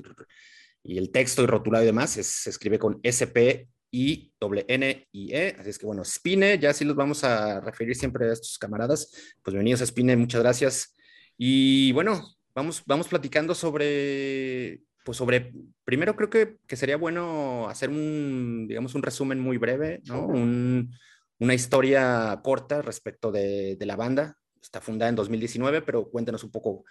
y, 0.83 0.99
el 0.99 1.11
texto 1.11 1.43
y 1.43 1.47
rotulado 1.47 1.85
y 1.85 1.87
demás, 1.87 2.11
se 2.11 2.51
escribe 2.51 2.79
con 2.79 3.01
SP 3.05 3.69
y 3.91 4.33
doble 4.39 4.65
N 4.69 5.09
y 5.13 5.35
E, 5.35 5.57
así 5.59 5.71
es 5.71 5.79
que 5.79 5.87
bueno, 5.87 6.05
Spine, 6.05 6.59
ya 6.59 6.73
sí 6.73 6.85
los 6.85 6.97
vamos 6.97 7.25
a 7.25 7.61
referir 7.61 7.97
siempre 7.97 8.29
a 8.29 8.33
estos 8.33 8.57
camaradas, 8.59 9.11
pues 9.43 9.53
bienvenidos 9.53 9.83
a 9.83 9.87
Spine, 9.87 10.17
muchas 10.17 10.43
gracias. 10.43 10.95
Y 11.37 11.93
bueno, 11.93 12.23
vamos, 12.55 12.83
vamos 12.87 13.09
platicando 13.09 13.55
sobre, 13.55 14.81
pues 15.05 15.19
sobre, 15.19 15.53
primero 15.85 16.15
creo 16.15 16.31
que, 16.31 16.59
que 16.67 16.77
sería 16.77 16.97
bueno 16.97 17.69
hacer 17.69 17.91
un, 17.91 18.67
digamos, 18.69 18.95
un 18.95 19.03
resumen 19.03 19.41
muy 19.41 19.57
breve, 19.57 20.01
¿no? 20.05 20.27
Un, 20.27 20.93
una 21.41 21.55
historia 21.55 22.39
corta 22.45 22.83
respecto 22.83 23.33
de, 23.33 23.77
la 23.81 23.97
banda. 23.97 24.39
Está 24.63 24.81
fundada 24.81 25.09
en 25.09 25.17
2019, 25.17 25.83
pero 25.83 26.09
cuéntanos 26.09 26.45
un 26.45 26.51
poco 26.51 26.85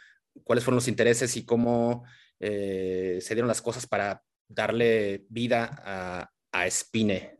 cuáles 0.43 0.63
fueron 0.65 0.77
los 0.77 0.87
intereses 0.87 1.37
y 1.37 1.45
cómo 1.45 2.03
eh, 2.39 3.19
se 3.21 3.35
dieron 3.35 3.47
las 3.47 3.61
cosas 3.61 3.87
para 3.87 4.23
darle 4.47 5.25
vida 5.29 5.81
a, 5.85 6.31
a 6.51 6.69
Spine. 6.69 7.37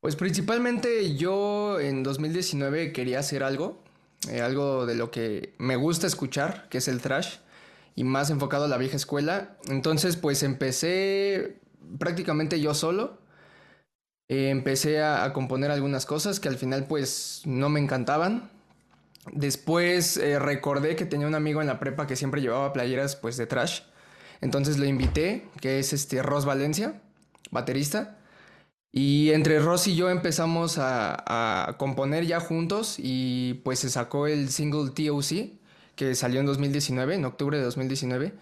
Pues 0.00 0.14
principalmente 0.14 1.16
yo 1.16 1.80
en 1.80 2.04
2019 2.04 2.92
quería 2.92 3.18
hacer 3.18 3.42
algo, 3.42 3.82
eh, 4.30 4.40
algo 4.40 4.86
de 4.86 4.94
lo 4.94 5.10
que 5.10 5.56
me 5.58 5.74
gusta 5.74 6.06
escuchar, 6.06 6.68
que 6.68 6.78
es 6.78 6.86
el 6.86 7.00
thrash, 7.00 7.38
y 7.96 8.04
más 8.04 8.30
enfocado 8.30 8.66
a 8.66 8.68
la 8.68 8.78
vieja 8.78 8.94
escuela. 8.94 9.58
Entonces 9.66 10.16
pues 10.16 10.44
empecé 10.44 11.58
prácticamente 11.98 12.60
yo 12.60 12.74
solo 12.74 13.18
eh, 14.28 14.50
empecé 14.50 15.02
a, 15.02 15.32
componer 15.32 15.70
algunas 15.70 16.06
cosas 16.06 16.40
que 16.40 16.48
al 16.48 16.56
final 16.56 16.86
pues 16.86 17.42
no 17.44 17.68
me 17.68 17.80
encantaban. 17.80 18.50
Después 19.32 20.16
eh, 20.16 20.38
recordé 20.38 20.96
que 20.96 21.06
tenía 21.06 21.26
un 21.26 21.34
amigo 21.34 21.60
en 21.60 21.66
la 21.66 21.78
prepa 21.80 22.06
que 22.06 22.16
siempre 22.16 22.40
llevaba 22.40 22.72
playeras 22.72 23.16
pues 23.16 23.36
de 23.36 23.46
trash. 23.46 23.82
Entonces 24.40 24.78
lo 24.78 24.84
invité, 24.84 25.48
que 25.60 25.78
es 25.78 25.92
este 25.92 26.22
Ross 26.22 26.44
Valencia, 26.44 27.00
baterista. 27.50 28.18
Y 28.92 29.30
entre 29.32 29.60
Ross 29.60 29.86
y 29.86 29.96
yo 29.96 30.10
empezamos 30.10 30.76
a, 30.78 31.76
componer 31.78 32.26
ya 32.26 32.40
juntos 32.40 32.96
y 32.98 33.54
pues 33.64 33.80
se 33.80 33.90
sacó 33.90 34.26
el 34.26 34.50
single 34.50 34.90
TOC 34.90 35.58
que 35.94 36.14
salió 36.14 36.40
en 36.40 36.46
2019, 36.46 37.14
en 37.14 37.24
octubre 37.24 37.58
de 37.58 37.64
2019. 37.64 38.34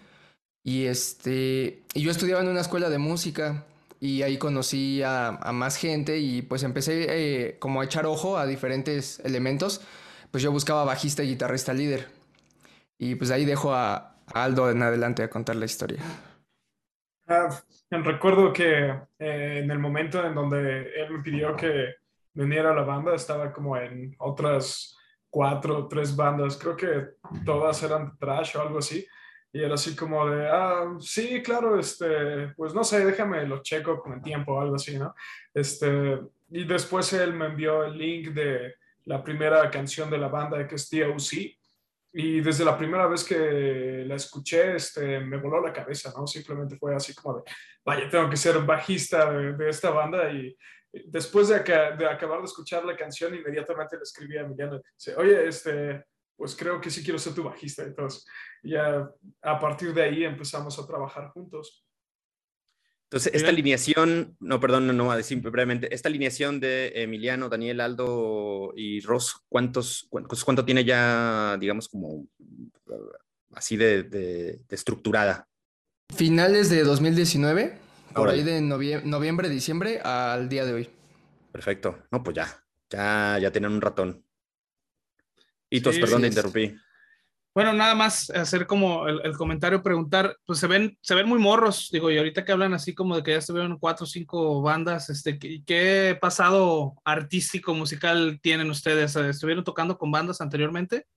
Y 0.63 0.85
este, 0.85 1.83
y 1.93 2.01
yo 2.01 2.11
estudiaba 2.11 2.41
en 2.41 2.49
una 2.49 2.61
escuela 2.61 2.89
de 2.89 2.97
música 2.97 3.65
y 3.99 4.21
ahí 4.21 4.37
conocí 4.37 5.01
a, 5.03 5.39
más 5.53 5.77
gente 5.77 6.19
y 6.19 6.41
pues 6.41 6.63
empecé 6.63 7.07
eh, 7.09 7.59
como 7.59 7.81
a 7.81 7.85
echar 7.85 8.05
ojo 8.05 8.37
a 8.37 8.45
diferentes 8.45 9.19
elementos. 9.19 9.81
Pues 10.31 10.43
yo 10.43 10.51
buscaba 10.51 10.83
bajista 10.83 11.23
y 11.23 11.29
guitarrista 11.29 11.73
líder. 11.73 12.07
Y 12.97 13.15
pues 13.15 13.31
ahí 13.31 13.45
dejo 13.45 13.73
a, 13.73 14.13
Aldo 14.33 14.69
en 14.69 14.83
adelante 14.83 15.23
a 15.23 15.29
contar 15.29 15.55
la 15.55 15.65
historia. 15.65 15.99
Ah, 17.27 17.49
recuerdo 17.89 18.51
que 18.51 18.89
eh, 19.19 19.61
en 19.63 19.71
el 19.71 19.79
momento 19.79 20.25
en 20.25 20.35
donde 20.35 20.81
él 21.01 21.11
me 21.11 21.23
pidió 21.23 21.55
que 21.55 21.95
viniera 22.33 22.71
a 22.71 22.75
la 22.75 22.83
banda, 22.83 23.15
estaba 23.15 23.53
como 23.53 23.77
en 23.77 24.13
otras 24.19 24.97
cuatro 25.29 25.87
tres 25.87 26.15
bandas, 26.15 26.57
creo 26.57 26.75
que 26.75 27.09
todas 27.45 27.81
eran 27.83 28.17
trash 28.17 28.57
o 28.57 28.61
algo 28.61 28.79
así. 28.79 29.05
Y 29.53 29.63
era 29.63 29.75
así 29.75 29.95
como 29.95 30.29
de, 30.29 30.47
ah, 30.47 30.97
sí, 30.99 31.41
claro, 31.41 31.79
este, 31.79 32.49
pues 32.55 32.73
no 32.73 32.83
sé, 32.83 33.05
déjame 33.05 33.45
lo 33.45 33.61
checo 33.61 33.99
con 34.01 34.13
el 34.13 34.21
tiempo 34.21 34.53
o 34.53 34.61
algo 34.61 34.75
así, 34.75 34.97
¿no? 34.99 35.15
Este, 35.53 36.19
y 36.49 36.65
después 36.65 37.11
él 37.13 37.33
me 37.33 37.47
envió 37.47 37.85
el 37.85 37.97
link 37.97 38.29
de 38.29 38.75
la 39.05 39.23
primera 39.23 39.69
canción 39.71 40.09
de 40.09 40.17
la 40.17 40.27
banda 40.27 40.67
que 40.67 40.75
es 40.75 40.89
DOC. 40.89 41.57
Y 42.13 42.41
desde 42.41 42.65
la 42.65 42.77
primera 42.77 43.05
vez 43.07 43.23
que 43.23 44.03
la 44.05 44.15
escuché, 44.15 44.75
este, 44.75 45.19
me 45.19 45.37
voló 45.37 45.61
la 45.61 45.73
cabeza, 45.73 46.11
¿no? 46.15 46.25
Simplemente 46.25 46.77
fue 46.77 46.95
así 46.95 47.13
como 47.13 47.37
de, 47.37 47.43
vaya, 47.85 48.09
tengo 48.09 48.29
que 48.29 48.37
ser 48.37 48.57
bajista 48.59 49.31
de, 49.31 49.69
esta 49.69 49.91
banda. 49.91 50.31
Y 50.31 50.57
después 51.05 51.47
de, 51.49 51.59
de, 51.59 52.05
acabar 52.05 52.39
de 52.39 52.45
escuchar 52.45 52.83
la 52.85 52.95
canción, 52.95 53.35
inmediatamente 53.35 53.97
le 53.97 54.03
escribí 54.03 54.37
a 54.37 54.41
Emiliano, 54.41 54.81
dice, 54.97 55.15
oye, 55.15 55.47
este, 55.47 56.05
pues 56.37 56.55
creo 56.55 56.79
que 56.79 56.89
sí 56.89 57.03
quiero 57.03 57.19
ser 57.19 57.33
tu 57.33 57.43
bajista. 57.43 57.83
Entonces, 57.83 58.25
ya 58.63 59.09
a 59.41 59.59
partir 59.59 59.93
de 59.93 60.03
ahí 60.03 60.23
empezamos 60.23 60.77
a 60.79 60.85
trabajar 60.85 61.29
juntos. 61.29 61.83
Entonces, 63.05 63.33
esta 63.33 63.49
alineación, 63.49 64.35
no, 64.39 64.59
perdón, 64.59 64.85
no, 64.85 64.93
no, 64.93 65.11
a 65.11 65.17
decir 65.17 65.39
brevemente, 65.39 65.93
esta 65.95 66.09
alineación 66.09 66.59
de 66.59 66.91
Emiliano, 66.93 67.47
Daniel, 67.47 67.79
Aldo 67.79 68.73
y 68.75 68.99
Ross, 68.99 69.43
¿cuántos, 69.47 70.09
cuánto, 70.09 70.65
tiene 70.65 70.83
ya, 70.83 71.55
digamos, 71.57 71.87
como 71.87 72.27
así 73.53 73.77
de, 73.77 74.59
estructurada? 74.69 75.47
Finales 76.13 76.69
de 76.69 76.83
2019, 76.83 77.77
por 78.13 78.29
ahí 78.29 78.43
de 78.43 78.61
noviembre, 78.61 79.47
diciembre 79.47 80.01
al 80.01 80.49
día 80.49 80.65
de 80.65 80.73
hoy. 80.73 80.89
Perfecto. 81.53 82.03
No, 82.11 82.23
pues 82.23 82.35
ya. 82.35 82.63
Ya, 82.89 83.37
ya 83.41 83.51
tienen 83.51 83.71
un 83.71 83.81
ratón. 83.81 84.26
Y 85.69 85.81
tos, 85.81 85.97
perdón, 85.99 86.21
te 86.21 86.27
interrumpí. 86.27 86.75
Bueno, 87.53 87.73
nada 87.73 87.95
más 87.95 88.29
hacer 88.29 88.67
como 88.67 89.07
el, 89.07 89.35
comentario, 89.35 89.81
preguntar, 89.81 90.37
pues 90.45 90.59
se 90.59 90.67
ven, 90.67 90.95
se 91.01 91.15
ven 91.15 91.27
muy 91.27 91.39
morros, 91.39 91.89
digo, 91.91 92.11
y 92.11 92.17
ahorita 92.19 92.45
que 92.45 92.51
hablan 92.51 92.75
así 92.75 92.93
como 92.93 93.15
de 93.15 93.23
que 93.23 93.31
ya 93.31 93.39
estuvieron 93.39 93.79
cuatro 93.79 94.03
o 94.03 94.07
cinco 94.07 94.61
bandas, 94.61 95.09
este, 95.09 95.39
¿qué, 95.39 95.63
¿qué 95.65 96.17
pasado 96.21 96.93
artístico, 97.03 97.73
musical 97.73 98.39
tienen 98.43 98.69
ustedes? 98.69 99.15
¿Estuvieron 99.15 99.63
tocando 99.63 99.97
con 99.97 100.11
bandas 100.11 100.39
anteriormente? 100.39 101.07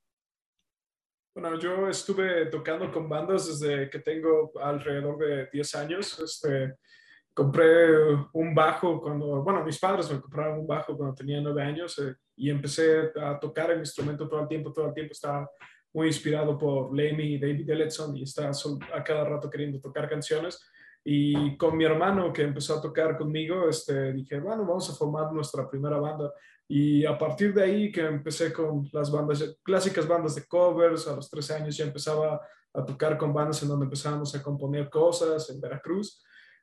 Bueno, 1.35 1.59
yo 1.59 1.89
estuve 1.89 2.47
tocando 2.47 2.91
con 2.91 3.09
bandas 3.09 3.47
desde 3.47 3.89
que 3.89 4.01
tengo 4.01 4.51
alrededor 4.61 5.19
de 5.19 5.49
10 5.53 5.75
años. 5.77 6.19
Este, 6.19 6.75
compré 7.41 7.97
un 8.35 8.55
bajo 8.55 9.01
cuando, 9.01 9.43
bueno, 9.43 9.65
mis 9.65 9.79
padres 9.79 10.13
me 10.13 10.21
compraron 10.21 10.59
un 10.59 10.67
bajo 10.67 10.95
cuando 10.95 11.15
tenía 11.15 11.41
9 11.41 11.63
años 11.63 11.99
eh, 11.99 12.15
y 12.37 12.51
empecé 12.51 13.13
a 13.19 13.41
tocar 13.41 13.71
el 13.71 13.79
instrumento 13.79 14.29
todo 14.29 14.43
el 14.43 14.47
tiempo, 14.47 14.71
todo 14.71 14.89
el 14.89 14.93
tiempo 14.93 15.13
estaba 15.13 15.51
muy 15.95 16.09
inspirado 16.09 16.59
por 16.59 16.95
Lemmy 16.95 17.37
y 17.37 17.39
David 17.39 17.71
Ellison 17.71 18.15
y 18.15 18.25
está 18.25 18.51
a 18.93 19.03
cada 19.03 19.25
rato 19.25 19.49
queriendo 19.49 19.81
tocar 19.81 20.07
canciones. 20.07 20.61
Y 21.03 21.57
con 21.57 21.79
mi 21.79 21.85
hermano 21.87 22.31
que 22.31 22.43
empezó 22.43 22.77
a 22.77 22.83
tocar 22.83 23.17
conmigo, 23.17 23.71
este, 23.71 24.13
dije, 24.13 24.39
bueno, 24.39 24.67
vamos 24.67 24.91
a 24.91 24.95
formar 24.95 25.33
nuestra 25.33 25.67
primera 25.67 25.97
banda. 25.97 26.31
Y 26.69 27.07
a 27.07 27.17
partir 27.17 27.55
de 27.55 27.63
ahí 27.63 27.91
que 27.91 28.03
empecé 28.03 28.53
con 28.53 28.87
las 28.93 29.11
bandas, 29.11 29.59
clásicas 29.63 30.07
bandas 30.07 30.35
de 30.35 30.47
covers, 30.47 31.09
a 31.09 31.17
los 31.17 31.31
13 31.31 31.55
años 31.55 31.75
ya 31.75 31.87
empezaba 31.87 32.39
a 32.75 32.85
tocar 32.85 33.17
con 33.17 33.33
bandas 33.33 33.63
en 33.63 33.71
donde 33.71 33.87
empezábamos 33.87 34.35
a 34.35 34.43
componer 34.43 34.91
cosas 34.91 35.49
en 35.49 35.59
Veracruz. 35.59 36.23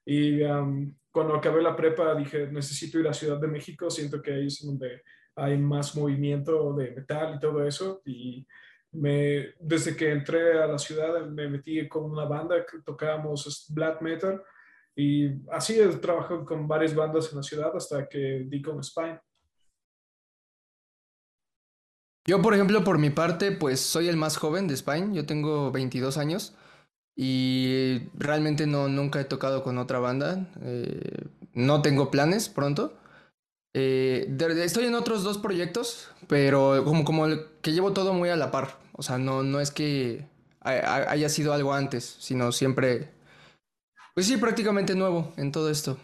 Y 0.09 0.41
um, 0.43 0.95
cuando 1.11 1.35
acabé 1.35 1.61
la 1.61 1.75
prepa 1.75 2.15
dije, 2.15 2.47
necesito 2.47 2.97
ir 2.97 3.09
a 3.09 3.13
Ciudad 3.13 3.37
de 3.41 3.47
México, 3.49 3.89
siento 3.89 4.21
que 4.21 4.31
ahí 4.31 4.47
es 4.47 4.65
donde 4.65 5.03
hay 5.35 5.57
más 5.57 5.97
movimiento 5.97 6.73
de 6.75 6.91
metal 6.91 7.35
y 7.35 7.39
todo 7.39 7.67
eso. 7.67 8.01
Y 8.05 8.47
me, 8.93 9.53
desde 9.59 9.97
que 9.97 10.09
entré 10.09 10.63
a 10.63 10.67
la 10.67 10.77
ciudad 10.77 11.25
me 11.25 11.49
metí 11.49 11.85
con 11.89 12.05
una 12.05 12.23
banda 12.23 12.65
que 12.65 12.79
tocábamos 12.85 13.65
black 13.69 14.01
metal 14.01 14.41
y 14.95 15.45
así 15.51 15.77
he 15.77 15.87
trabajado 15.97 16.45
con 16.45 16.69
varias 16.69 16.95
bandas 16.95 17.29
en 17.29 17.37
la 17.37 17.43
ciudad 17.43 17.75
hasta 17.75 18.07
que 18.07 18.45
di 18.47 18.61
con 18.61 18.81
Spine. 18.81 19.19
Yo, 22.25 22.41
por 22.41 22.53
ejemplo, 22.53 22.81
por 22.85 22.97
mi 22.97 23.09
parte, 23.09 23.51
pues 23.51 23.81
soy 23.81 24.07
el 24.07 24.15
más 24.15 24.37
joven 24.37 24.69
de 24.69 24.77
Spine, 24.77 25.13
yo 25.13 25.25
tengo 25.25 25.69
22 25.69 26.17
años 26.17 26.55
y 27.19 28.09
realmente 28.13 28.67
no, 28.67 28.87
nunca 28.87 29.19
he 29.19 29.25
tocado 29.25 29.63
con 29.63 29.79
otra 29.79 29.97
banda, 29.97 30.47
eh, 30.61 31.25
no 31.53 31.81
tengo 31.81 32.11
planes 32.11 32.47
pronto. 32.47 32.95
Eh, 33.73 34.37
estoy 34.57 34.85
en 34.85 34.93
otros 34.93 35.23
dos 35.23 35.39
proyectos, 35.39 36.11
pero 36.27 36.83
como, 36.85 37.03
como 37.03 37.25
que 37.61 37.73
llevo 37.73 37.91
todo 37.91 38.13
muy 38.13 38.29
a 38.29 38.35
la 38.35 38.51
par. 38.51 38.77
O 38.93 39.01
sea, 39.01 39.17
no, 39.17 39.41
no 39.41 39.59
es 39.59 39.71
que 39.71 40.27
haya 40.61 41.29
sido 41.29 41.53
algo 41.53 41.73
antes, 41.73 42.17
sino 42.19 42.51
siempre, 42.51 43.11
pues 44.13 44.27
sí, 44.27 44.37
prácticamente 44.37 44.93
nuevo 44.93 45.33
en 45.37 45.51
todo 45.51 45.71
esto. 45.71 45.97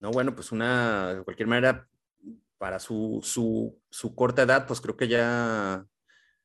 No, 0.00 0.10
bueno, 0.10 0.34
pues 0.34 0.52
una, 0.52 1.14
de 1.14 1.22
cualquier 1.22 1.48
manera, 1.48 1.86
para 2.56 2.78
su, 2.78 3.20
su, 3.22 3.78
su 3.90 4.14
corta 4.14 4.42
edad, 4.42 4.66
pues 4.66 4.80
creo 4.80 4.96
que 4.96 5.08
ya 5.08 5.86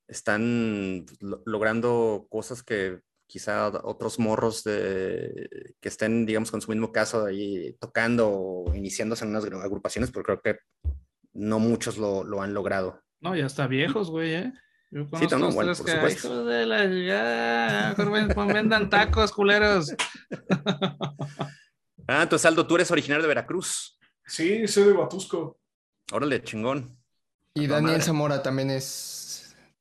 están 0.08 1.05
logrando 1.45 2.28
cosas 2.30 2.64
que 2.64 2.99
quizá 3.28 3.68
otros 3.84 4.20
morros 4.20 4.64
de, 4.64 5.76
que 5.82 5.89
estén, 5.89 6.26
digamos, 6.26 6.49
con 6.49 6.62
su 6.62 6.72
mismo 6.72 6.91
caso 6.91 7.26
ahí 7.26 7.76
tocando 7.80 8.30
o 8.32 8.76
iniciándose 8.76 9.26
en 9.26 9.32
unas 9.32 9.43
agrupaciones, 9.45 10.12
pero 10.12 10.24
creo 10.24 10.41
que 10.41 10.60
no 11.34 11.60
muchos 11.60 11.97
lo, 11.97 12.24
lo 12.24 12.41
han 12.41 12.53
logrado. 12.53 13.01
No, 13.20 13.36
ya 13.36 13.45
está 13.45 13.68
viejos, 13.68 14.10
güey, 14.10 14.34
¿eh? 14.34 14.53
Yo 14.89 15.05
sí, 15.20 15.28
no, 15.32 15.51
bueno, 15.51 15.74
por 15.76 15.89
supuesto. 15.89 16.45
De 16.45 16.66
la, 16.66 16.86
ya, 16.86 17.93
vendan 18.53 18.89
tacos, 18.89 19.34
culeros. 19.34 19.93
ah, 22.08 22.24
entonces, 22.24 22.45
Aldo, 22.45 22.66
tú 22.66 22.76
eres 22.76 22.89
originario 22.89 23.22
de 23.22 23.28
Veracruz. 23.28 23.99
Sí, 24.26 24.66
soy 24.68 24.86
de 24.86 24.93
Huatusco. 24.93 25.60
Órale, 26.14 26.41
chingón. 26.41 26.97
Y 27.53 27.68
Daniel 27.68 28.01
Zamora 28.01 28.41
también 28.41 28.70
es 28.70 28.86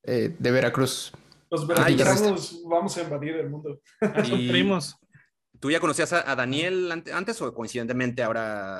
eh, 0.07 0.35
de 0.39 0.51
Veracruz. 0.51 1.13
Los 1.51 1.67
veracruzanos 1.67 2.63
vamos 2.65 2.97
a 2.97 3.03
invadir 3.03 3.37
el 3.37 3.51
mundo. 3.51 3.81
Y... 4.25 4.49
primos. 4.49 4.97
¿Tú 5.59 5.71
ya 5.71 5.81
conocías 5.81 6.13
a, 6.13 6.37
Daniel 6.37 7.03
antes 7.13 7.41
o 7.41 7.53
coincidentemente 7.55 8.23
ahora 8.23 8.79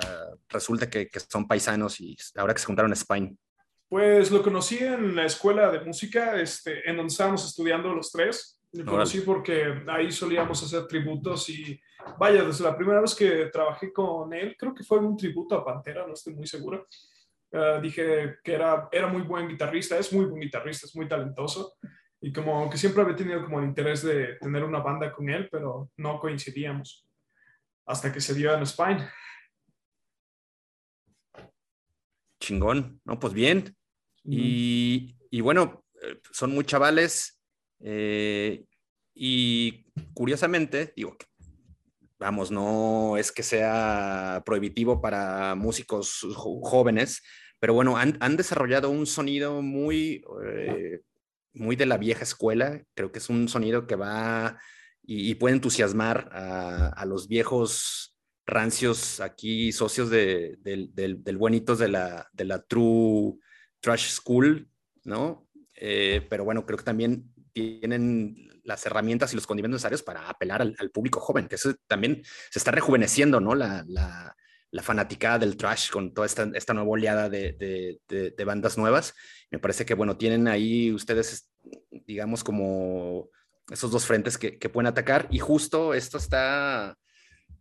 resulta 0.49 0.91
que, 0.91 1.09
que, 1.09 1.21
son 1.21 1.49
paisanos 1.49 1.99
y 2.01 2.15
ahora 2.37 2.53
que 2.53 2.61
se 2.61 2.67
juntaron 2.67 2.91
a 2.91 2.95
Spain? 2.95 3.37
Pues 3.89 4.31
lo 4.31 4.43
conocí 4.43 4.79
en 4.79 5.15
la 5.15 5.25
escuela 5.25 5.71
de 5.71 5.81
música, 5.81 6.41
este, 6.41 6.89
en 6.89 6.97
donde 6.97 7.11
estábamos 7.11 7.47
estudiando 7.47 7.95
los 7.95 8.11
tres. 8.11 8.61
Lo 8.73 8.85
conocí 8.85 9.21
porque 9.21 9.83
ahí 9.87 10.13
solíamos 10.13 10.63
hacer 10.63 10.87
tributos 10.87 11.49
y 11.49 11.81
vaya, 12.19 12.45
desde 12.45 12.65
la 12.65 12.77
primera 12.77 13.01
vez 13.01 13.15
que 13.15 13.47
trabajé 13.47 13.93
con 13.93 14.35
él, 14.35 14.55
creo 14.59 14.75
que 14.75 14.85
fue 14.85 14.99
un 14.99 15.17
tributo 15.17 15.55
a 15.55 15.65
Pantera, 15.65 16.07
no 16.07 16.13
estoy 16.13 16.35
muy 16.35 16.47
seguro. 16.47 16.87
Uh, 17.53 17.81
dije 17.81 18.39
que 18.43 18.55
era, 18.55 18.89
era 18.91 19.07
muy 19.07 19.23
buen 19.23 19.49
guitarrista, 19.49 19.97
es 19.99 20.13
muy 20.13 20.27
buen 20.27 20.41
guitarrista, 20.41 20.87
es 20.87 20.97
muy 20.97 21.07
talentoso 21.09 21.77
y 22.21 22.33
como 22.33 22.69
que 22.69 22.77
siempre 22.77 23.03
había 23.03 23.17
tenido 23.17 23.45
como 23.45 23.61
el 23.61 23.67
interés 23.67 24.03
de 24.03 24.35
tener 24.41 24.65
una 24.65 24.81
banda 24.81 25.13
con 25.13 25.31
él, 25.31 25.49
pero 25.51 25.91
no 25.97 26.19
coincidíamos 26.19 27.07
hasta 27.87 28.13
que 28.13 28.21
se 28.21 28.35
dio 28.35 28.53
en 28.53 28.67
Spine. 28.67 29.09
Chingón, 32.41 33.01
no, 33.05 33.19
pues 33.19 33.33
bien. 33.33 33.77
Y, 34.25 35.17
y, 35.31 35.41
bueno, 35.41 35.85
eh, 36.03 36.21
son 36.33 36.53
muy 36.53 36.65
chavales 36.65 37.41
eh, 37.81 38.65
y 39.15 39.87
curiosamente, 40.13 40.93
digo, 40.97 41.17
vamos, 42.19 42.51
no 42.51 43.17
es 43.17 43.33
que 43.33 43.43
sea 43.43 44.43
prohibitivo 44.45 45.01
para 45.01 45.55
músicos 45.55 46.27
jóvenes, 46.35 47.23
pero 47.59 47.75
bueno, 47.75 47.97
han, 47.97 48.17
han 48.21 48.37
desarrollado 48.37 48.91
un 48.91 49.07
sonido 49.07 49.63
muy 49.63 50.23
eh, 50.45 51.01
muy 51.57 51.77
de 51.77 51.87
la 51.87 51.97
vieja 51.97 52.23
escuela. 52.23 52.83
Creo 52.95 53.11
que 53.11 53.19
es 53.19 53.29
un 53.29 53.49
sonido 53.49 53.87
que 53.87 53.97
va 53.97 54.59
y, 55.03 55.35
puede 55.37 55.55
entusiasmar 55.55 56.29
a, 56.33 57.05
los 57.07 57.29
viejos 57.29 58.17
rancios 58.45 59.21
aquí, 59.21 59.73
socios 59.73 60.11
de, 60.11 60.57
del, 60.61 60.93
del, 60.95 61.37
buenitos 61.37 61.79
de 61.79 61.89
la, 61.89 62.29
de 62.33 62.45
la 62.45 62.63
True 62.63 63.35
Trash 63.81 64.11
School, 64.11 64.69
¿no? 65.05 65.49
Eh, 65.75 66.27
pero 66.29 66.45
bueno, 66.45 66.67
creo 66.67 66.79
que 66.79 66.85
también 66.85 67.33
tienen 67.53 68.56
las 68.67 68.85
herramientas 68.85 69.33
y 69.33 69.37
los 69.37 69.47
condimentos 69.47 69.77
necesarios 69.77 70.03
para 70.03 70.29
apelar 70.29 70.61
al, 70.61 70.91
público 70.91 71.21
joven, 71.21 71.49
que 71.49 71.55
eso 71.55 71.75
también 71.87 72.23
se 72.51 72.59
está 72.59 72.71
rejuveneciendo, 72.71 73.41
¿no? 73.41 73.55
La, 73.55 73.85
la, 73.87 74.37
la 74.71 74.83
fanaticada 74.83 75.39
del 75.39 75.57
trash 75.57 75.91
con 75.91 76.13
toda 76.13 76.27
esta, 76.27 76.51
esta 76.55 76.75
nueva 76.75 76.91
oleada 76.91 77.29
de, 77.29 77.99
de, 78.09 78.45
bandas 78.45 78.77
nuevas. 78.77 79.15
Me 79.51 79.59
parece 79.59 79.87
que, 79.87 79.95
bueno, 79.95 80.17
tienen 80.17 80.49
ahí 80.49 80.93
ustedes, 80.93 81.51
digamos, 81.91 82.45
como 82.45 83.31
esos 83.71 83.91
dos 83.91 84.05
frentes 84.05 84.37
que, 84.37 84.59
que 84.59 84.69
pueden 84.69 84.89
atacar 84.89 85.29
y 85.31 85.39
justo 85.39 85.95
esto 85.95 86.19
está, 86.19 86.99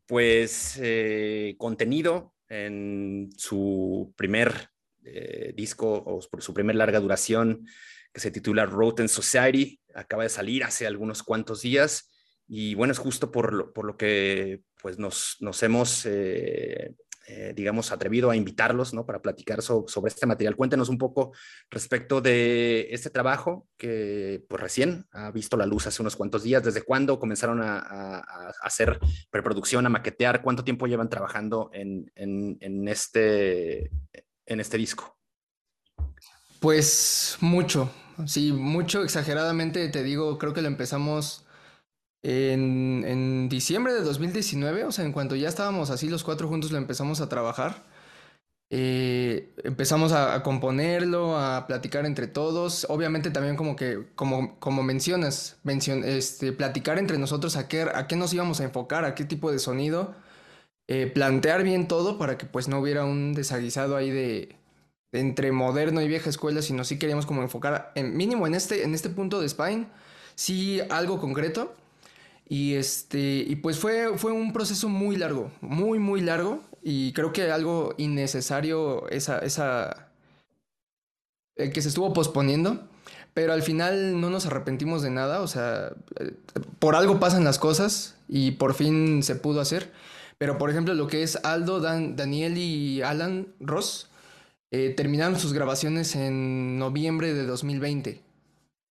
pues, 0.07 0.79
eh, 0.81 1.55
contenido 1.57 2.33
en 2.49 3.29
su 3.37 4.13
primer 4.15 4.69
eh, 5.03 5.53
disco 5.55 6.03
o 6.05 6.19
su 6.41 6.53
primer 6.53 6.75
larga 6.75 6.99
duración 6.99 7.65
que 8.11 8.19
se 8.19 8.31
titula 8.31 8.65
Rotten 8.65 9.07
Society. 9.09 9.79
Acaba 9.95 10.23
de 10.23 10.29
salir 10.29 10.63
hace 10.63 10.85
algunos 10.85 11.23
cuantos 11.23 11.61
días 11.61 12.11
y 12.47 12.75
bueno, 12.75 12.91
es 12.91 12.99
justo 12.99 13.31
por 13.31 13.53
lo, 13.53 13.73
por 13.73 13.85
lo 13.85 13.97
que 13.97 14.61
pues 14.81 14.99
nos, 14.99 15.37
nos 15.39 15.63
hemos, 15.63 16.05
eh, 16.05 16.93
eh, 17.27 17.53
digamos, 17.55 17.91
atrevido 17.91 18.29
a 18.29 18.35
invitarlos, 18.35 18.93
¿no? 18.93 19.03
Para 19.03 19.19
platicar 19.19 19.63
sobre 19.63 20.09
este 20.09 20.27
material. 20.27 20.55
Cuéntenos 20.55 20.89
un 20.89 20.99
poco 20.99 21.33
respecto 21.71 22.21
de 22.21 22.87
este 22.91 23.09
trabajo 23.09 23.67
que 23.77 24.45
pues 24.47 24.61
recién 24.61 25.07
ha 25.11 25.31
visto 25.31 25.57
la 25.57 25.65
luz 25.65 25.87
hace 25.87 26.03
unos 26.03 26.15
cuantos 26.15 26.43
días. 26.43 26.63
¿Desde 26.63 26.83
cuándo 26.83 27.19
comenzaron 27.19 27.63
a, 27.63 27.79
a, 27.79 28.53
hacer 28.61 28.99
preproducción, 29.31 29.87
a 29.87 29.89
maquetear? 29.89 30.43
¿Cuánto 30.43 30.63
tiempo 30.63 30.85
llevan 30.85 31.09
trabajando 31.09 31.71
en, 31.73 32.11
en, 32.13 32.57
en, 32.59 32.87
este, 32.87 33.89
en 34.45 34.59
este 34.59 34.77
disco? 34.77 35.17
Pues 36.59 37.37
mucho, 37.41 37.91
sí, 38.25 38.51
mucho, 38.51 39.03
exageradamente 39.03 39.87
te 39.89 40.03
digo, 40.03 40.37
creo 40.37 40.53
que 40.53 40.61
lo 40.61 40.67
empezamos 40.67 41.45
en, 42.23 43.49
diciembre 43.49 43.93
de 43.93 44.01
2019, 44.01 44.85
o 44.85 44.91
sea, 44.91 45.05
en 45.05 45.11
cuanto 45.11 45.35
ya 45.35 45.47
estábamos 45.47 45.89
así 45.89 46.09
los 46.09 46.23
cuatro 46.23 46.47
juntos, 46.47 46.71
lo 46.71 46.77
empezamos 46.77 47.21
a 47.21 47.29
trabajar. 47.29 47.83
Eh, 48.71 49.53
empezamos 49.63 50.11
a, 50.11 50.41
componerlo, 50.43 51.37
a 51.37 51.67
platicar 51.67 52.05
entre 52.05 52.27
todos. 52.27 52.87
Obviamente 52.89 53.29
también 53.31 53.55
como 53.55 53.75
que, 53.75 54.07
como, 54.15 54.59
como 54.59 54.83
mencionas, 54.83 55.57
este, 55.65 56.51
platicar 56.51 56.97
entre 56.97 57.17
nosotros 57.19 57.57
a 57.57 57.67
qué, 57.67 57.83
a 57.83 58.07
qué 58.07 58.15
nos 58.15 58.33
íbamos 58.33 58.59
a 58.59 58.63
enfocar, 58.65 59.05
a 59.05 59.15
qué 59.15 59.25
tipo 59.25 59.51
de 59.51 59.59
sonido. 59.59 60.15
eh, 60.87 61.07
plantear 61.07 61.63
bien 61.63 61.87
todo 61.87 62.17
para 62.19 62.37
que 62.37 62.45
pues 62.47 62.67
no 62.67 62.79
hubiera 62.79 63.05
un 63.05 63.33
desaguisado 63.33 63.95
ahí 63.97 64.11
de, 64.11 64.57
entre 65.19 65.51
moderno 65.51 66.01
y 66.01 66.07
vieja 66.07 66.29
escuela, 66.29 66.61
sino 66.61 66.83
sí 66.83 66.99
queríamos 66.99 67.25
como 67.25 67.41
enfocar, 67.41 67.91
en, 67.95 68.15
mínimo 68.15 68.47
en 68.47 68.55
este, 68.55 68.83
en 68.83 68.93
este 68.93 69.09
punto 69.09 69.41
de 69.41 69.49
Spine, 69.49 69.87
sí 70.35 70.81
algo 70.89 71.19
concreto. 71.19 71.73
Y 72.47 72.75
este, 72.75 73.43
y 73.47 73.55
pues 73.55 73.79
fue, 73.79 74.17
fue 74.17 74.31
un 74.31 74.53
proceso 74.53 74.87
muy 74.87 75.15
largo, 75.15 75.51
muy, 75.61 75.99
muy 75.99 76.21
largo. 76.21 76.61
Y 76.83 77.13
creo 77.13 77.33
que 77.33 77.49
algo 77.51 77.95
innecesario 77.97 79.09
esa, 79.09 79.39
esa, 79.39 80.09
el 81.55 81.73
que 81.73 81.81
se 81.81 81.89
estuvo 81.89 82.13
posponiendo. 82.13 82.87
Pero 83.33 83.51
al 83.51 83.63
final 83.63 84.21
no 84.21 84.29
nos 84.29 84.45
arrepentimos 84.45 85.01
de 85.01 85.09
nada, 85.09 85.41
o 85.41 85.47
sea, 85.47 85.91
eh, 86.21 86.31
por 86.79 86.95
algo 86.95 87.19
pasan 87.19 87.43
las 87.43 87.59
cosas 87.59 88.15
y 88.29 88.51
por 88.51 88.73
fin 88.73 89.23
se 89.23 89.35
pudo 89.35 89.59
hacer. 89.59 89.91
Pero 90.37 90.57
por 90.57 90.69
ejemplo, 90.69 90.93
lo 90.93 91.07
que 91.07 91.21
es 91.21 91.37
Aldo, 91.43 91.81
Dan, 91.81 92.15
Daniel 92.15 92.57
y 92.57 93.01
Alan 93.01 93.47
Ross 93.59 94.09
eh, 94.75 94.89
terminaron 94.89 95.39
sus 95.39 95.53
grabaciones 95.53 96.17
en 96.17 96.77
noviembre 96.77 97.33
de 97.33 97.45
2020. 97.45 98.21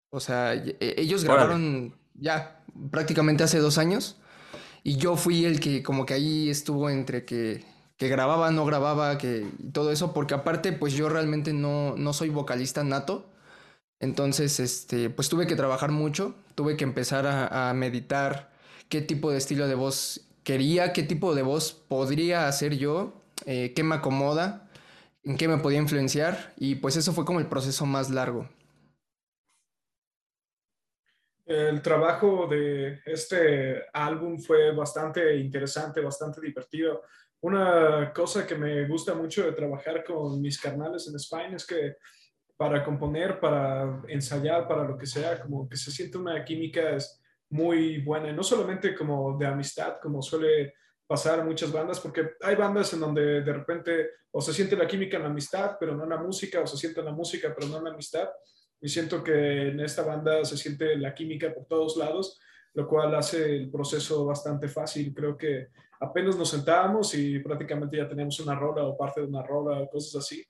O 0.08 0.18
sea, 0.18 0.54
e, 0.54 0.76
ellos 0.80 1.24
grabaron 1.24 1.94
ya 2.14 2.64
prácticamente 2.90 3.44
hace 3.44 3.58
dos 3.58 3.76
años 3.76 4.16
y 4.82 4.96
yo 4.96 5.16
fui 5.16 5.44
el 5.44 5.60
que 5.60 5.82
como 5.82 6.06
que 6.06 6.14
ahí 6.14 6.48
estuvo 6.48 6.88
entre 6.88 7.26
que, 7.26 7.66
que 7.98 8.08
grababa, 8.08 8.50
no 8.50 8.64
grababa, 8.64 9.18
que 9.18 9.46
todo 9.74 9.92
eso, 9.92 10.14
porque 10.14 10.32
aparte 10.32 10.72
pues 10.72 10.94
yo 10.94 11.10
realmente 11.10 11.52
no, 11.52 11.96
no 11.98 12.14
soy 12.14 12.30
vocalista 12.30 12.82
nato. 12.82 13.30
Entonces, 14.00 14.60
este, 14.60 15.10
pues 15.10 15.28
tuve 15.28 15.46
que 15.46 15.54
trabajar 15.54 15.92
mucho, 15.92 16.34
tuve 16.54 16.78
que 16.78 16.84
empezar 16.84 17.26
a, 17.26 17.74
meditar 17.74 18.52
qué 18.88 19.02
tipo 19.02 19.30
de 19.30 19.36
estilo 19.36 19.68
de 19.68 19.74
voz 19.74 20.22
quería, 20.44 20.94
qué 20.94 21.02
tipo 21.02 21.34
de 21.34 21.42
voz 21.42 21.72
podría 21.72 22.48
hacer 22.48 22.78
yo, 22.78 23.20
eh, 23.44 23.74
qué 23.76 23.82
me 23.82 23.96
acomoda, 23.96 24.63
en 25.24 25.36
qué 25.36 25.48
me 25.48 25.58
podía 25.58 25.78
influenciar, 25.78 26.52
y 26.56 26.76
pues 26.76 26.96
eso 26.96 27.12
fue 27.12 27.24
como 27.24 27.40
el 27.40 27.48
proceso 27.48 27.86
más 27.86 28.10
largo. 28.10 28.48
El 31.46 31.82
trabajo 31.82 32.46
de 32.46 33.00
este 33.04 33.82
álbum 33.92 34.38
fue 34.38 34.74
bastante 34.74 35.36
interesante, 35.36 36.00
bastante 36.00 36.40
divertido. 36.40 37.02
Una 37.42 38.12
cosa 38.14 38.46
que 38.46 38.54
me 38.54 38.86
gusta 38.88 39.14
mucho 39.14 39.44
de 39.44 39.52
trabajar 39.52 40.02
con 40.04 40.40
mis 40.40 40.58
carnales 40.58 41.06
en 41.06 41.16
España 41.16 41.56
es 41.56 41.66
que 41.66 41.96
para 42.56 42.82
componer, 42.82 43.40
para 43.40 44.00
ensayar, 44.08 44.66
para 44.66 44.84
lo 44.84 44.96
que 44.96 45.06
sea, 45.06 45.38
como 45.40 45.68
que 45.68 45.76
se 45.76 45.90
siente 45.90 46.16
una 46.16 46.42
química 46.44 46.96
muy 47.50 47.98
buena, 48.02 48.32
no 48.32 48.42
solamente 48.42 48.94
como 48.94 49.36
de 49.36 49.46
amistad, 49.46 49.96
como 50.00 50.22
suele 50.22 50.72
pasar 51.06 51.40
en 51.40 51.46
muchas 51.46 51.70
bandas, 51.72 52.00
porque 52.00 52.30
hay 52.40 52.56
bandas 52.56 52.92
en 52.92 53.00
donde 53.00 53.42
de 53.42 53.52
repente 53.52 54.10
o 54.30 54.40
se 54.40 54.52
siente 54.52 54.76
la 54.76 54.86
química 54.86 55.16
en 55.16 55.24
la 55.24 55.28
amistad, 55.28 55.76
pero 55.78 55.94
no 55.94 56.04
en 56.04 56.10
la 56.10 56.16
música, 56.18 56.60
o 56.60 56.66
se 56.66 56.76
siente 56.76 57.02
la 57.02 57.12
música, 57.12 57.54
pero 57.54 57.68
no 57.68 57.78
en 57.78 57.84
la 57.84 57.90
amistad. 57.90 58.28
Y 58.80 58.88
siento 58.88 59.22
que 59.22 59.68
en 59.68 59.80
esta 59.80 60.02
banda 60.02 60.44
se 60.44 60.56
siente 60.56 60.96
la 60.96 61.14
química 61.14 61.52
por 61.54 61.66
todos 61.66 61.96
lados, 61.96 62.40
lo 62.74 62.88
cual 62.88 63.14
hace 63.14 63.56
el 63.56 63.70
proceso 63.70 64.24
bastante 64.24 64.68
fácil. 64.68 65.14
Creo 65.14 65.36
que 65.36 65.68
apenas 66.00 66.36
nos 66.36 66.50
sentábamos 66.50 67.14
y 67.14 67.38
prácticamente 67.38 67.96
ya 67.96 68.08
teníamos 68.08 68.40
una 68.40 68.54
rola 68.54 68.84
o 68.84 68.96
parte 68.96 69.20
de 69.20 69.26
una 69.28 69.42
rola 69.42 69.86
cosas 69.90 70.16
así 70.16 70.44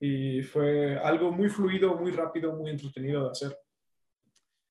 y 0.00 0.42
fue 0.42 0.98
algo 0.98 1.30
muy 1.30 1.50
fluido, 1.50 1.94
muy 1.94 2.10
rápido, 2.10 2.54
muy 2.54 2.70
entretenido 2.70 3.24
de 3.24 3.30
hacer. 3.30 3.58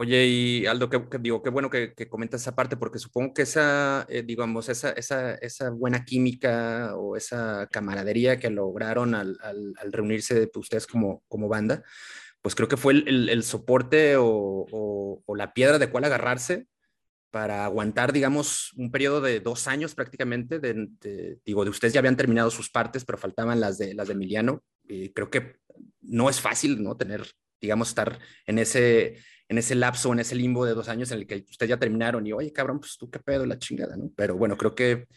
Oye, 0.01 0.25
y 0.27 0.65
Aldo, 0.65 0.89
que, 0.89 1.01
digo, 1.19 1.43
qué 1.43 1.49
bueno 1.49 1.69
que, 1.69 1.93
que, 1.93 2.07
comentas 2.07 2.39
esa 2.41 2.55
parte, 2.55 2.77
porque 2.77 2.99
supongo 2.99 3.33
que 3.33 3.41
esa, 3.41 4.05
eh, 4.07 4.23
digamos, 4.23 4.69
esa, 4.69 4.91
esa, 4.91 5.35
esa, 5.35 5.71
buena 5.71 6.05
química 6.05 6.95
o 6.95 7.17
esa 7.17 7.67
camaradería 7.69 8.39
que 8.39 8.49
lograron 8.49 9.13
al, 9.13 9.37
al, 9.41 9.91
reunirse 9.91 10.49
ustedes 10.55 10.87
como, 10.87 11.21
como 11.27 11.49
banda, 11.49 11.83
pues 12.41 12.55
creo 12.55 12.69
que 12.69 12.77
fue 12.77 12.93
el, 12.93 13.27
el, 13.27 13.43
soporte 13.43 14.15
o, 14.15 14.65
o, 14.71 15.35
la 15.35 15.53
piedra 15.53 15.79
de 15.79 15.89
cual 15.89 16.05
agarrarse 16.05 16.67
para 17.29 17.65
aguantar, 17.65 18.13
digamos, 18.13 18.71
un 18.77 18.91
periodo 18.91 19.19
de 19.19 19.41
dos 19.41 19.67
años 19.67 19.95
prácticamente. 19.95 20.59
De, 20.59 21.39
digo, 21.45 21.65
de 21.65 21.71
ustedes 21.71 21.93
ya 21.93 21.99
habían 21.99 22.15
terminado 22.15 22.51
sus 22.51 22.69
partes, 22.69 23.03
pero 23.03 23.17
faltaban 23.17 23.59
las 23.59 23.77
de, 23.77 23.93
las 23.93 24.07
de 24.07 24.13
Emiliano. 24.13 24.63
Y 24.87 25.09
creo 25.09 25.29
que 25.29 25.57
no 26.01 26.29
es 26.29 26.39
fácil, 26.39 26.81
¿no? 26.81 26.95
Tener, 26.95 27.27
digamos, 27.59 27.89
estar 27.89 28.19
en 28.45 28.59
ese, 28.59 29.17
en 29.47 29.57
ese 29.57 29.75
lapso, 29.75 30.11
en 30.13 30.19
ese 30.19 30.35
limbo 30.35 30.65
de 30.65 30.73
dos 30.73 30.89
años 30.89 31.11
en 31.11 31.19
el 31.19 31.27
que 31.27 31.45
ustedes 31.49 31.69
ya 31.69 31.77
terminaron 31.77 32.25
y, 32.25 32.33
oye, 32.33 32.51
cabrón, 32.53 32.79
pues 32.79 32.97
tú 32.97 33.09
qué 33.09 33.19
pedo, 33.19 33.45
la 33.45 33.59
chingada, 33.59 33.97
¿no? 33.97 34.11
Pero 34.15 34.35
bueno, 34.35 34.57
creo 34.57 34.75
que, 34.75 35.07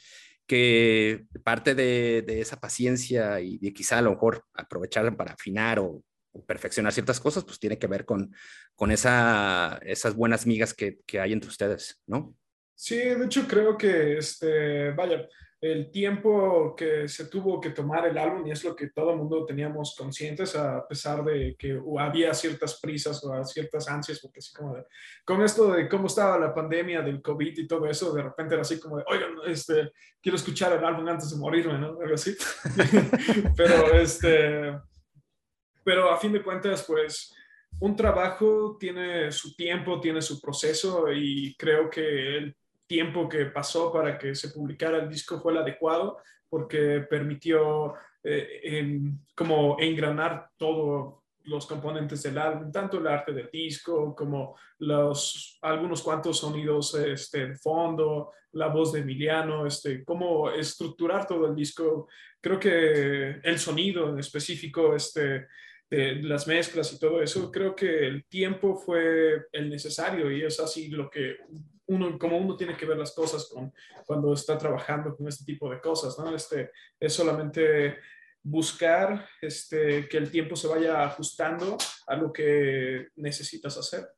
que 0.46 1.24
parte 1.44 1.74
de, 1.74 2.22
de 2.26 2.40
esa 2.40 2.58
paciencia 2.58 3.40
y 3.40 3.58
de 3.58 3.72
quizá 3.72 3.98
a 3.98 4.02
lo 4.02 4.10
mejor 4.10 4.44
aprovechar 4.54 5.16
para 5.16 5.32
afinar 5.32 5.78
o 5.78 6.02
perfeccionar 6.46 6.92
ciertas 6.92 7.20
cosas, 7.20 7.44
pues 7.44 7.58
tiene 7.58 7.78
que 7.78 7.86
ver 7.86 8.04
con, 8.04 8.34
con 8.74 8.90
esa, 8.90 9.78
esas 9.82 10.14
buenas 10.14 10.46
migas 10.46 10.72
que, 10.74 10.98
que, 11.06 11.20
hay 11.20 11.32
entre 11.32 11.50
ustedes, 11.50 12.00
¿no? 12.06 12.34
Sí, 12.74 12.96
de 12.96 13.26
hecho 13.26 13.46
creo 13.46 13.76
que, 13.76 14.18
este, 14.18 14.90
vaya, 14.92 15.28
el 15.62 15.90
tiempo 15.90 16.74
que 16.76 17.08
se 17.08 17.26
tuvo 17.26 17.60
que 17.60 17.70
tomar 17.70 18.06
el 18.06 18.18
álbum 18.18 18.44
y 18.46 18.50
es 18.50 18.64
lo 18.64 18.74
que 18.74 18.88
todo 18.88 19.12
el 19.12 19.16
mundo 19.16 19.46
teníamos 19.46 19.94
conscientes 19.96 20.56
a 20.56 20.86
pesar 20.88 21.24
de 21.24 21.54
que 21.56 21.80
había 21.98 22.34
ciertas 22.34 22.80
prisas 22.80 23.24
o 23.24 23.44
ciertas 23.44 23.88
ansias, 23.88 24.18
porque 24.20 24.40
así 24.40 24.52
como 24.52 24.76
con 25.24 25.40
esto 25.40 25.72
de 25.72 25.88
cómo 25.88 26.08
estaba 26.08 26.36
la 26.36 26.52
pandemia 26.52 27.00
del 27.00 27.22
COVID 27.22 27.56
y 27.56 27.66
todo 27.68 27.86
eso, 27.86 28.12
de 28.12 28.24
repente 28.24 28.54
era 28.54 28.62
así 28.62 28.80
como 28.80 28.98
de, 28.98 29.04
oigan, 29.06 29.30
este, 29.46 29.92
quiero 30.20 30.36
escuchar 30.36 30.72
el 30.72 30.84
álbum 30.84 31.08
antes 31.08 31.30
de 31.30 31.36
morirme, 31.36 31.78
¿no? 31.78 31.98
Algo 32.00 32.14
así. 32.14 32.36
Pero 33.56 33.94
este 33.94 34.72
pero 35.84 36.10
a 36.10 36.16
fin 36.18 36.32
de 36.32 36.42
cuentas, 36.42 36.84
pues 36.86 37.34
un 37.80 37.96
trabajo 37.96 38.76
tiene 38.78 39.32
su 39.32 39.54
tiempo, 39.54 40.00
tiene 40.00 40.22
su 40.22 40.40
proceso 40.40 41.10
y 41.12 41.54
creo 41.56 41.90
que 41.90 42.36
el 42.38 42.56
tiempo 42.92 43.26
que 43.26 43.46
pasó 43.46 43.90
para 43.90 44.18
que 44.18 44.34
se 44.34 44.50
publicara 44.50 44.98
el 44.98 45.08
disco 45.08 45.40
fue 45.40 45.52
el 45.52 45.58
adecuado 45.60 46.18
porque 46.46 47.06
permitió 47.08 47.94
eh, 48.22 48.90
como 49.34 49.78
engranar 49.80 50.50
todos 50.58 51.14
los 51.44 51.64
componentes 51.66 52.22
del 52.22 52.36
álbum, 52.36 52.70
tanto 52.70 52.98
el 52.98 53.06
arte 53.06 53.32
del 53.32 53.48
disco 53.50 54.14
como 54.14 54.54
los 54.80 55.58
algunos 55.62 56.02
cuantos 56.02 56.38
sonidos 56.40 56.94
este, 56.94 57.46
de 57.46 57.56
fondo, 57.56 58.32
la 58.52 58.68
voz 58.68 58.92
de 58.92 59.00
Emiliano, 59.00 59.66
este, 59.66 60.04
cómo 60.04 60.50
estructurar 60.50 61.26
todo 61.26 61.46
el 61.46 61.56
disco. 61.56 62.08
Creo 62.42 62.60
que 62.60 63.40
el 63.42 63.58
sonido 63.58 64.10
en 64.10 64.18
específico, 64.18 64.94
este, 64.94 65.48
de 65.88 66.16
las 66.22 66.46
mezclas 66.46 66.92
y 66.92 66.98
todo 66.98 67.22
eso, 67.22 67.50
creo 67.50 67.74
que 67.74 68.06
el 68.06 68.26
tiempo 68.26 68.76
fue 68.76 69.46
el 69.50 69.70
necesario 69.70 70.30
y 70.30 70.42
es 70.42 70.60
así 70.60 70.88
lo 70.88 71.08
que 71.08 71.38
uno, 71.86 72.18
como 72.18 72.36
uno 72.38 72.56
tiene 72.56 72.76
que 72.76 72.86
ver 72.86 72.96
las 72.96 73.12
cosas 73.12 73.46
con, 73.46 73.72
cuando 74.06 74.32
está 74.32 74.56
trabajando 74.56 75.16
con 75.16 75.28
este 75.28 75.44
tipo 75.44 75.70
de 75.70 75.80
cosas, 75.80 76.18
¿no? 76.18 76.34
Este, 76.34 76.70
es 76.98 77.12
solamente 77.12 77.98
buscar 78.42 79.28
este, 79.40 80.08
que 80.08 80.16
el 80.16 80.30
tiempo 80.30 80.56
se 80.56 80.68
vaya 80.68 81.04
ajustando 81.04 81.76
a 82.06 82.16
lo 82.16 82.32
que 82.32 83.08
necesitas 83.16 83.76
hacer. 83.78 84.08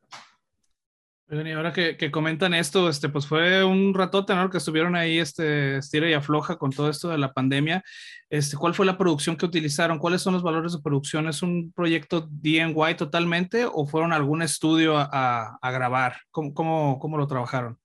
Y 1.31 1.53
ahora 1.53 1.73
que, 1.73 1.97
que, 1.97 2.11
comentan 2.11 2.53
esto, 2.53 2.89
este, 2.89 3.09
pues 3.09 3.27
fue 3.27 3.65
un 3.65 3.95
ratote, 3.95 4.35
¿no? 4.35 4.51
Que 4.51 4.59
estuvieron 4.59 4.95
ahí, 4.95 5.19
este, 5.19 5.79
estira 5.79 6.09
y 6.09 6.13
afloja 6.13 6.57
con 6.57 6.71
todo 6.71 6.91
esto 6.91 7.09
de 7.09 7.17
la 7.17 7.33
pandemia. 7.33 7.83
Este, 8.29 8.59
¿Cuál 8.59 8.75
fue 8.75 8.85
la 8.85 8.99
producción 8.99 9.37
que 9.37 9.47
utilizaron? 9.47 9.99
¿Cuáles 9.99 10.21
son 10.21 10.35
los 10.35 10.43
valores 10.43 10.73
de 10.73 10.83
producción? 10.83 11.27
¿Es 11.27 11.43
un 11.43 11.73
proyecto 11.73 12.29
DIY 12.31 12.95
totalmente 12.99 13.65
o 13.65 13.87
fueron 13.87 14.13
a 14.13 14.17
algún 14.17 14.43
estudio 14.43 14.99
a, 14.99 15.57
a, 15.61 15.71
grabar? 15.71 16.19
¿Cómo, 16.31 16.53
cómo, 16.53 16.99
cómo 16.99 17.17
lo 17.17 17.27
trabajaron? 17.27 17.79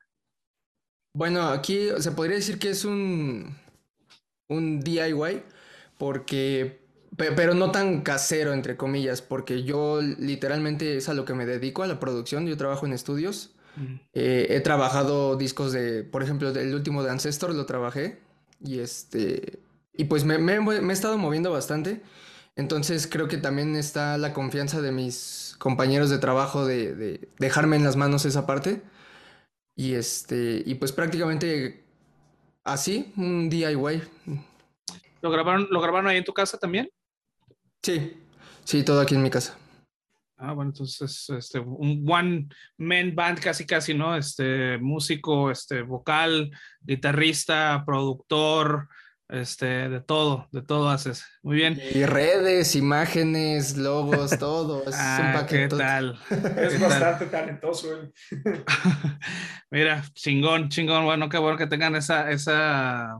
Bueno, 1.16 1.44
aquí 1.48 1.88
se 1.98 2.12
podría 2.12 2.36
decir 2.36 2.60
que 2.60 2.72
es 2.72 2.84
un, 2.84 3.56
un 4.50 4.82
DIY 4.82 5.44
porque 5.98 6.89
pero 7.20 7.54
no 7.54 7.72
tan 7.72 8.02
casero, 8.02 8.54
entre 8.54 8.78
comillas, 8.78 9.22
porque 9.22 9.64
yo 9.64 10.02
literalmente 10.02 10.98
es 10.98 11.10
a 11.10 11.14
lo 11.14 11.26
que 11.26 11.34
me 11.34 11.46
dedico, 11.46 11.84
a 11.84 11.88
la 11.88 12.00
producción. 12.00 12.48
Yo 12.48 12.56
trabajo 12.56 12.86
en 12.86 12.94
estudios. 12.94 13.52
Eh, 14.14 14.48
he 14.50 14.60
trabajado 14.62 15.36
discos 15.36 15.72
de, 15.72 16.04
por 16.04 16.24
ejemplo, 16.24 16.50
el 16.50 16.74
último 16.74 17.04
de 17.04 17.12
Ancestor 17.12 17.54
lo 17.54 17.66
trabajé. 17.66 18.20
Y 18.64 18.80
este. 18.80 19.60
Y 19.94 20.06
pues 20.06 20.24
me, 20.24 20.38
me, 20.38 20.56
he 20.56 20.94
estado 20.94 21.18
moviendo 21.18 21.52
bastante. 21.52 22.02
Entonces 22.56 23.08
creo 23.08 23.28
que 23.28 23.38
también 23.38 23.76
está 23.76 24.18
la 24.18 24.34
confianza 24.34 24.82
de 24.82 24.92
mis 24.92 25.56
compañeros 25.60 26.10
de 26.10 26.18
trabajo 26.20 26.66
de, 26.66 26.96
de 26.96 27.30
dejarme 27.38 27.76
en 27.76 27.84
las 27.84 27.96
manos 27.96 28.26
esa 28.26 28.46
parte. 28.46 28.82
Y 29.76 29.96
este. 29.96 30.64
Y 30.66 30.76
pues 30.76 30.92
prácticamente 30.94 31.84
así, 32.64 33.14
un 33.18 33.50
DIY. 33.50 34.04
¿Lo 35.22 35.32
grabaron, 35.32 35.68
¿Lo 35.70 35.82
grabaron 35.82 36.10
ahí 36.10 36.18
en 36.18 36.24
tu 36.24 36.34
casa 36.34 36.58
también? 36.58 36.90
Sí, 37.84 38.18
sí, 38.64 38.84
todo 38.84 39.02
aquí 39.02 39.16
en 39.16 39.24
mi 39.24 39.30
casa. 39.30 39.58
Ah, 40.42 40.54
bueno, 40.54 40.72
entonces, 40.72 41.30
este, 41.30 41.60
un 41.60 42.06
one 42.10 42.48
man 42.78 43.14
band 43.14 43.40
casi 43.42 43.66
casi, 43.66 43.94
¿no? 43.94 44.16
Este, 44.16 44.78
músico, 44.78 45.52
este, 45.52 45.82
vocal, 45.82 46.50
guitarrista, 46.82 47.84
productor, 47.86 48.88
este, 49.28 49.90
de 49.90 50.00
todo, 50.00 50.48
de 50.52 50.62
todo 50.62 50.90
haces. 50.90 51.26
Muy 51.44 51.58
bien. 51.58 51.80
Y 51.94 52.06
redes, 52.06 52.76
imágenes, 52.76 53.78
logos, 53.78 54.32
todo. 54.40 54.84
Es 54.88 54.96
ah, 54.98 55.46
¿Qué 55.50 55.68
tal? 55.68 56.18
Es 56.58 56.80
bastante 56.80 57.26
talentoso. 57.26 58.10
Mira, 59.72 60.04
chingón, 60.14 60.70
chingón. 60.70 61.04
Bueno, 61.04 61.28
qué 61.28 61.38
bueno 61.38 61.58
que 61.58 61.68
tengan 61.68 61.96
esa, 61.96 62.32
esa 62.32 63.20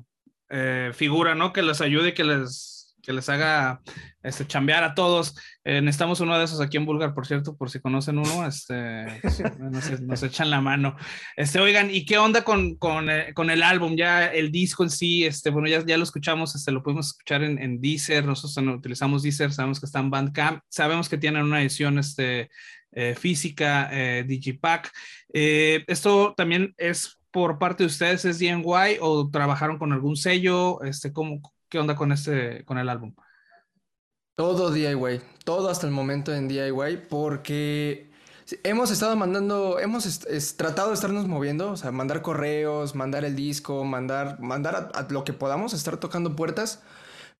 eh, 0.50 0.92
figura, 0.94 1.36
¿no? 1.36 1.52
Que 1.52 1.62
les 1.62 1.82
ayude 1.82 2.10
y 2.10 2.14
que 2.14 2.24
les 2.24 2.79
que 3.10 3.14
les 3.14 3.28
haga 3.28 3.82
este, 4.22 4.46
chambear 4.46 4.84
a 4.84 4.94
todos. 4.94 5.36
Eh, 5.64 5.82
necesitamos 5.82 6.20
uno 6.20 6.38
de 6.38 6.46
esos 6.46 6.62
aquí 6.62 6.78
en 6.78 6.86
Bulgar, 6.86 7.16
por 7.16 7.26
cierto, 7.26 7.58
por 7.58 7.72
si 7.72 7.80
conocen 7.80 8.20
uno, 8.20 8.46
este, 8.46 9.04
nos, 10.02 10.22
echan 10.22 10.52
la 10.52 10.62
mano. 10.62 10.96
Este, 11.36 11.60
oigan, 11.60 11.90
¿y 11.90 12.06
qué 12.06 12.20
onda 12.20 12.44
con, 12.44 12.76
con, 12.76 13.10
eh, 13.10 13.34
con, 13.34 13.50
el 13.50 13.64
álbum? 13.64 13.96
Ya 13.96 14.28
el 14.28 14.52
disco 14.52 14.84
en 14.84 14.92
sí, 14.92 15.26
este, 15.26 15.50
bueno, 15.50 15.68
ya, 15.68 15.84
ya 15.84 15.98
lo 15.98 16.04
escuchamos, 16.04 16.54
este, 16.54 16.72
lo 16.72 16.84
pudimos 16.84 17.08
escuchar 17.08 17.42
en, 17.42 17.58
en 17.58 17.82
Deezer, 17.82 18.24
nosotros 18.26 18.64
utilizamos 18.76 19.24
Deezer, 19.24 19.52
sabemos 19.52 19.80
que 19.80 19.88
está 19.88 19.98
en 20.02 20.12
Bandcamp, 20.12 20.62
sabemos 20.70 21.10
que 21.10 21.18
tienen 21.18 21.46
una 21.46 21.62
edición 21.62 21.98
este, 21.98 22.52
eh, 22.92 23.16
física, 23.16 23.90
Digipack. 24.24 24.92
esto 25.34 26.36
también 26.38 26.76
es 26.78 27.18
por 27.32 27.58
parte 27.58 27.82
de 27.82 27.88
ustedes, 27.88 28.24
¿es 28.26 28.38
DNY 28.38 29.00
o 29.02 29.32
trabajaron 29.32 29.80
con 29.80 29.94
algún 29.94 30.16
sello? 30.16 30.84
Este, 30.84 31.12
¿cómo, 31.12 31.42
¿Qué 31.70 31.78
onda 31.78 31.96
con 31.96 32.12
este, 32.12 32.66
con 32.66 32.80
el 32.80 32.90
álbum? 32.90 33.14
Todo 34.34 34.72
DIY, 34.72 35.22
todo 35.46 35.70
hasta 35.70 35.86
el 35.86 35.94
momento 35.94 36.34
en 36.34 36.48
DIY, 36.48 37.06
porque 37.10 38.10
hemos 38.64 38.90
estado 38.90 39.16
mandando, 39.16 39.80
hemos 39.80 40.20
tratado 40.58 40.90
de 40.90 40.96
estarnos 40.96 41.28
moviendo, 41.28 41.72
o 41.72 41.78
sea, 41.78 41.92
mandar 41.92 42.24
correos, 42.24 42.96
mandar 42.96 43.24
el 43.24 43.36
disco, 43.36 43.84
mandar, 43.84 44.40
mandar 44.40 44.90
a, 44.96 45.08
lo 45.12 45.24
que 45.24 45.34
podamos, 45.34 45.74
estar 45.74 45.98
tocando 45.98 46.36
puertas, 46.36 46.82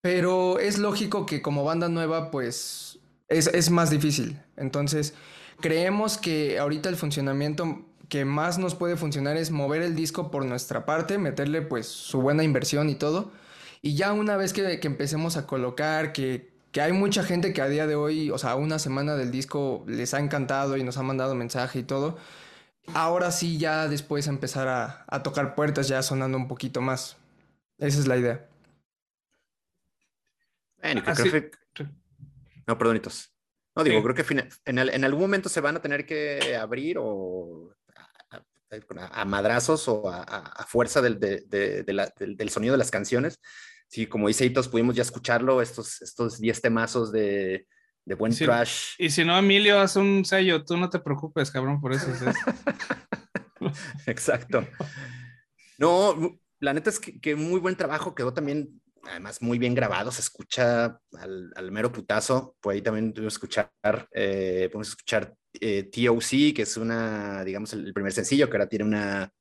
pero 0.00 0.60
es 0.60 0.78
lógico 0.78 1.26
que 1.26 1.42
como 1.42 1.64
banda 1.64 1.88
nueva, 1.88 2.30
pues 2.30 3.00
es, 3.28 3.48
es 3.48 3.70
más 3.70 3.90
difícil. 3.90 4.40
Entonces, 4.56 5.14
creemos 5.60 6.18
que 6.18 6.60
ahorita 6.60 6.88
el 6.88 6.96
funcionamiento 6.96 7.84
que 8.08 8.24
más 8.24 8.58
nos 8.58 8.76
puede 8.76 8.96
funcionar 8.96 9.36
es 9.36 9.50
mover 9.50 9.82
el 9.82 9.96
disco 9.96 10.30
por 10.30 10.44
nuestra 10.44 10.86
parte, 10.86 11.18
meterle 11.18 11.62
pues 11.62 11.86
su 11.86 12.20
buena 12.20 12.44
inversión 12.44 12.90
y 12.90 12.94
todo 12.94 13.32
y 13.82 13.96
ya 13.96 14.12
una 14.12 14.36
vez 14.36 14.52
que, 14.52 14.80
empecemos 14.82 15.36
a 15.36 15.46
colocar, 15.46 16.12
que, 16.12 16.50
hay 16.80 16.92
mucha 16.92 17.24
gente 17.24 17.52
que 17.52 17.62
a 17.62 17.68
día 17.68 17.86
de 17.86 17.96
hoy, 17.96 18.30
o 18.30 18.38
sea, 18.38 18.54
una 18.56 18.78
semana 18.78 19.16
del 19.16 19.30
disco 19.30 19.84
les 19.86 20.14
ha 20.14 20.20
encantado 20.20 20.76
y 20.76 20.84
nos 20.84 20.98
ha 20.98 21.02
mandado 21.02 21.34
mensaje 21.34 21.80
y 21.80 21.82
todo, 21.82 22.18
ahora 22.94 23.30
sí 23.30 23.58
ya 23.58 23.88
después 23.88 24.26
empezar 24.26 24.68
a, 24.68 25.22
tocar 25.22 25.54
puertas 25.54 25.88
ya 25.88 26.02
sonando 26.02 26.36
un 26.36 26.48
poquito 26.48 26.80
más. 26.80 27.16
Esa 27.78 27.98
es 27.98 28.06
la 28.06 28.18
idea. 28.18 28.46
Bueno, 30.82 31.02
creo 31.02 31.32
que... 31.32 31.50
No, 32.66 32.78
perdonitos. 32.78 33.32
No, 33.74 33.82
digo, 33.82 34.02
creo 34.02 34.14
que 34.14 34.50
en, 34.66 34.78
en, 34.78 35.04
algún 35.04 35.22
momento 35.22 35.48
se 35.48 35.60
van 35.60 35.76
a 35.76 35.80
tener 35.80 36.04
que 36.04 36.56
abrir 36.56 36.98
o 36.98 37.74
a, 39.12 39.24
madrazos 39.24 39.88
o 39.88 40.08
a, 40.08 40.66
fuerza 40.68 41.02
del, 41.02 41.18
del, 41.18 42.50
sonido 42.50 42.72
de 42.72 42.78
las 42.78 42.90
canciones. 42.90 43.40
Sí, 43.88 44.06
como 44.06 44.28
dice 44.28 44.46
Itos, 44.46 44.68
pudimos 44.68 44.94
ya 44.94 45.02
escucharlo, 45.02 45.60
estos, 45.60 46.00
estos 46.02 46.40
10 46.40 46.60
temazos 46.60 47.10
de, 47.10 47.66
buen 48.16 48.34
trash. 48.34 48.94
Y 48.98 49.10
si 49.10 49.24
no, 49.24 49.36
Emilio, 49.36 49.80
hace 49.80 49.98
un 49.98 50.24
sello, 50.24 50.64
tú 50.64 50.76
no 50.76 50.88
te 50.88 51.00
preocupes, 51.00 51.50
cabrón, 51.50 51.80
por 51.80 51.92
eso. 51.92 52.06
Exacto. 54.06 54.66
No, 55.78 56.38
la 56.60 56.74
neta 56.74 56.90
es 56.90 57.00
que, 57.00 57.34
muy 57.34 57.58
buen 57.58 57.76
trabajo, 57.76 58.14
quedó 58.14 58.32
también, 58.32 58.79
además, 59.04 59.40
muy 59.42 59.58
bien 59.58 59.74
grabado, 59.74 60.10
se 60.10 60.20
escucha 60.20 61.00
al, 61.18 61.70
mero 61.72 61.92
putazo, 61.92 62.56
por 62.60 62.74
ahí 62.74 62.82
también 62.82 63.12
pudimos 63.12 63.34
escuchar, 63.34 63.70
eh, 64.12 64.68
podemos 64.70 64.88
escuchar 64.88 65.34
eh, 65.60 65.84
TOC, 65.84 66.54
que 66.54 66.62
es 66.62 66.76
una, 66.76 67.44
digamos, 67.44 67.72
el 67.72 67.92
primer 67.92 68.12
sencillo, 68.12 68.48
que 68.48 68.56
ahora 68.56 68.68
tiene 68.68 68.84
una, 68.84 69.32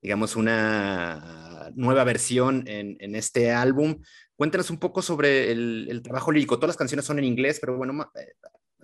digamos, 0.00 0.36
una 0.36 1.70
nueva 1.74 2.04
versión 2.04 2.64
en, 2.66 3.14
este 3.14 3.52
álbum. 3.52 4.00
Cuéntanos 4.36 4.70
un 4.70 4.78
poco 4.78 5.02
sobre 5.02 5.50
el, 5.50 6.00
trabajo 6.02 6.32
lírico. 6.32 6.56
Todas 6.56 6.70
las 6.70 6.76
canciones 6.76 7.04
son 7.04 7.18
en 7.18 7.24
inglés, 7.24 7.58
pero 7.60 7.76
bueno, 7.76 8.10
eh, 8.14 8.32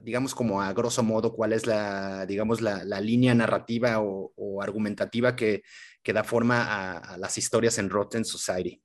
digamos 0.02 0.34
como 0.34 0.60
a 0.60 0.72
grosso 0.72 1.02
modo, 1.02 1.32
cuál 1.32 1.52
es 1.52 1.66
la, 1.66 2.26
digamos, 2.26 2.60
la, 2.60 3.00
línea 3.00 3.34
narrativa 3.34 4.00
o, 4.00 4.62
argumentativa 4.62 5.36
que, 5.36 5.62
que, 6.02 6.12
da 6.12 6.24
forma 6.24 6.98
a, 6.98 7.18
las 7.18 7.38
historias 7.38 7.78
en 7.78 7.90
Rotten 7.90 8.24
Society. 8.24 8.80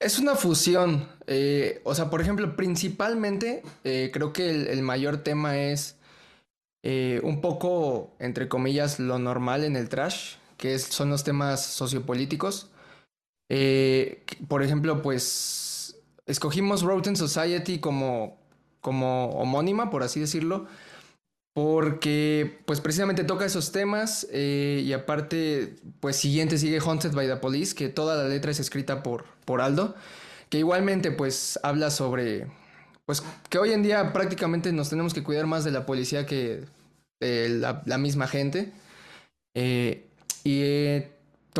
Es 0.00 0.18
una 0.18 0.34
fusión. 0.36 1.08
Eh, 1.26 1.80
o 1.84 1.94
sea, 1.94 2.10
por 2.10 2.20
ejemplo, 2.20 2.56
principalmente 2.56 3.62
creo 3.82 4.32
que 4.32 4.72
el, 4.72 4.82
mayor 4.82 5.18
tema 5.18 5.58
es 5.58 5.98
eh, 6.82 7.20
un 7.24 7.40
poco, 7.40 8.14
entre 8.18 8.48
comillas, 8.48 9.00
lo 9.00 9.18
normal 9.18 9.64
en 9.64 9.76
el 9.76 9.88
trash, 9.88 10.36
que 10.56 10.78
son 10.78 11.10
los 11.10 11.24
temas 11.24 11.64
sociopolíticos. 11.64 12.70
Eh, 13.50 14.24
por 14.48 14.62
ejemplo, 14.62 15.02
pues 15.02 15.96
escogimos 16.26 16.82
Rotten 16.82 17.16
Society 17.16 17.78
como, 17.78 18.38
como 18.80 19.30
homónima, 19.30 19.90
por 19.90 20.02
así 20.02 20.20
decirlo, 20.20 20.66
porque 21.58 22.60
pues 22.66 22.80
precisamente 22.80 23.24
toca 23.24 23.44
esos 23.44 23.72
temas 23.72 24.28
eh, 24.30 24.80
y 24.86 24.92
aparte, 24.92 25.74
pues 25.98 26.14
siguiente 26.14 26.56
sigue 26.56 26.78
Haunted 26.78 27.12
by 27.12 27.26
the 27.26 27.34
Police, 27.34 27.74
que 27.74 27.88
toda 27.88 28.14
la 28.14 28.28
letra 28.28 28.52
es 28.52 28.60
escrita 28.60 29.02
por, 29.02 29.24
por 29.44 29.60
Aldo, 29.60 29.96
que 30.50 30.58
igualmente 30.58 31.10
pues 31.10 31.58
habla 31.64 31.90
sobre 31.90 32.46
pues 33.06 33.24
que 33.50 33.58
hoy 33.58 33.72
en 33.72 33.82
día 33.82 34.12
prácticamente 34.12 34.70
nos 34.72 34.88
tenemos 34.88 35.12
que 35.14 35.24
cuidar 35.24 35.48
más 35.48 35.64
de 35.64 35.72
la 35.72 35.84
policía 35.84 36.26
que 36.26 36.62
de 37.18 37.48
la, 37.48 37.98
misma 37.98 38.28
gente. 38.28 38.72
Eh, 39.56 40.06
y 40.44 40.62
eh, 40.62 41.10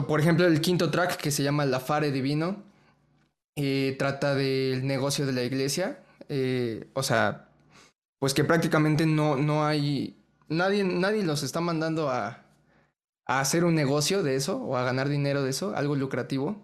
por 0.07 0.21
ejemplo, 0.21 0.47
el 0.47 0.61
quinto 0.61 0.93
track 0.93 1.17
que 1.17 1.33
se 1.33 1.43
llama 1.43 1.67
La 1.67 1.81
Fare 1.81 2.13
Divino 2.13 2.63
eh, 3.57 3.97
trata 3.99 4.37
del 4.37 4.87
negocio 4.87 5.27
de 5.27 5.33
la 5.33 5.43
iglesia. 5.43 5.99
o 6.95 7.03
sea, 7.03 7.48
pues 8.19 8.35
que 8.35 8.45
prácticamente 8.45 9.07
no, 9.07 9.37
no 9.37 9.67
hay. 9.67 10.17
Nadie, 10.49 10.85
nadie 10.85 11.23
los 11.23 11.43
está 11.43 11.61
mandando 11.61 12.11
a, 12.11 12.45
a 13.27 13.41
hacer 13.41 13.65
un 13.65 13.75
negocio 13.75 14.23
de 14.23 14.37
eso 14.37 14.57
o 14.57 14.77
a 14.77 14.85
ganar 14.85 15.09
dinero 15.09 15.43
de 15.43 15.51
eso, 15.51 15.75
algo 15.77 15.95
lucrativo. 15.95 16.61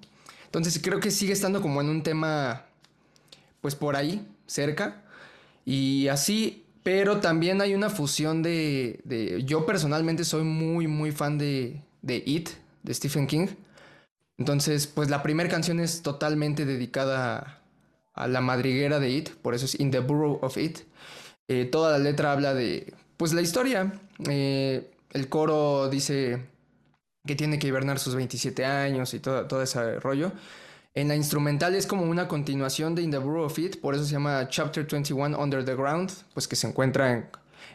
Entonces 0.46 0.80
creo 0.82 1.00
que 1.00 1.10
sigue 1.10 1.32
estando 1.32 1.60
como 1.60 1.80
en 1.80 1.88
un 1.88 2.02
tema, 2.02 2.66
pues 3.60 3.74
por 3.74 3.96
ahí, 3.96 4.26
cerca. 4.46 5.02
Y 5.64 6.08
así, 6.08 6.64
pero 6.82 7.20
también 7.20 7.60
hay 7.60 7.74
una 7.74 7.90
fusión 7.90 8.42
de, 8.42 9.00
de 9.04 9.44
yo 9.44 9.66
personalmente 9.66 10.24
soy 10.24 10.44
muy, 10.44 10.86
muy 10.86 11.12
fan 11.12 11.38
de, 11.38 11.82
de 12.02 12.22
It, 12.24 12.50
de 12.82 12.94
Stephen 12.94 13.26
King. 13.26 13.48
Entonces, 14.38 14.86
pues 14.86 15.10
la 15.10 15.22
primera 15.22 15.48
canción 15.48 15.80
es 15.80 16.02
totalmente 16.02 16.64
dedicada 16.64 17.62
a, 18.14 18.28
la 18.28 18.40
madriguera 18.40 19.00
de 19.00 19.10
It, 19.10 19.30
por 19.30 19.54
eso 19.54 19.64
es 19.64 19.78
In 19.80 19.90
the 19.90 20.00
Burrow 20.00 20.38
of 20.42 20.56
It. 20.56 20.80
Eh, 21.48 21.66
toda 21.66 21.92
la 21.92 21.98
letra 21.98 22.32
habla 22.32 22.54
de, 22.54 22.94
pues 23.16 23.32
la 23.32 23.42
historia. 23.42 23.92
Eh, 24.28 24.90
el 25.12 25.28
coro 25.28 25.88
dice 25.88 26.46
que 27.26 27.36
tiene 27.36 27.58
que 27.58 27.68
hibernar 27.68 27.98
sus 27.98 28.14
27 28.14 28.64
años 28.64 29.14
y 29.14 29.20
todo, 29.20 29.46
todo 29.46 29.62
ese 29.62 29.98
rollo. 30.00 30.32
En 30.96 31.08
la 31.08 31.16
instrumental 31.16 31.74
es 31.74 31.88
como 31.88 32.04
una 32.04 32.28
continuación 32.28 32.94
de 32.94 33.02
In 33.02 33.10
the 33.10 33.18
Burrow 33.18 33.46
of 33.46 33.58
It, 33.58 33.80
por 33.80 33.96
eso 33.96 34.04
se 34.04 34.12
llama 34.12 34.48
Chapter 34.48 34.86
21 34.86 35.36
Under 35.36 35.64
the 35.64 35.74
Ground, 35.74 36.12
pues 36.34 36.46
que 36.46 36.54
se 36.54 36.68
encuentra 36.68 37.28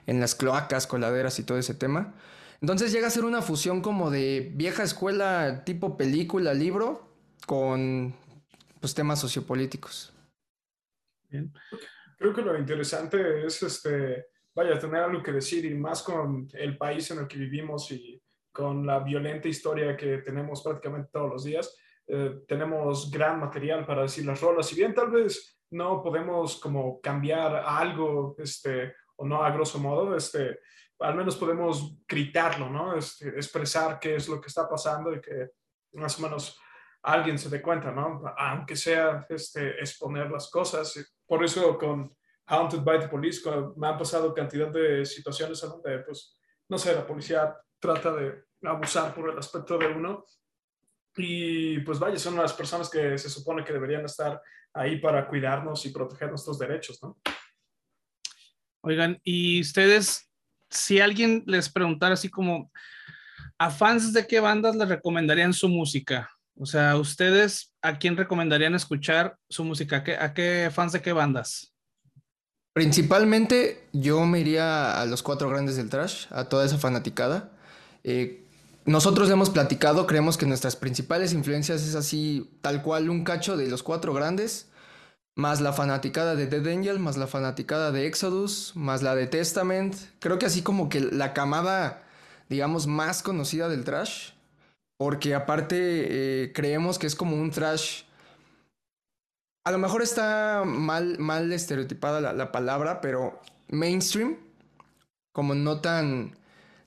en, 0.05 0.19
las 0.21 0.35
cloacas, 0.35 0.87
coladeras 0.87 1.37
y 1.37 1.43
todo 1.43 1.57
ese 1.57 1.73
tema. 1.73 2.13
Entonces 2.61 2.93
llega 2.93 3.07
a 3.07 3.11
ser 3.11 3.25
una 3.25 3.41
fusión 3.41 3.81
como 3.81 4.09
de 4.09 4.51
vieja 4.55 4.83
escuela 4.83 5.65
tipo 5.65 5.97
película, 5.97 6.53
libro, 6.53 7.09
con 7.45 8.15
pues, 8.79 8.93
temas 8.93 9.19
sociopolíticos. 9.19 10.13
Bien. 11.29 11.51
Creo 12.19 12.33
que 12.33 12.41
lo 12.41 12.57
interesante 12.57 13.45
es, 13.45 13.63
este, 13.63 14.27
vaya, 14.53 14.77
tener 14.77 15.03
algo 15.03 15.23
que 15.23 15.31
decir 15.31 15.63
y 15.63 15.73
más 15.73 16.03
con 16.03 16.49
el 16.53 16.77
país 16.77 17.09
en 17.11 17.19
el 17.19 17.27
que 17.27 17.37
vivimos 17.37 17.89
y 17.91 18.21
con 18.51 18.85
la 18.85 18.99
violenta 18.99 19.47
historia 19.47 19.95
que 19.95 20.17
tenemos 20.17 20.61
prácticamente 20.61 21.09
todos 21.13 21.29
los 21.29 21.43
días 21.45 21.73
eh, 22.11 22.41
tenemos 22.47 23.09
gran 23.11 23.39
material 23.39 23.85
para 23.85 24.01
decir 24.01 24.25
las 24.25 24.41
rolas. 24.41 24.67
Si 24.67 24.75
bien 24.75 24.93
tal 24.93 25.11
vez 25.11 25.59
no 25.69 26.01
podemos 26.01 26.59
como 26.59 26.99
cambiar 26.99 27.55
algo, 27.55 28.35
este, 28.39 28.95
o 29.15 29.25
no 29.25 29.43
a 29.43 29.51
grosso 29.51 29.79
modo, 29.79 30.15
este, 30.15 30.59
al 30.99 31.15
menos 31.15 31.37
podemos 31.37 31.99
gritarlo, 32.05 32.69
¿no? 32.69 32.97
Este, 32.97 33.29
expresar 33.29 33.99
qué 33.99 34.15
es 34.15 34.27
lo 34.27 34.41
que 34.41 34.47
está 34.47 34.67
pasando 34.67 35.13
y 35.13 35.21
que 35.21 35.51
más 35.93 36.19
o 36.19 36.23
menos 36.23 36.59
alguien 37.11 37.37
se 37.37 37.49
dé 37.49 37.61
cuenta, 37.61 37.91
¿no? 37.91 38.21
Aunque 38.37 38.75
sea 38.75 39.25
este, 39.29 39.79
exponer 39.79 40.29
las 40.29 40.49
cosas. 40.49 40.93
Por 41.25 41.43
eso 41.43 41.77
con 41.77 42.15
Haunted 42.47 42.81
by 42.81 42.99
the 42.99 43.07
Police, 43.07 43.41
me 43.75 43.87
han 43.87 43.97
pasado 43.97 44.33
cantidad 44.33 44.69
de 44.69 45.05
situaciones 45.05 45.61
en 45.63 45.69
donde, 45.69 45.99
pues, 45.99 46.39
no 46.67 46.77
sé, 46.77 46.93
la 46.95 47.05
policía 47.05 47.55
trata 47.79 48.13
de 48.13 48.43
abusar 48.63 49.13
por 49.13 49.29
el 49.29 49.37
aspecto 49.37 49.77
de 49.77 49.87
uno. 49.87 50.25
Y 51.15 51.79
pues 51.79 51.99
vaya, 51.99 52.17
son 52.17 52.35
las 52.35 52.53
personas 52.53 52.89
que 52.89 53.17
se 53.17 53.29
supone 53.29 53.63
que 53.63 53.73
deberían 53.73 54.05
estar 54.05 54.41
ahí 54.73 54.99
para 54.99 55.27
cuidarnos 55.27 55.85
y 55.85 55.89
proteger 55.89 56.29
nuestros 56.29 56.57
derechos, 56.59 57.01
¿no? 57.01 57.19
Oigan, 58.81 59.19
y 59.23 59.59
ustedes, 59.61 60.31
si 60.69 60.99
alguien 60.99 61.43
les 61.45 61.69
preguntara 61.69 62.13
así 62.13 62.29
como, 62.29 62.71
¿a 63.57 63.69
fans 63.69 64.13
de 64.13 64.25
qué 64.25 64.39
bandas 64.39 64.75
les 64.75 64.87
recomendarían 64.87 65.53
su 65.53 65.67
música? 65.67 66.29
O 66.61 66.65
sea, 66.65 66.97
¿ustedes 66.97 67.73
a 67.81 67.97
quién 67.99 68.17
recomendarían 68.17 68.75
escuchar 68.75 69.37
su 69.49 69.63
música? 69.63 70.03
¿A 70.19 70.33
qué, 70.33 70.69
fans 70.73 70.91
de 70.91 71.01
qué 71.01 71.13
bandas? 71.13 71.73
Principalmente 72.73 73.87
yo 73.93 74.25
me 74.25 74.41
iría 74.41 74.99
a 74.99 75.05
los 75.05 75.23
cuatro 75.23 75.47
grandes 75.49 75.77
del 75.77 75.89
trash, 75.89 76.25
a 76.31 76.49
toda 76.49 76.65
esa 76.65 76.77
fanaticada. 76.77 77.51
Eh, 78.03 78.43
nosotros 78.83 79.29
hemos 79.29 79.49
platicado, 79.49 80.05
creemos 80.05 80.37
que 80.37 80.45
nuestras 80.45 80.75
principales 80.75 81.31
influencias 81.31 81.81
es 81.87 81.95
así, 81.95 82.51
tal 82.61 82.81
cual 82.81 83.09
un 83.09 83.23
cacho 83.23 83.55
de 83.55 83.69
los 83.69 83.81
cuatro 83.81 84.13
grandes, 84.13 84.67
más 85.35 85.61
la 85.61 85.71
fanaticada 85.71 86.35
de 86.35 86.47
Dead 86.47 86.67
Angel, 86.67 86.99
más 86.99 87.15
la 87.15 87.27
fanaticada 87.27 87.93
de 87.93 88.05
Exodus, 88.05 88.73
más 88.75 89.01
la 89.01 89.15
de 89.15 89.27
Testament. 89.27 89.95
Creo 90.19 90.37
que 90.37 90.45
así 90.45 90.61
como 90.61 90.89
que 90.89 90.99
la 90.99 91.31
camada, 91.31 92.03
digamos, 92.49 92.85
más 92.85 93.23
conocida 93.23 93.69
del 93.69 93.85
trash, 93.85 94.31
porque 94.99 95.33
aparte 95.33 95.77
eh, 96.43 96.51
creemos 96.53 96.99
que 96.99 97.07
es 97.07 97.15
como 97.15 97.35
un 97.35 97.51
trash 97.51 98.03
a 99.69 99.71
lo 99.71 99.77
mejor 99.77 100.01
está 100.01 100.63
mal, 100.65 101.19
mal 101.19 101.51
estereotipada 101.51 102.33
la, 102.33 102.51
palabra, 102.51 103.01
pero 103.01 103.39
mainstream, 103.67 104.37
como 105.31 105.53
no 105.53 105.79
tan, 105.79 106.35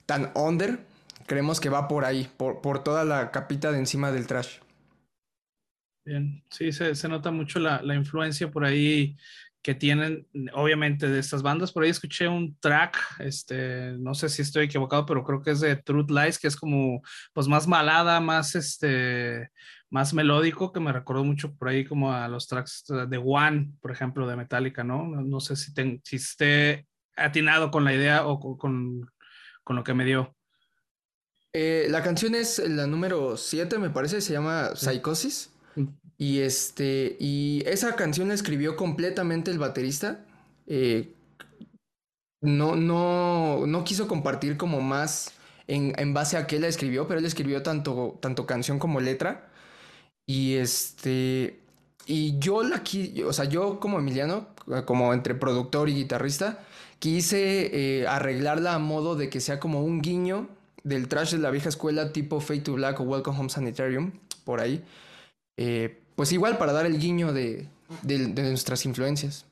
tan 0.05 0.31
under, 0.35 0.85
creemos 1.25 1.61
que 1.61 1.69
va 1.69 1.87
por 1.87 2.03
ahí, 2.03 2.29
por, 2.35 2.61
por 2.61 2.83
toda 2.83 3.05
la 3.05 3.31
capita 3.31 3.71
de 3.71 3.79
encima 3.79 4.11
del 4.11 4.27
trash. 4.27 4.59
Bien, 6.05 6.43
sí, 6.49 6.73
se, 6.73 6.95
se 6.95 7.07
nota 7.07 7.31
mucho 7.31 7.59
la, 7.59 7.81
la, 7.81 7.95
influencia 7.95 8.51
por 8.51 8.65
ahí 8.65 9.15
que 9.63 9.73
tienen, 9.73 10.27
obviamente, 10.53 11.07
de 11.07 11.19
estas 11.19 11.41
bandas. 11.41 11.71
Por 11.71 11.83
ahí 11.83 11.89
escuché 11.89 12.27
un 12.27 12.57
track, 12.59 12.97
este, 13.19 13.93
no 13.97 14.13
sé 14.13 14.27
si 14.27 14.41
estoy 14.41 14.65
equivocado, 14.65 15.05
pero 15.05 15.23
creo 15.23 15.41
que 15.41 15.51
es 15.51 15.61
de 15.61 15.77
Truth 15.77 16.11
Lies, 16.11 16.37
que 16.37 16.49
es 16.49 16.57
como, 16.57 17.01
pues, 17.31 17.47
más 17.47 17.65
malada, 17.65 18.19
más, 18.19 18.55
este, 18.55 19.49
más 19.89 20.13
melódico 20.13 20.73
que 20.73 20.81
me 20.81 20.91
recordó 20.91 21.23
mucho 21.23 21.55
por 21.55 21.69
ahí 21.69 21.85
como 21.85 22.11
a 22.11 22.27
los 22.27 22.47
tracks 22.47 22.83
de 23.07 23.17
One, 23.17 23.71
por 23.79 23.91
ejemplo, 23.91 24.27
de 24.27 24.35
Metallica, 24.35 24.83
¿no? 24.83 25.05
No, 25.05 25.39
sé 25.39 25.55
si, 25.55 25.71
si 26.03 26.15
esté 26.17 26.85
atinado 27.15 27.71
con 27.71 27.85
la 27.85 27.93
idea 27.93 28.27
o 28.27 28.39
con, 28.57 29.09
con, 29.63 29.75
lo 29.75 29.83
que 29.83 29.93
me 29.93 30.03
dio. 30.03 30.35
Eh, 31.53 31.87
la 31.89 32.03
canción 32.03 32.35
es 32.35 32.59
la 32.67 32.85
número 32.85 33.37
7, 33.37 33.77
me 33.77 33.91
parece, 33.91 34.19
se 34.19 34.33
llama 34.33 34.75
Psychosis. 34.75 35.52
Y 36.17 36.39
este, 36.39 37.17
y 37.19 37.63
esa 37.65 37.95
canción 37.95 38.29
la 38.29 38.33
escribió 38.33 38.75
completamente 38.75 39.51
el 39.51 39.59
baterista. 39.59 40.25
Eh, 40.67 41.13
no, 42.41 42.75
no, 42.75 43.65
no 43.67 43.83
quiso 43.83 44.07
compartir 44.07 44.57
como 44.57 44.81
más 44.81 45.33
en, 45.67 45.93
en, 45.97 46.13
base 46.13 46.37
a 46.37 46.47
qué 46.47 46.59
la 46.59 46.67
escribió, 46.67 47.07
pero 47.07 47.19
él 47.19 47.25
escribió 47.25 47.63
tanto, 47.63 48.17
tanto 48.21 48.45
canción 48.45 48.79
como 48.79 48.99
letra. 48.99 49.49
Y 50.25 50.55
este. 50.55 51.59
Y 52.05 52.37
yo 52.39 52.63
la 52.63 52.83
o 53.25 53.33
sea, 53.33 53.45
yo 53.45 53.79
como 53.79 53.99
Emiliano, 53.99 54.47
como 54.85 55.13
entre 55.13 55.35
productor 55.35 55.89
y 55.89 55.95
guitarrista, 55.95 56.59
quise 56.99 58.01
eh, 58.01 58.07
arreglarla 58.07 58.75
a 58.75 58.79
modo 58.79 59.15
de 59.15 59.29
que 59.29 59.39
sea 59.39 59.59
como 59.59 59.83
un 59.83 60.01
guiño 60.01 60.49
del 60.83 61.07
trash 61.07 61.31
de 61.31 61.37
la 61.39 61.51
vieja 61.51 61.69
escuela 61.69 62.11
tipo 62.11 62.41
Fade 62.41 62.61
to 62.61 62.73
Black 62.73 62.99
o 62.99 63.03
Welcome 63.03 63.39
Home 63.39 63.49
Sanitarium, 63.49 64.11
por 64.43 64.59
ahí. 64.61 64.83
Eh, 65.57 66.02
pues 66.15 66.31
igual 66.31 66.57
para 66.57 66.73
dar 66.73 66.85
el 66.85 66.99
guiño 66.99 67.33
de, 67.33 67.67
de, 68.01 68.27
nuestras 68.27 68.85
influencias. 68.85 69.45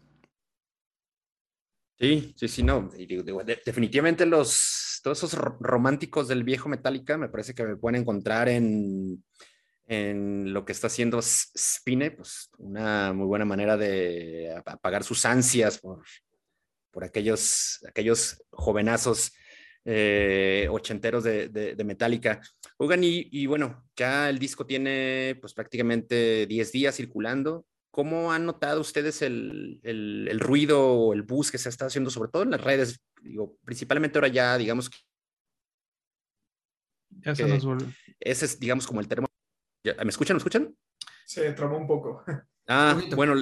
Sí, 2.00 2.34
sí, 2.36 2.48
sí, 2.48 2.64
no. 2.64 2.90
Definitivamente 3.66 4.26
los, 4.26 5.00
todos 5.04 5.20
esos 5.20 5.34
románticos 5.60 6.28
del 6.28 6.44
viejo 6.44 6.68
Metallica 6.68 7.18
me 7.18 7.30
parece 7.30 7.54
que 7.54 7.64
me 7.64 7.76
pueden 7.76 8.02
encontrar 8.02 8.50
en 8.50 9.24
en 9.92 10.54
lo 10.54 10.64
que 10.64 10.72
está 10.72 10.88
haciendo 10.88 11.22
Spine, 11.22 12.12
pues 12.12 12.50
una 12.58 13.12
muy 13.12 13.26
buena 13.26 13.44
manera 13.44 13.76
de 13.76 14.56
apagar 14.66 15.04
sus 15.04 15.26
ansias 15.26 15.80
por, 15.80 16.06
por 16.92 17.04
aquellos, 17.04 17.86
aquellos 17.86 18.42
jovenazos 18.52 19.34
eh, 19.86 20.68
ochenteros 20.70 21.24
de, 21.24 21.50
de, 21.50 21.84
Metallica. 21.84 22.42
Oigan, 22.78 23.02
y, 23.04 23.46
bueno, 23.46 23.84
ya 23.96 24.30
el 24.30 24.40
disco 24.40 24.66
tiene 24.66 25.38
pues 25.42 25.54
prácticamente 25.54 26.46
10 26.48 26.72
días 26.72 26.96
circulando. 26.96 27.66
¿Cómo 27.90 28.32
han 28.32 28.46
notado 28.46 28.80
ustedes 28.80 29.22
el, 29.22 29.80
el, 29.84 30.40
ruido 30.40 30.82
o 30.82 31.14
el 31.14 31.24
bus 31.24 31.52
que 31.52 31.58
se 31.58 31.70
está 31.70 31.88
haciendo, 31.88 32.10
sobre 32.10 32.30
todo 32.30 32.44
en 32.44 32.52
las 32.52 32.62
redes? 32.62 33.02
Digo, 33.22 33.58
principalmente 33.66 34.18
ahora 34.18 34.30
ya, 34.30 34.58
digamos 34.58 34.90
que... 34.90 34.98
Ya 37.10 37.36
se 37.36 37.46
nos 37.46 37.66
vuelve. 37.66 37.94
Ese 38.20 38.46
es, 38.46 38.60
digamos, 38.60 38.88
como 38.88 39.02
el 39.02 39.08
termo 39.08 39.28
¿Me 39.84 40.10
escuchan? 40.10 40.36
¿Me 40.36 40.40
escuchan? 40.40 40.76
Se 41.26 41.52
trabó 41.54 41.78
un 41.78 41.88
poco. 41.88 42.24
Ah, 42.68 43.02
bueno, 43.16 43.36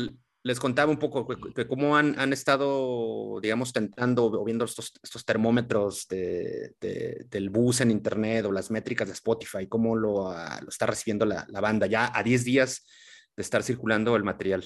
les 0.44 0.60
contaba 0.60 0.92
un 0.92 1.00
poco 1.00 1.28
que, 1.28 1.68
cómo 1.68 1.98
han, 1.98 2.18
han, 2.18 2.32
estado, 2.32 3.40
digamos, 3.42 3.74
tentando 3.74 4.26
o 4.26 4.46
viendo 4.46 4.66
estos, 4.66 4.94
estos 5.04 5.26
termómetros 5.26 6.08
de, 6.08 6.76
del 6.80 7.50
bus 7.50 7.82
en 7.82 7.92
Internet 7.92 8.46
o 8.46 8.52
las 8.52 8.72
métricas 8.72 9.08
de 9.08 9.14
Spotify, 9.14 9.68
cómo 9.68 9.96
lo, 9.96 10.30
ah, 10.30 10.60
lo 10.62 10.70
está 10.70 10.86
recibiendo 10.86 11.26
la, 11.26 11.46
la, 11.50 11.60
banda 11.60 11.88
ya 11.88 12.12
a 12.14 12.24
10 12.24 12.46
días 12.46 12.88
de 13.36 13.42
estar 13.42 13.64
circulando 13.64 14.16
el 14.16 14.24
material. 14.24 14.64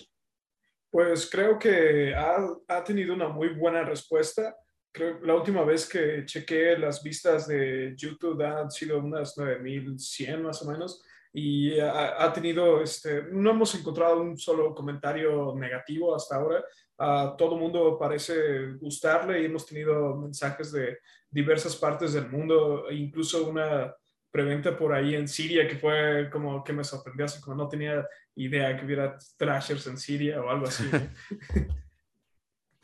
Pues 0.91 1.27
creo 1.29 1.57
que 1.57 2.13
ha, 2.13 2.37
ha 2.67 2.83
tenido 2.83 3.15
una 3.15 3.27
muy 3.27 3.49
buena 3.49 3.83
respuesta. 3.83 4.55
Creo 4.91 5.19
la 5.21 5.33
última 5.33 5.63
vez 5.63 5.89
que 5.89 6.23
chequé 6.25 6.77
las 6.77 7.01
vistas 7.01 7.47
de 7.47 7.95
YouTube 7.97 8.43
han 8.43 8.69
sido 8.69 8.99
unas 8.99 9.35
9100 9.35 10.43
más 10.43 10.61
o 10.61 10.69
menos 10.69 11.01
y 11.35 11.79
ha, 11.79 12.31
tenido, 12.31 12.83
este, 12.83 13.23
no 13.31 13.49
hemos 13.49 13.73
encontrado 13.73 14.21
un 14.21 14.37
solo 14.37 14.75
comentario 14.75 15.55
negativo 15.55 16.15
hasta 16.15 16.35
ahora. 16.35 16.63
A 16.99 17.33
todo 17.35 17.57
mundo 17.57 17.97
parece 17.99 18.73
gustarle 18.73 19.41
y 19.41 19.45
hemos 19.45 19.65
tenido 19.65 20.15
mensajes 20.15 20.71
de 20.71 20.99
diversas 21.31 21.75
partes 21.75 22.13
del 22.13 22.29
mundo, 22.29 22.87
e 22.87 22.93
incluso 22.93 23.47
una 23.49 23.91
preventa 24.29 24.77
por 24.77 24.93
ahí 24.93 25.15
en 25.15 25.27
Siria 25.27 25.67
que 25.67 25.77
fue 25.77 26.29
como 26.31 26.63
que 26.63 26.71
me 26.71 26.83
sorprendió, 26.83 27.25
así 27.25 27.41
como 27.41 27.55
no 27.55 27.67
tenía 27.67 28.07
idea 28.35 28.77
que 28.77 28.85
hubiera 28.85 29.17
trashers 29.35 29.87
en 29.87 29.97
Siria 29.97 30.39
o 30.39 30.49
algo 30.49 30.67
así. 30.67 30.83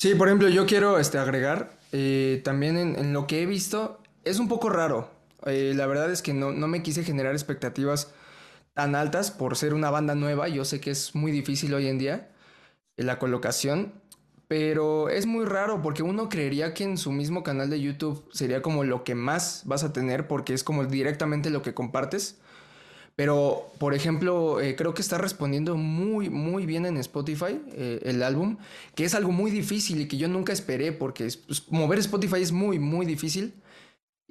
Sí, 0.02 0.16
por 0.16 0.30
ejemplo, 0.30 0.47
yo 0.47 0.66
quiero 0.66 0.97
este, 0.97 1.18
agregar, 1.18 1.78
eh, 1.91 2.39
también 2.45 2.78
en, 2.78 3.12
lo 3.12 3.28
que 3.28 3.43
he 3.43 3.45
visto, 3.45 4.02
es 4.24 4.39
un 4.39 4.47
poco 4.47 4.70
raro. 4.70 5.12
Eh, 5.45 5.74
la 5.76 5.88
verdad 5.88 6.10
es 6.10 6.22
que 6.22 6.34
no, 6.34 6.54
no 6.54 6.70
me 6.70 6.82
quise 6.82 7.04
generar 7.04 7.34
expectativas 7.34 8.16
tan 8.80 8.95
altas 8.95 9.30
por 9.30 9.57
ser 9.57 9.73
una 9.73 9.89
banda 9.89 10.15
nueva. 10.15 10.47
Yo 10.47 10.63
sé 10.63 10.80
que 10.80 10.91
es 10.91 11.13
muy 11.13 11.34
difícil 11.34 11.73
hoy 11.73 11.88
en 11.88 11.97
día 11.97 12.30
eh, 12.95 13.03
la 13.03 13.19
colocación, 13.19 13.91
pero 14.47 15.09
es 15.09 15.25
muy 15.25 15.43
raro 15.43 15.82
porque 15.82 16.01
uno 16.01 16.30
creería 16.30 16.73
que 16.73 16.86
en 16.86 16.97
su 16.97 17.11
mismo 17.11 17.43
canal 17.43 17.69
de 17.69 17.82
YouTube 17.82 18.23
sería 18.32 18.61
como 18.61 18.86
lo 18.86 19.03
que 19.03 19.15
más 19.15 19.63
vas 19.65 19.84
a 19.84 19.91
tener 19.91 20.30
porque 20.30 20.53
es 20.53 20.63
como 20.63 20.86
directamente 20.86 21.49
lo 21.49 21.61
que 21.61 21.73
compartes. 21.73 22.38
Pero, 23.17 23.69
por 23.80 23.93
ejemplo, 23.93 24.61
eh, 24.61 24.77
creo 24.77 24.93
que 24.93 25.01
está 25.01 25.17
respondiendo 25.17 25.75
muy, 25.75 26.30
muy 26.30 26.65
bien 26.65 26.86
en 26.86 26.95
Spotify 26.95 27.61
eh, 27.73 27.99
el 28.03 28.23
álbum, 28.23 28.59
que 28.95 29.03
es 29.03 29.13
algo 29.13 29.34
muy 29.34 29.51
difícil 29.51 29.99
y 29.99 30.07
que 30.07 30.15
yo 30.15 30.30
nunca 30.30 30.53
esperé 30.53 30.93
porque 30.93 31.27
pues, 31.47 31.69
mover 31.69 31.99
Spotify 31.99 32.41
es 32.41 32.53
muy, 32.53 32.80
muy 32.80 33.05
difícil. 33.05 33.55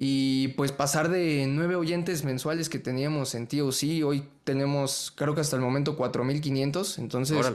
Y 0.01 0.49
pues 0.49 0.71
pasar 0.71 1.09
de 1.09 1.45
nueve 1.49 1.75
oyentes 1.75 2.23
mensuales 2.23 2.69
que 2.69 2.79
teníamos 2.79 3.35
en 3.35 3.47
TOC, 3.47 4.05
hoy 4.05 4.23
tenemos 4.45 5.11
creo 5.13 5.35
que 5.35 5.41
hasta 5.41 5.57
el 5.57 5.61
momento 5.61 5.97
4.500. 5.97 6.99
Entonces, 6.99 7.51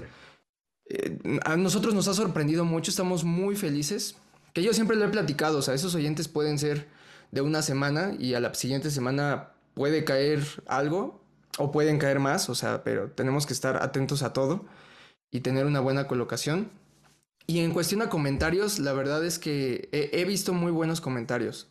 eh, 0.91 1.19
a 1.43 1.57
nosotros 1.57 1.95
nos 1.95 2.07
ha 2.07 2.13
sorprendido 2.13 2.67
mucho, 2.67 2.91
estamos 2.91 3.25
muy 3.25 3.57
felices. 3.57 4.17
Que 4.53 4.63
yo 4.63 4.75
siempre 4.75 4.95
lo 4.95 5.07
he 5.07 5.09
platicado, 5.09 5.59
o 5.59 5.63
sea, 5.63 5.73
esos 5.73 5.95
oyentes 5.95 6.29
pueden 6.29 6.59
ser 6.59 6.87
de 7.33 7.41
una 7.41 7.63
semana 7.63 8.13
y 8.19 8.35
a 8.35 8.41
la 8.41 8.53
siguiente 8.53 8.91
semana 8.91 9.53
puede 9.73 10.05
caer 10.05 10.45
algo 10.67 11.23
o 11.57 11.73
pueden 11.73 11.99
caer 11.99 12.21
más, 12.21 12.51
o 12.51 12.55
sea, 12.55 12.85
pero 12.85 13.11
tenemos 13.11 13.47
que 13.47 13.55
estar 13.55 13.83
atentos 13.83 14.23
a 14.23 14.35
todo 14.35 14.67
y 15.31 15.41
tener 15.41 15.65
una 15.65 15.81
buena 15.81 16.07
colocación. 16.07 16.71
Y 17.47 17.61
en 17.61 17.73
cuestión 17.73 18.03
a 18.03 18.11
comentarios, 18.11 18.79
la 18.79 18.93
verdad 18.93 19.25
es 19.25 19.39
que 19.39 19.89
he 19.93 20.25
visto 20.27 20.53
muy 20.53 20.71
buenos 20.71 21.01
comentarios. 21.01 21.69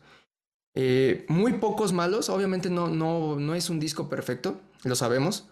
Eh, 0.76 1.26
muy 1.28 1.54
pocos 1.54 1.94
malos, 1.94 2.30
obviamente 2.30 2.70
no, 2.70 2.88
no, 2.88 3.38
no 3.38 3.56
es 3.56 3.70
un 3.70 3.80
disco 3.80 4.10
perfecto, 4.10 4.60
lo 4.84 4.96
sabemos, 4.96 5.48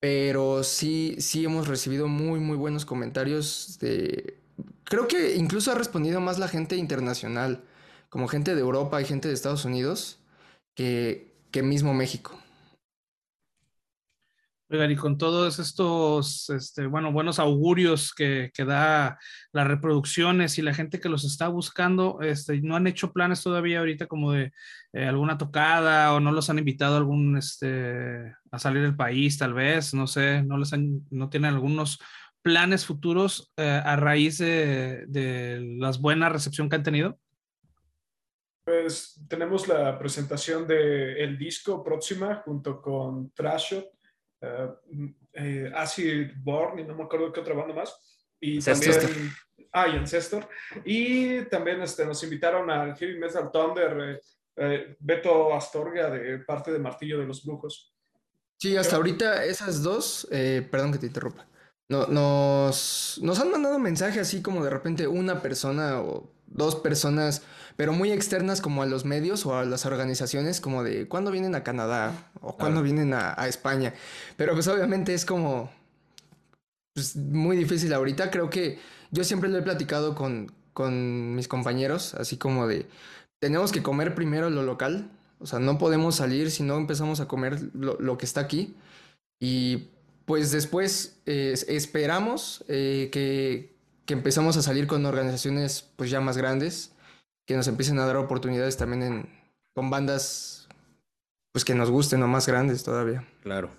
pero 0.00 0.64
sí, 0.64 1.16
sí 1.18 1.44
hemos 1.44 1.68
recibido 1.68 2.08
muy, 2.08 2.40
muy 2.40 2.56
buenos 2.56 2.84
comentarios 2.84 3.78
de, 3.80 4.38
creo 4.84 5.06
que 5.06 5.36
incluso 5.36 5.70
ha 5.70 5.74
respondido 5.74 6.20
más 6.20 6.38
la 6.38 6.48
gente 6.48 6.76
internacional, 6.76 7.62
como 8.08 8.26
gente 8.26 8.54
de 8.54 8.60
Europa 8.60 9.00
y 9.00 9.04
gente 9.04 9.28
de 9.28 9.34
Estados 9.34 9.64
Unidos, 9.64 10.18
que, 10.74 11.34
que 11.50 11.62
mismo 11.62 11.94
México. 11.94 12.38
Oigan, 14.70 14.90
y 14.90 14.96
con 14.96 15.16
todos 15.16 15.58
estos, 15.60 16.50
este, 16.50 16.84
bueno, 16.84 17.10
buenos 17.10 17.38
augurios 17.38 18.12
que, 18.12 18.50
que, 18.52 18.66
da 18.66 19.18
las 19.50 19.66
reproducciones 19.66 20.58
y 20.58 20.62
la 20.62 20.74
gente 20.74 21.00
que 21.00 21.08
los 21.08 21.24
está 21.24 21.48
buscando, 21.48 22.20
este, 22.20 22.60
no 22.60 22.76
han 22.76 22.86
hecho 22.86 23.14
planes 23.14 23.42
todavía 23.42 23.78
ahorita 23.78 24.06
como 24.06 24.32
de 24.32 24.52
eh, 24.92 25.06
alguna 25.06 25.38
tocada 25.38 26.12
o 26.12 26.20
no 26.20 26.32
los 26.32 26.50
han 26.50 26.58
invitado 26.58 26.96
a 26.96 26.98
algún, 26.98 27.38
este, 27.38 28.34
a 28.50 28.58
salir 28.58 28.82
del 28.82 28.94
país 28.94 29.38
tal 29.38 29.54
vez, 29.54 29.94
no 29.94 30.06
sé, 30.06 30.42
no 30.42 30.58
les 30.58 30.70
han, 30.74 31.00
no 31.10 31.30
tienen 31.30 31.54
algunos 31.54 31.98
planes 32.42 32.84
futuros 32.84 33.50
eh, 33.56 33.80
a 33.82 33.96
raíz 33.96 34.36
de, 34.36 35.06
de 35.08 35.76
las 35.78 35.98
buena 35.98 36.28
recepción 36.28 36.68
que 36.68 36.76
han 36.76 36.82
tenido. 36.82 37.18
Pues 38.66 39.18
tenemos 39.28 39.66
la 39.66 39.98
presentación 39.98 40.66
del 40.66 41.16
el 41.16 41.38
disco 41.38 41.82
próxima 41.82 42.42
junto 42.44 42.82
con 42.82 43.30
Trashot 43.30 43.97
uh, 44.42 45.08
eh, 45.32 45.70
Acid 45.74 46.32
Born 46.42 46.78
y 46.78 46.84
no 46.84 46.94
me 46.94 47.04
acuerdo 47.04 47.32
qué 47.32 47.40
otra 47.40 47.54
banda 47.54 47.74
más. 47.74 47.94
Y 48.40 48.60
también, 48.60 49.32
ah, 49.72 49.88
y 49.88 49.96
Ancestor. 49.96 50.48
Y 50.84 51.42
también 51.46 51.82
este, 51.82 52.04
nos 52.06 52.22
invitaron 52.22 52.70
al 52.70 52.96
Heavy 52.96 53.18
Metal 53.18 53.50
Thunder, 53.52 54.00
eh, 54.00 54.20
eh, 54.56 54.96
Beto 55.00 55.54
Astorga, 55.54 56.10
de 56.10 56.38
parte 56.40 56.72
de 56.72 56.78
Martillo 56.78 57.18
de 57.18 57.26
los 57.26 57.44
Brujos. 57.44 57.92
Sí, 58.58 58.76
hasta 58.76 58.96
ahorita 58.96 59.44
esas 59.44 59.82
dos, 59.82 60.26
eh, 60.32 60.66
perdón 60.68 60.92
que 60.92 60.98
te 60.98 61.06
interrumpa, 61.06 61.46
no, 61.88 62.06
nos, 62.06 63.20
nos 63.22 63.38
han 63.38 63.52
mandado 63.52 63.78
mensaje 63.78 64.18
así 64.18 64.42
como 64.42 64.64
de 64.64 64.70
repente 64.70 65.06
una 65.06 65.40
persona 65.40 66.00
o 66.00 66.32
dos 66.50 66.76
personas, 66.76 67.42
pero 67.76 67.92
muy 67.92 68.12
externas 68.12 68.60
como 68.60 68.82
a 68.82 68.86
los 68.86 69.04
medios 69.04 69.46
o 69.46 69.56
a 69.56 69.64
las 69.64 69.86
organizaciones, 69.86 70.60
como 70.60 70.82
de 70.82 71.08
cuándo 71.08 71.30
vienen 71.30 71.54
a 71.54 71.62
Canadá 71.62 72.30
o 72.40 72.56
cuándo 72.56 72.82
vienen 72.82 73.14
a, 73.14 73.34
a, 73.36 73.48
España. 73.48 73.94
Pero 74.36 74.54
pues 74.54 74.68
obviamente 74.68 75.14
es 75.14 75.24
como 75.24 75.70
pues, 76.94 77.16
muy 77.16 77.56
difícil 77.56 77.92
ahorita. 77.92 78.30
Creo 78.30 78.50
que 78.50 78.78
yo 79.10 79.24
siempre 79.24 79.48
lo 79.48 79.58
he 79.58 79.62
platicado 79.62 80.14
con, 80.14 80.52
con 80.72 81.34
mis 81.34 81.48
compañeros, 81.48 82.14
así 82.14 82.36
como 82.36 82.66
de, 82.66 82.86
tenemos 83.40 83.72
que 83.72 83.82
comer 83.82 84.14
primero 84.14 84.50
lo 84.50 84.62
local. 84.62 85.10
O 85.40 85.46
sea, 85.46 85.60
no 85.60 85.78
podemos 85.78 86.16
salir 86.16 86.50
si 86.50 86.62
no 86.64 86.76
empezamos 86.76 87.20
a 87.20 87.28
comer 87.28 87.70
lo, 87.74 87.96
lo 88.00 88.18
que 88.18 88.26
está 88.26 88.40
aquí. 88.40 88.74
Y 89.40 89.88
pues 90.28 90.50
después 90.52 91.16
eh, 91.24 91.54
esperamos 91.68 92.62
eh, 92.68 93.08
que, 93.10 93.77
que 94.08 94.14
empezamos 94.14 94.56
a 94.56 94.62
salir 94.62 94.86
con 94.86 95.04
organizaciones 95.04 95.92
pues 95.96 96.08
ya 96.08 96.18
más 96.18 96.38
grandes, 96.38 96.96
que 97.46 97.54
nos 97.54 97.68
empiecen 97.68 97.98
a 97.98 98.06
dar 98.06 98.16
oportunidades 98.16 98.78
también 98.78 99.02
en, 99.02 99.28
con 99.74 99.90
bandas 99.90 100.66
pues 101.52 101.62
que 101.62 101.74
nos 101.74 101.90
gusten 101.90 102.22
o 102.22 102.26
más 102.26 102.46
grandes 102.46 102.82
todavía. 102.82 103.28
Claro. 103.42 103.70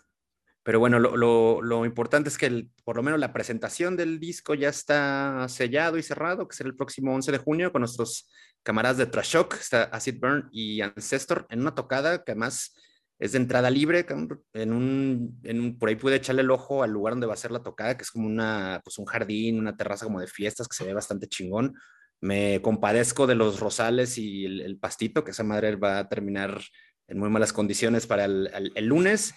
Pero 0.61 0.79
bueno, 0.79 0.99
lo, 0.99 1.63
lo, 1.63 1.83
importante 1.83 2.29
es 2.29 2.37
que 2.37 2.67
por 2.83 2.95
lo 2.95 3.01
menos 3.01 3.19
la 3.19 3.33
presentación 3.33 3.97
del 3.97 4.19
disco 4.19 4.53
ya 4.53 4.69
está 4.69 5.47
sellado 5.49 5.97
y 5.97 6.03
cerrado, 6.03 6.47
que 6.47 6.55
será 6.55 6.69
el 6.69 6.75
próximo 6.75 7.15
11 7.15 7.31
de 7.31 7.37
junio 7.39 7.71
con 7.71 7.79
nuestros 7.79 8.29
camaradas 8.61 8.97
de 8.97 9.07
Trash 9.07 9.33
Shock, 9.33 9.55
está 9.55 9.85
Acid 9.85 10.19
Burn 10.19 10.47
y 10.51 10.81
Ancestor, 10.81 11.47
en 11.49 11.61
una 11.61 11.73
tocada 11.73 12.23
que 12.23 12.33
además 12.33 12.75
es 13.19 13.33
de 13.33 13.37
entrada 13.39 13.69
libre, 13.69 14.05
en 14.53 14.73
un, 14.73 15.39
en 15.43 15.59
un, 15.59 15.77
por 15.77 15.89
ahí 15.89 15.95
pude 15.95 16.15
echarle 16.15 16.41
el 16.41 16.51
ojo 16.51 16.83
al 16.83 16.91
lugar 16.91 17.13
donde 17.13 17.27
va 17.27 17.33
a 17.33 17.37
ser 17.37 17.51
la 17.51 17.61
tocada, 17.61 17.97
que 17.97 18.03
es 18.03 18.11
como 18.11 18.25
una, 18.25 18.79
pues 18.83 18.97
un 18.97 19.05
jardín, 19.05 19.59
una 19.59 19.75
terraza 19.75 20.05
como 20.05 20.21
de 20.21 20.27
fiestas 20.27 20.67
que 20.69 20.75
se 20.75 20.85
ve 20.85 20.93
bastante 20.93 21.27
chingón. 21.27 21.75
Me 22.21 22.61
compadezco 22.61 23.27
de 23.27 23.35
los 23.35 23.59
rosales 23.59 24.17
y 24.17 24.45
el, 24.45 24.61
el 24.61 24.77
pastito, 24.77 25.23
que 25.23 25.31
esa 25.31 25.43
madre 25.43 25.75
va 25.75 25.99
a 25.99 26.09
terminar 26.09 26.61
en 27.07 27.19
muy 27.19 27.29
malas 27.29 27.51
condiciones 27.51 28.07
para 28.07 28.25
el, 28.25 28.49
el, 28.53 28.71
el 28.75 28.85
lunes, 28.85 29.33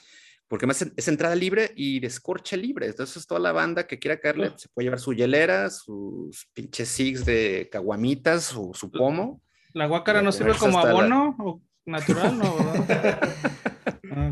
porque 0.47 0.67
más 0.67 0.83
es 0.83 1.09
entrada 1.09 1.35
libre 1.35 1.73
y 1.75 1.99
descorche 1.99 2.57
libre. 2.57 2.87
Entonces, 2.87 3.27
toda 3.27 3.41
la 3.41 3.53
banda 3.53 3.87
que 3.87 3.99
quiera 3.99 4.21
caerle 4.21 4.53
se 4.57 4.69
puede 4.69 4.87
llevar 4.87 5.01
su 5.01 5.13
hielera, 5.13 5.71
sus 5.71 6.47
pinches 6.53 6.89
six 6.89 7.25
de 7.25 7.69
caguamitas, 7.73 8.45
su, 8.45 8.71
su 8.75 8.91
pomo. 8.91 9.43
¿La 9.73 9.87
guácara 9.87 10.21
no 10.21 10.31
sirve 10.31 10.55
como 10.55 10.79
abono 10.79 11.35
la... 11.39 11.45
o 11.45 11.63
natural? 11.87 12.39
No, 12.39 12.57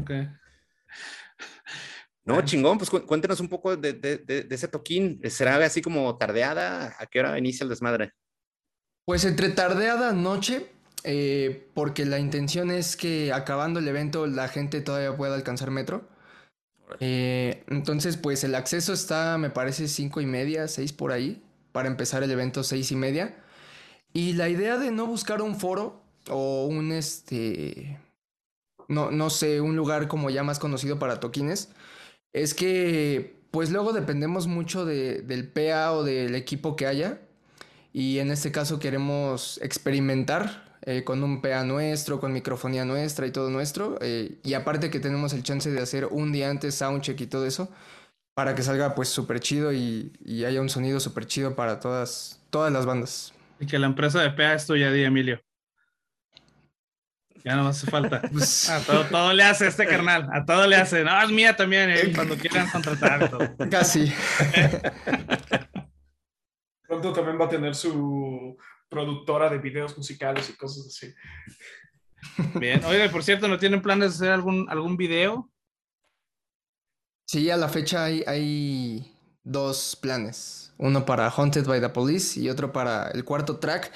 Okay. 0.03 0.29
No, 2.25 2.43
chingón, 2.43 2.79
pues 2.79 2.91
cuéntenos 2.91 3.41
un 3.41 3.49
poco 3.49 3.77
de, 3.77 3.95
de, 3.95 4.19
de, 4.19 4.43
de, 4.45 4.55
ese 4.55 4.69
toquín. 4.69 5.21
¿Será 5.31 5.57
así 5.65 5.81
como 5.81 6.17
tardeada? 6.17 6.95
¿A 6.99 7.07
qué 7.07 7.21
hora 7.21 7.39
inicia 7.39 7.65
el 7.65 7.71
desmadre? 7.71 8.13
Pues 9.05 9.25
entre 9.25 9.49
tardeada 9.49 10.13
noche, 10.13 10.71
eh, 11.03 11.69
porque 11.75 12.05
la 12.05 12.19
intención 12.19 12.71
es 12.71 12.97
que 12.97 13.33
acabando 13.33 13.81
el 13.81 13.89
evento 13.89 14.27
la 14.27 14.49
gente 14.49 14.81
todavía 14.81 15.17
pueda 15.17 15.35
alcanzar 15.35 15.71
metro. 15.71 16.09
Eh, 17.01 17.65
entonces, 17.69 18.17
pues 18.17 18.45
el 18.45 18.55
acceso 18.55 18.93
está, 18.93 19.39
me 19.39 19.51
parece, 19.51 19.89
cinco 19.89 20.21
y 20.21 20.27
media, 20.27 20.69
seis 20.69 20.93
por 20.93 21.13
ahí, 21.13 21.43
para 21.73 21.89
empezar 21.89 22.23
el 22.23 22.31
evento 22.31 22.63
seis 22.63 22.93
y 22.93 22.97
media. 22.97 23.43
Y 24.13 24.35
la 24.35 24.49
idea 24.49 24.77
de 24.77 24.91
no 24.91 25.07
buscar 25.07 25.41
un 25.41 25.59
foro 25.59 26.03
o 26.29 26.67
un 26.67 26.93
este 26.93 27.99
no, 28.91 29.11
no 29.11 29.31
sé, 29.31 29.61
un 29.61 29.77
lugar 29.77 30.09
como 30.09 30.31
ya 30.31 30.43
más 30.43 30.59
conocido 30.59 30.99
para 30.99 31.21
toquines, 31.21 31.71
es 32.33 32.55
que 32.55 33.41
pues 33.51 33.71
luego 33.71 33.93
dependemos 33.93 34.47
mucho 34.47 34.85
de, 34.85 35.23
del 35.23 35.49
PA 35.49 35.93
o 35.93 36.05
del 36.05 36.35
equipo 36.35 36.77
que 36.77 36.87
haya. 36.87 37.21
Y 37.93 38.19
en 38.19 38.31
este 38.31 38.53
caso 38.53 38.79
queremos 38.79 39.59
experimentar 39.63 40.77
eh, 40.83 41.03
con 41.05 41.25
un 41.25 41.43
PA 41.43 41.65
nuestro, 41.65 42.21
con 42.21 42.33
microfonía 42.33 42.85
nuestra 42.85 43.27
y 43.27 43.33
todo 43.33 43.51
nuestro. 43.51 43.99
Eh, 44.01 44.39
y 44.45 44.55
aparte 44.55 44.91
que 44.91 45.01
tenemos 45.01 45.33
el 45.33 45.43
chance 45.43 45.71
de 45.71 45.81
hacer 45.81 46.07
un 46.07 46.33
día 46.33 46.51
antes 46.51 46.77
soundcheck 46.77 47.21
y 47.21 47.27
todo 47.27 47.47
eso, 47.47 47.71
para 48.35 48.55
que 48.55 48.63
salga 48.63 48.95
pues 48.95 49.09
súper 49.09 49.41
chido 49.41 49.73
y, 49.73 50.13
y, 50.25 50.45
haya 50.45 50.61
un 50.61 50.69
sonido 50.69 51.01
súper 51.01 51.27
chido 51.27 51.57
para 51.57 51.81
todas, 51.81 52.41
todas 52.51 52.73
las 52.73 52.87
bandas. 52.87 53.33
Y 53.59 53.67
que 53.67 53.79
la 53.79 53.87
empresa 53.87 54.23
de 54.23 54.31
PA 54.31 54.55
es 54.55 54.67
tuya, 54.67 54.91
Di 54.93 55.03
Emilio. 55.03 55.41
Ya 57.45 57.57
no 57.57 57.69
hace 57.69 57.87
falta. 57.87 58.23
A 58.71 58.81
todo, 58.81 59.05
todo, 59.07 59.33
le 59.33 59.43
hace 59.43 59.67
este 59.67 59.87
carnal. 59.87 60.29
A 60.33 60.45
todo 60.45 60.67
le 60.67 60.77
hace. 60.77 61.03
No, 61.05 61.23
es 61.23 61.31
mía 61.31 61.57
también, 61.57 61.91
eh, 61.91 62.13
cuando 62.15 62.37
quieran 62.37 62.69
contratar. 62.71 63.31
Todo. 63.31 63.49
Casi. 63.71 64.13
Pronto 66.87 67.13
también 67.13 67.41
va 67.41 67.47
a 67.47 67.49
tener 67.49 67.75
su 67.75 68.57
productora 68.89 69.49
de 69.49 69.59
videos 69.59 69.97
musicales 69.97 70.51
y 70.51 70.55
cosas 70.55 70.87
así. 70.87 71.15
Bien. 72.59 72.85
Oiga, 72.85 73.09
por 73.11 73.23
cierto, 73.23 73.49
¿no 73.49 73.59
tienen 73.59 73.81
planes 73.81 74.19
de 74.19 74.27
hacer 74.27 74.33
algún, 74.33 74.69
algún 74.69 74.97
video? 74.97 75.51
Sí, 77.27 77.49
a 77.49 77.57
la 77.57 77.69
fecha 77.69 78.05
hay, 78.05 78.25
hay 78.27 79.17
dos 79.45 79.97
planes. 79.97 80.75
Uno 80.79 81.07
para 81.07 81.31
Haunted 81.31 81.67
by 81.67 81.81
the 81.81 81.89
Police 81.89 82.41
y 82.41 82.51
otro 82.51 82.73
para 82.73 83.09
el 83.11 83.25
cuarto 83.25 83.59
track 83.59 83.93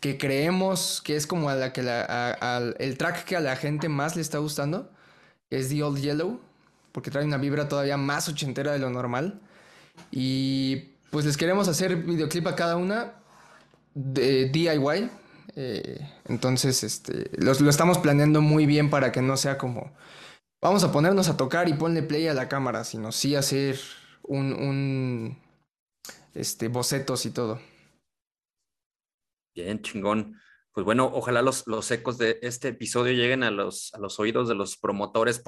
que 0.00 0.18
creemos 0.18 1.02
que 1.04 1.16
es 1.16 1.26
como 1.26 1.48
a 1.48 1.54
la 1.54 1.72
que 1.72 1.82
la, 1.82 2.74
el 2.78 2.98
track 2.98 3.24
que 3.24 3.36
a 3.36 3.40
la 3.40 3.56
gente 3.56 3.88
más 3.88 4.16
le 4.16 4.22
está 4.22 4.38
gustando, 4.38 4.90
es 5.50 5.68
The 5.68 5.82
Old 5.82 6.00
Yellow, 6.00 6.40
porque 6.92 7.10
trae 7.10 7.24
una 7.24 7.36
vibra 7.36 7.68
todavía 7.68 7.96
más 7.96 8.28
ochentera 8.28 8.72
de 8.72 8.78
lo 8.78 8.90
normal. 8.90 9.40
Y 10.10 10.94
pues 11.10 11.24
les 11.24 11.36
queremos 11.36 11.68
hacer 11.68 11.96
videoclip 11.96 12.46
a 12.46 12.56
cada 12.56 12.76
una 12.76 13.14
de 13.94 14.48
DIY. 14.48 15.10
Eh, 15.56 16.08
entonces, 16.26 16.84
este, 16.84 17.30
lo, 17.36 17.52
lo 17.54 17.70
estamos 17.70 17.98
planeando 17.98 18.40
muy 18.40 18.66
bien 18.66 18.90
para 18.90 19.10
que 19.10 19.22
no 19.22 19.36
sea 19.36 19.58
como, 19.58 19.92
vamos 20.62 20.84
a 20.84 20.92
ponernos 20.92 21.28
a 21.28 21.36
tocar 21.36 21.68
y 21.68 21.72
ponle 21.72 22.02
play 22.02 22.28
a 22.28 22.34
la 22.34 22.48
cámara, 22.48 22.84
sino 22.84 23.10
sí 23.10 23.34
hacer 23.34 23.80
un, 24.22 24.52
un 24.52 25.38
este, 26.34 26.68
bocetos 26.68 27.26
y 27.26 27.30
todo. 27.30 27.60
Bien, 29.58 29.82
chingón. 29.82 30.36
Pues 30.70 30.84
bueno, 30.84 31.10
ojalá 31.12 31.42
los, 31.42 31.66
los 31.66 31.90
ecos 31.90 32.16
de 32.16 32.38
este 32.42 32.68
episodio 32.68 33.12
lleguen 33.12 33.42
a 33.42 33.50
los, 33.50 33.92
a 33.92 33.98
los 33.98 34.20
oídos 34.20 34.48
de 34.48 34.54
los 34.54 34.76
promotores, 34.76 35.42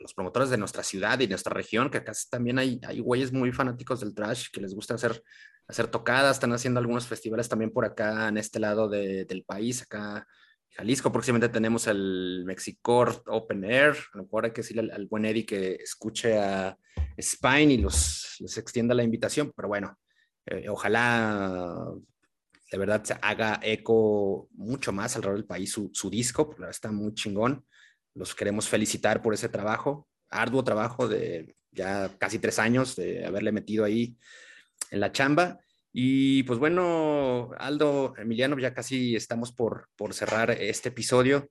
los 0.00 0.14
promotores 0.14 0.50
de 0.50 0.56
nuestra 0.58 0.82
ciudad 0.82 1.20
y 1.20 1.28
nuestra 1.28 1.54
región, 1.54 1.88
que 1.88 1.98
acá 1.98 2.10
también 2.28 2.58
hay, 2.58 2.80
hay 2.84 2.98
güeyes 2.98 3.32
muy 3.32 3.52
fanáticos 3.52 4.00
del 4.00 4.16
trash 4.16 4.48
que 4.52 4.60
les 4.60 4.74
gusta 4.74 4.94
hacer, 4.94 5.22
hacer 5.68 5.86
tocadas, 5.86 6.38
están 6.38 6.52
haciendo 6.52 6.80
algunos 6.80 7.06
festivales 7.06 7.48
también 7.48 7.70
por 7.70 7.84
acá 7.84 8.26
en 8.26 8.36
este 8.36 8.58
lado 8.58 8.88
de, 8.88 9.26
del 9.26 9.44
país, 9.44 9.82
acá 9.82 10.26
Jalisco. 10.70 11.12
Próximamente 11.12 11.50
tenemos 11.50 11.86
el 11.86 12.42
Mexicor 12.44 13.22
Open 13.28 13.62
Air, 13.62 13.96
a 14.12 14.16
lo 14.16 14.24
mejor 14.24 14.46
hay 14.46 14.50
que 14.50 14.62
decirle 14.62 14.82
al, 14.82 14.90
al 14.90 15.06
buen 15.06 15.24
Eddie 15.24 15.46
que 15.46 15.74
escuche 15.74 16.36
a 16.36 16.76
Spine 17.16 17.74
y 17.74 17.78
los, 17.78 18.38
les 18.40 18.58
extienda 18.58 18.92
la 18.92 19.04
invitación, 19.04 19.52
pero 19.54 19.68
bueno, 19.68 19.96
eh, 20.46 20.68
ojalá 20.68 21.92
de 22.72 22.78
verdad 22.78 23.04
se 23.04 23.14
haga 23.20 23.60
eco 23.62 24.48
mucho 24.52 24.92
más 24.92 25.14
alrededor 25.14 25.40
del 25.40 25.46
país 25.46 25.70
su, 25.70 25.90
su 25.92 26.08
disco, 26.08 26.48
porque 26.48 26.70
está 26.70 26.90
muy 26.90 27.12
chingón. 27.12 27.66
Los 28.14 28.34
queremos 28.34 28.66
felicitar 28.66 29.20
por 29.20 29.34
ese 29.34 29.50
trabajo, 29.50 30.08
arduo 30.30 30.64
trabajo 30.64 31.06
de 31.06 31.54
ya 31.70 32.10
casi 32.18 32.38
tres 32.38 32.58
años 32.58 32.96
de 32.96 33.26
haberle 33.26 33.52
metido 33.52 33.84
ahí 33.84 34.16
en 34.90 35.00
la 35.00 35.12
chamba. 35.12 35.60
Y 35.92 36.44
pues 36.44 36.58
bueno, 36.58 37.50
Aldo, 37.58 38.14
Emiliano, 38.16 38.58
ya 38.58 38.72
casi 38.72 39.16
estamos 39.16 39.52
por, 39.52 39.90
por 39.94 40.14
cerrar 40.14 40.50
este 40.50 40.88
episodio. 40.88 41.50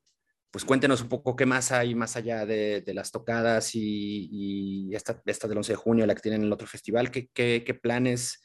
Pues 0.50 0.66
cuéntenos 0.66 1.04
un 1.04 1.10
poco 1.10 1.36
qué 1.36 1.46
más 1.46 1.72
hay 1.72 1.94
más 1.94 2.16
allá 2.16 2.48
de, 2.48 2.84
las 2.96 3.12
tocadas 3.12 3.76
y, 3.76 4.90
esta, 4.94 5.22
esta, 5.26 5.48
del 5.48 5.58
11 5.58 5.74
de 5.74 5.78
junio, 5.78 6.06
la 6.08 6.16
que 6.16 6.22
tienen 6.22 6.42
en 6.42 6.48
el 6.48 6.54
otro 6.54 6.66
festival. 6.66 7.12
¿Qué, 7.12 7.30
qué, 7.32 7.80
planes 7.80 8.42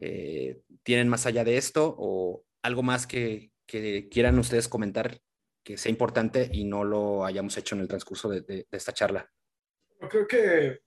eh, 0.00 0.62
tienen 0.82 1.08
más 1.08 1.26
allá 1.26 1.44
de 1.44 1.56
esto 1.56 1.94
o 1.98 2.44
algo 2.62 2.82
más 2.82 3.06
que, 3.06 3.52
que, 3.66 4.08
quieran 4.08 4.38
ustedes 4.38 4.68
comentar 4.68 5.20
que 5.62 5.76
sea 5.76 5.90
importante 5.90 6.48
y 6.52 6.64
no 6.64 6.84
lo 6.84 7.24
hayamos 7.24 7.56
hecho 7.56 7.74
en 7.74 7.82
el 7.82 7.88
transcurso 7.88 8.28
de, 8.28 8.40
de 8.40 8.66
esta 8.70 8.92
charla? 8.92 9.30
Yo 10.00 10.08
creo 10.08 10.26
que 10.26 10.80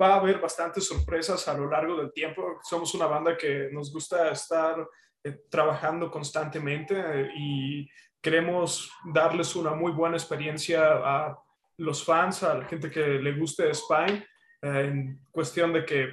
va 0.00 0.14
a 0.14 0.20
haber 0.20 0.40
bastantes 0.40 0.86
sorpresas 0.86 1.46
a 1.48 1.54
lo 1.54 1.70
largo 1.70 1.96
del 1.96 2.12
tiempo. 2.12 2.58
Somos 2.62 2.94
una 2.94 3.06
banda 3.06 3.36
que 3.36 3.68
nos 3.72 3.92
gusta 3.92 4.30
estar 4.30 4.86
eh, 5.24 5.40
trabajando 5.50 6.10
constantemente 6.10 6.94
eh, 6.96 7.30
y 7.36 7.88
queremos 8.20 8.90
darles 9.12 9.54
una 9.56 9.72
muy 9.74 9.92
buena 9.92 10.16
experiencia 10.16 10.92
a 10.92 11.38
los 11.78 12.04
fans, 12.04 12.42
a 12.42 12.54
la 12.54 12.64
gente 12.66 12.90
que 12.90 13.00
le 13.00 13.32
guste 13.38 13.72
Spine, 13.74 14.26
eh, 14.62 14.84
en 14.86 15.20
cuestión 15.30 15.72
de 15.72 15.84
que 15.84 16.08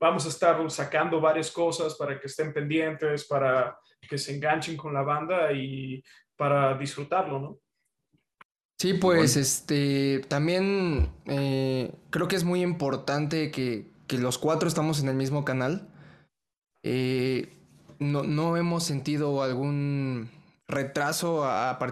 vamos 0.00 0.24
a 0.24 0.30
estar 0.30 0.70
sacando 0.70 1.20
varias 1.20 1.50
cosas 1.50 1.94
para 1.94 2.18
que 2.18 2.26
estén 2.26 2.52
pendientes, 2.52 3.26
para 3.26 3.78
que 4.08 4.16
se 4.16 4.34
enganchen 4.34 4.76
con 4.76 4.94
la 4.94 5.02
banda 5.02 5.52
y 5.52 6.02
para 6.36 6.76
disfrutarlo, 6.76 7.38
¿no? 7.38 7.58
Sí, 8.80 8.94
pues 8.94 9.36
este 9.36 10.24
también 10.28 11.12
eh, 11.26 11.92
creo 12.08 12.28
que 12.28 12.36
es 12.36 12.44
muy 12.44 12.62
importante 12.62 13.50
que, 13.50 13.90
los 14.18 14.38
cuatro 14.38 14.66
estamos 14.66 15.00
en 15.00 15.08
el 15.08 15.14
mismo 15.14 15.44
canal. 15.44 15.86
Eh, 16.82 17.52
no, 17.98 18.56
hemos 18.56 18.82
sentido 18.82 19.42
algún 19.42 20.30
retraso 20.66 21.46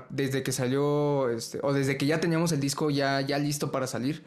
desde 0.09 0.43
que 0.43 0.51
salió, 0.51 1.29
este, 1.29 1.61
o 1.63 1.73
desde 1.75 1.99
que 1.99 2.07
ya 2.07 2.21
teníamos 2.21 2.51
el 2.53 2.61
disco 2.61 2.91
ya, 2.91 3.21
ya 3.21 3.39
listo 3.39 3.71
para 3.71 3.87
salir 3.87 4.25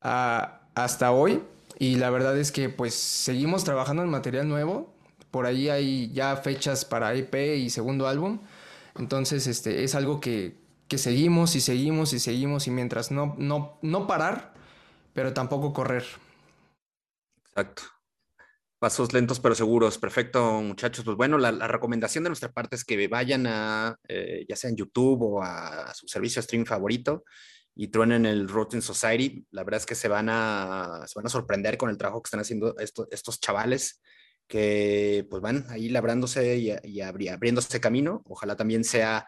hasta 0.00 1.12
hoy. 1.12 1.40
Y 1.78 1.96
la 1.96 2.10
verdad 2.10 2.38
es 2.38 2.52
que 2.52 2.68
pues 2.68 2.94
seguimos 2.94 3.64
trabajando 3.64 4.02
en 4.02 4.10
material 4.10 4.48
nuevo. 4.48 4.94
Por 5.30 5.46
ahí 5.46 5.68
hay 5.68 6.12
ya 6.12 6.36
fechas 6.36 6.84
para 6.84 7.14
EP 7.14 7.34
y 7.56 7.70
segundo 7.70 8.06
álbum. 8.06 8.40
Entonces, 8.96 9.46
este, 9.46 9.82
es 9.82 9.94
algo 9.94 10.20
que, 10.20 10.56
que 10.88 10.98
seguimos 10.98 11.56
y 11.56 11.60
seguimos 11.60 12.12
y 12.12 12.20
seguimos 12.20 12.66
y 12.66 12.70
mientras 12.70 13.10
no, 13.10 13.34
no, 13.38 13.78
no 13.82 14.06
parar, 14.06 14.54
pero 15.12 15.32
tampoco 15.32 15.72
correr. 15.72 16.04
Exacto. 17.48 17.82
Pasos 18.78 19.12
lentos 19.12 19.40
pero 19.40 19.54
seguros. 19.54 19.98
Perfecto, 19.98 20.60
muchachos. 20.60 21.04
Pues 21.04 21.16
bueno, 21.16 21.38
la, 21.38 21.50
recomendación 21.66 22.24
de 22.24 22.30
nuestra 22.30 22.52
parte 22.52 22.76
es 22.76 22.84
que 22.84 23.08
vayan 23.08 23.46
a, 23.46 23.96
eh, 24.08 24.44
ya 24.48 24.56
sea 24.56 24.70
en 24.70 24.76
YouTube 24.76 25.22
o 25.22 25.42
a, 25.42 25.92
su 25.94 26.06
servicio 26.06 26.40
de 26.40 26.44
streaming 26.44 26.66
favorito 26.66 27.24
y 27.74 27.88
truenen 27.88 28.26
el 28.26 28.48
Rotten 28.48 28.82
Society. 28.82 29.46
La 29.50 29.64
verdad 29.64 29.80
es 29.80 29.86
que 29.86 29.94
se 29.94 30.08
van 30.08 30.28
a, 30.30 31.02
se 31.06 31.18
van 31.18 31.26
a 31.26 31.30
sorprender 31.30 31.76
con 31.76 31.90
el 31.90 31.98
trabajo 31.98 32.22
que 32.22 32.28
están 32.28 32.40
haciendo 32.40 32.74
estos 32.78 33.40
chavales 33.40 34.00
que 34.46 35.26
pues 35.30 35.40
van 35.40 35.64
ahí 35.70 35.88
labrándose 35.88 36.56
y, 36.56 36.72
y 36.82 37.00
abriéndose 37.00 37.80
camino. 37.80 38.22
Ojalá 38.26 38.56
también 38.56 38.84
sea 38.84 39.26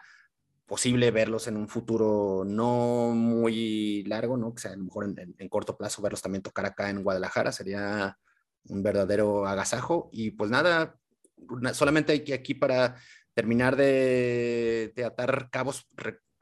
posible 0.67 1.11
verlos 1.11 1.47
en 1.47 1.57
un 1.57 1.69
futuro 1.69 2.43
no 2.45 3.11
muy 3.15 4.03
largo, 4.03 4.37
¿no? 4.37 4.53
Que 4.53 4.61
sea 4.61 4.73
a 4.73 4.75
lo 4.75 4.83
mejor 4.83 5.15
en, 5.37 5.49
corto 5.49 5.77
plazo 5.77 6.01
verlos 6.01 6.21
también 6.21 6.43
tocar 6.43 6.65
acá 6.65 6.89
en 6.89 7.03
Guadalajara, 7.03 7.51
sería 7.53 8.17
un 8.65 8.83
verdadero 8.83 9.47
agasajo. 9.47 10.09
Y 10.11 10.31
pues 10.31 10.51
nada, 10.51 10.99
solamente 11.73 12.11
hay 12.11 12.23
que 12.23 12.33
aquí 12.33 12.53
para 12.53 12.95
terminar 13.33 13.77
de, 13.77 14.93
atar 15.05 15.49
cabos, 15.49 15.87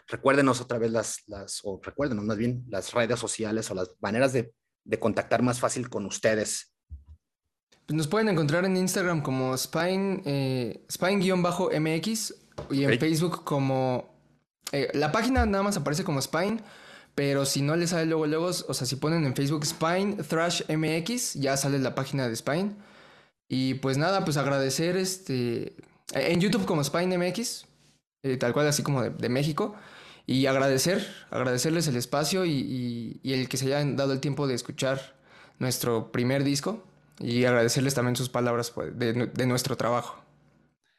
recuérdenos 0.07 0.61
otra 0.61 0.77
vez 0.77 0.91
las, 0.91 1.23
las, 1.27 1.61
o 1.63 1.79
recuérdenos 1.81 2.23
más 2.25 2.37
bien 2.37 2.63
las 2.69 2.93
redes 2.93 3.19
sociales 3.19 3.69
o 3.71 3.75
las 3.75 3.91
maneras 3.99 4.33
de, 4.33 4.53
contactar 4.99 5.41
más 5.41 5.59
fácil 5.59 5.89
con 5.89 6.05
ustedes. 6.05 6.73
Pues 7.85 7.97
nos 7.97 8.07
pueden 8.07 8.29
encontrar 8.29 8.65
en 8.65 8.77
Instagram 8.77 9.21
como 9.21 9.57
Spine, 9.57 10.21
eh, 10.25 10.85
Spine-MX 10.89 12.33
y 12.69 12.83
en 12.83 12.99
Facebook 12.99 13.43
como 13.43 14.15
eh, 14.71 14.89
la 14.93 15.11
página 15.11 15.45
nada 15.45 15.63
más 15.63 15.77
aparece 15.77 16.03
como 16.03 16.21
Spine, 16.21 16.61
pero 17.15 17.45
si 17.45 17.61
no 17.61 17.75
les 17.75 17.91
sale 17.91 18.05
luego, 18.05 18.27
luego, 18.27 18.45
o 18.47 18.73
sea, 18.73 18.85
si 18.85 18.97
ponen 18.97 19.25
en 19.25 19.35
Facebook 19.35 19.65
Spine 19.65 20.23
Thrash 20.23 20.63
MX, 20.69 21.35
ya 21.35 21.55
sale 21.57 21.79
la 21.79 21.95
página 21.95 22.27
de 22.27 22.35
Spine. 22.35 22.75
Y 23.47 23.75
pues 23.75 23.97
nada, 23.97 24.25
pues 24.25 24.37
agradecer 24.37 24.97
este. 24.97 25.75
En 26.13 26.41
YouTube 26.41 26.65
como 26.65 26.83
Spine 26.83 27.17
MX, 27.17 27.65
eh, 28.23 28.37
tal 28.37 28.53
cual 28.53 28.67
así 28.67 28.83
como 28.83 29.03
de, 29.03 29.29
México. 29.29 29.75
Y 30.27 30.47
agradecer, 30.47 31.07
agradecerles 31.29 31.87
el 31.87 31.95
espacio 31.95 32.45
y, 32.45 33.19
el 33.23 33.47
que 33.47 33.57
se 33.57 33.67
hayan 33.67 33.95
dado 33.95 34.13
el 34.13 34.19
tiempo 34.19 34.47
de 34.47 34.55
escuchar 34.55 35.15
nuestro 35.59 36.11
primer 36.11 36.43
disco. 36.43 36.83
Y 37.19 37.45
agradecerles 37.45 37.93
también 37.93 38.15
sus 38.15 38.29
palabras 38.29 38.71
pues, 38.71 38.97
de, 38.97 39.45
nuestro 39.45 39.77
trabajo. 39.77 40.21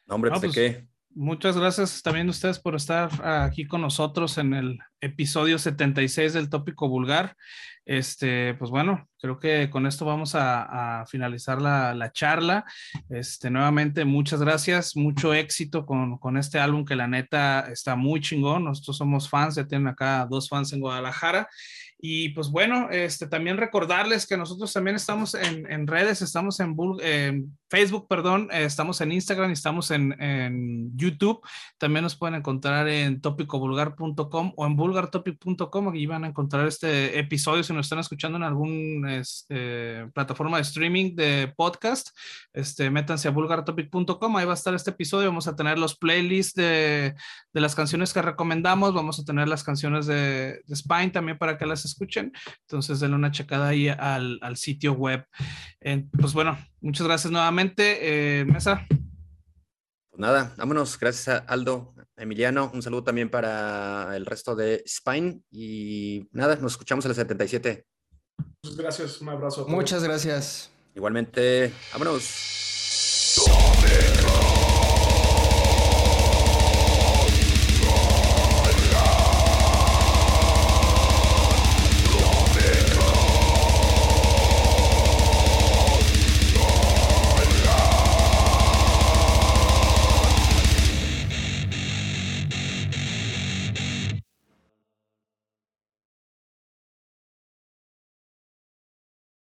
hombre, 0.07 0.31
pues, 0.31 0.41
pues 0.41 0.55
qué? 0.55 0.86
Muchas 1.19 1.57
gracias 1.57 2.03
también 2.03 2.27
a 2.27 2.29
ustedes 2.29 2.59
por 2.59 2.75
estar 2.75 3.09
aquí 3.25 3.65
con 3.65 3.81
nosotros 3.81 4.37
en 4.37 4.53
el 4.53 4.77
episodio 5.01 5.57
76 5.57 6.33
del 6.33 6.47
tópico 6.47 6.87
vulgar. 6.87 7.35
Este, 7.85 8.53
pues 8.53 8.69
bueno, 8.69 9.09
creo 9.19 9.39
que 9.39 9.67
con 9.71 9.87
esto 9.87 10.05
vamos 10.05 10.35
a, 10.35 11.05
finalizar 11.09 11.59
la, 11.59 12.11
charla. 12.13 12.65
Este, 13.09 13.49
nuevamente, 13.49 14.05
muchas 14.05 14.41
gracias, 14.41 14.95
mucho 14.95 15.33
éxito 15.33 15.87
con, 15.87 16.19
con, 16.19 16.37
este 16.37 16.59
álbum 16.59 16.85
que 16.85 16.95
la 16.95 17.07
neta 17.07 17.61
está 17.61 17.95
muy 17.95 18.21
chingón. 18.21 18.65
Nosotros 18.65 18.97
somos 18.97 19.27
fans, 19.27 19.55
ya 19.55 19.65
tienen 19.65 19.87
acá 19.87 20.27
dos 20.29 20.47
fans 20.47 20.71
en 20.71 20.81
Guadalajara 20.81 21.49
y 21.99 22.29
pues 22.29 22.49
bueno, 22.49 22.89
este, 22.91 23.27
también 23.27 23.57
recordarles 23.57 24.27
que 24.27 24.37
nosotros 24.37 24.71
también 24.71 24.95
estamos 24.95 25.33
en, 25.33 25.87
redes, 25.87 26.21
estamos 26.21 26.59
en, 26.59 26.75
Facebook, 27.69 28.07
perdón, 28.07 28.49
estamos 28.51 29.01
en 29.01 29.11
Instagram, 29.11 29.51
estamos 29.51 29.89
en, 29.89 30.95
YouTube. 30.95 31.41
También 31.77 32.03
nos 32.03 32.15
pueden 32.15 32.35
encontrar 32.35 32.87
en 32.87 33.19
topicovulgar.com 33.19 34.53
o 34.55 34.65
en 34.65 34.75
vulgartopic.com. 34.75 35.89
Aquí 35.89 36.05
van 36.05 36.23
a 36.23 36.27
encontrar 36.27 36.67
este 36.67 37.17
episodio 37.17 37.63
si 37.63 37.73
nos 37.73 37.87
están 37.87 37.99
escuchando 37.99 38.37
en 38.37 38.43
alguna 38.43 39.17
este, 39.17 40.07
plataforma 40.13 40.57
de 40.57 40.63
streaming 40.63 41.15
de 41.15 41.51
podcast. 41.57 42.09
Este, 42.53 42.91
métanse 42.91 43.27
a 43.27 43.31
vulgartopic.com, 43.31 44.37
ahí 44.37 44.45
va 44.45 44.51
a 44.51 44.55
estar 44.55 44.75
este 44.75 44.91
episodio. 44.91 45.29
Vamos 45.29 45.47
a 45.47 45.55
tener 45.55 45.79
los 45.79 45.97
playlists 45.97 46.53
de, 46.53 47.15
las 47.53 47.73
canciones 47.73 48.13
que 48.13 48.21
recomendamos, 48.21 48.93
vamos 48.93 49.19
a 49.19 49.25
tener 49.25 49.47
las 49.47 49.63
canciones 49.63 50.05
de, 50.05 50.61
de 50.63 50.75
Spine 50.75 51.09
también 51.09 51.39
para 51.39 51.57
que 51.57 51.65
las 51.65 51.86
escuchen. 51.87 52.31
Entonces, 52.61 52.99
denle 52.99 53.15
una 53.15 53.31
checada 53.31 53.69
ahí 53.69 53.89
al, 53.89 54.57
sitio 54.57 54.93
web. 54.93 55.25
pues 56.11 56.33
bueno, 56.33 56.57
muchas 56.81 57.07
gracias 57.07 57.31
nuevamente. 57.31 58.39
Eh, 58.41 58.45
Mesa. 58.45 58.85
Pues 58.89 60.19
nada, 60.19 60.53
vámonos. 60.57 60.97
Gracias 60.99 61.27
a 61.27 61.37
Aldo, 61.37 61.93
Emiliano. 62.15 62.71
Un 62.73 62.81
saludo 62.81 63.03
también 63.03 63.29
para 63.29 64.15
el 64.15 64.25
resto 64.25 64.55
de 64.55 64.83
Spine. 64.87 65.41
Y 65.51 66.27
nada, 66.31 66.55
nos 66.55 66.73
escuchamos 66.73 67.05
en 67.05 67.11
el 67.11 67.15
77. 67.15 67.85
Muchas 68.63 68.77
gracias, 68.77 69.21
un 69.21 69.29
abrazo. 69.29 69.67
Muchas 69.67 70.03
gracias. 70.03 70.71
Igualmente, 70.95 71.71
vámonos. 71.93 73.66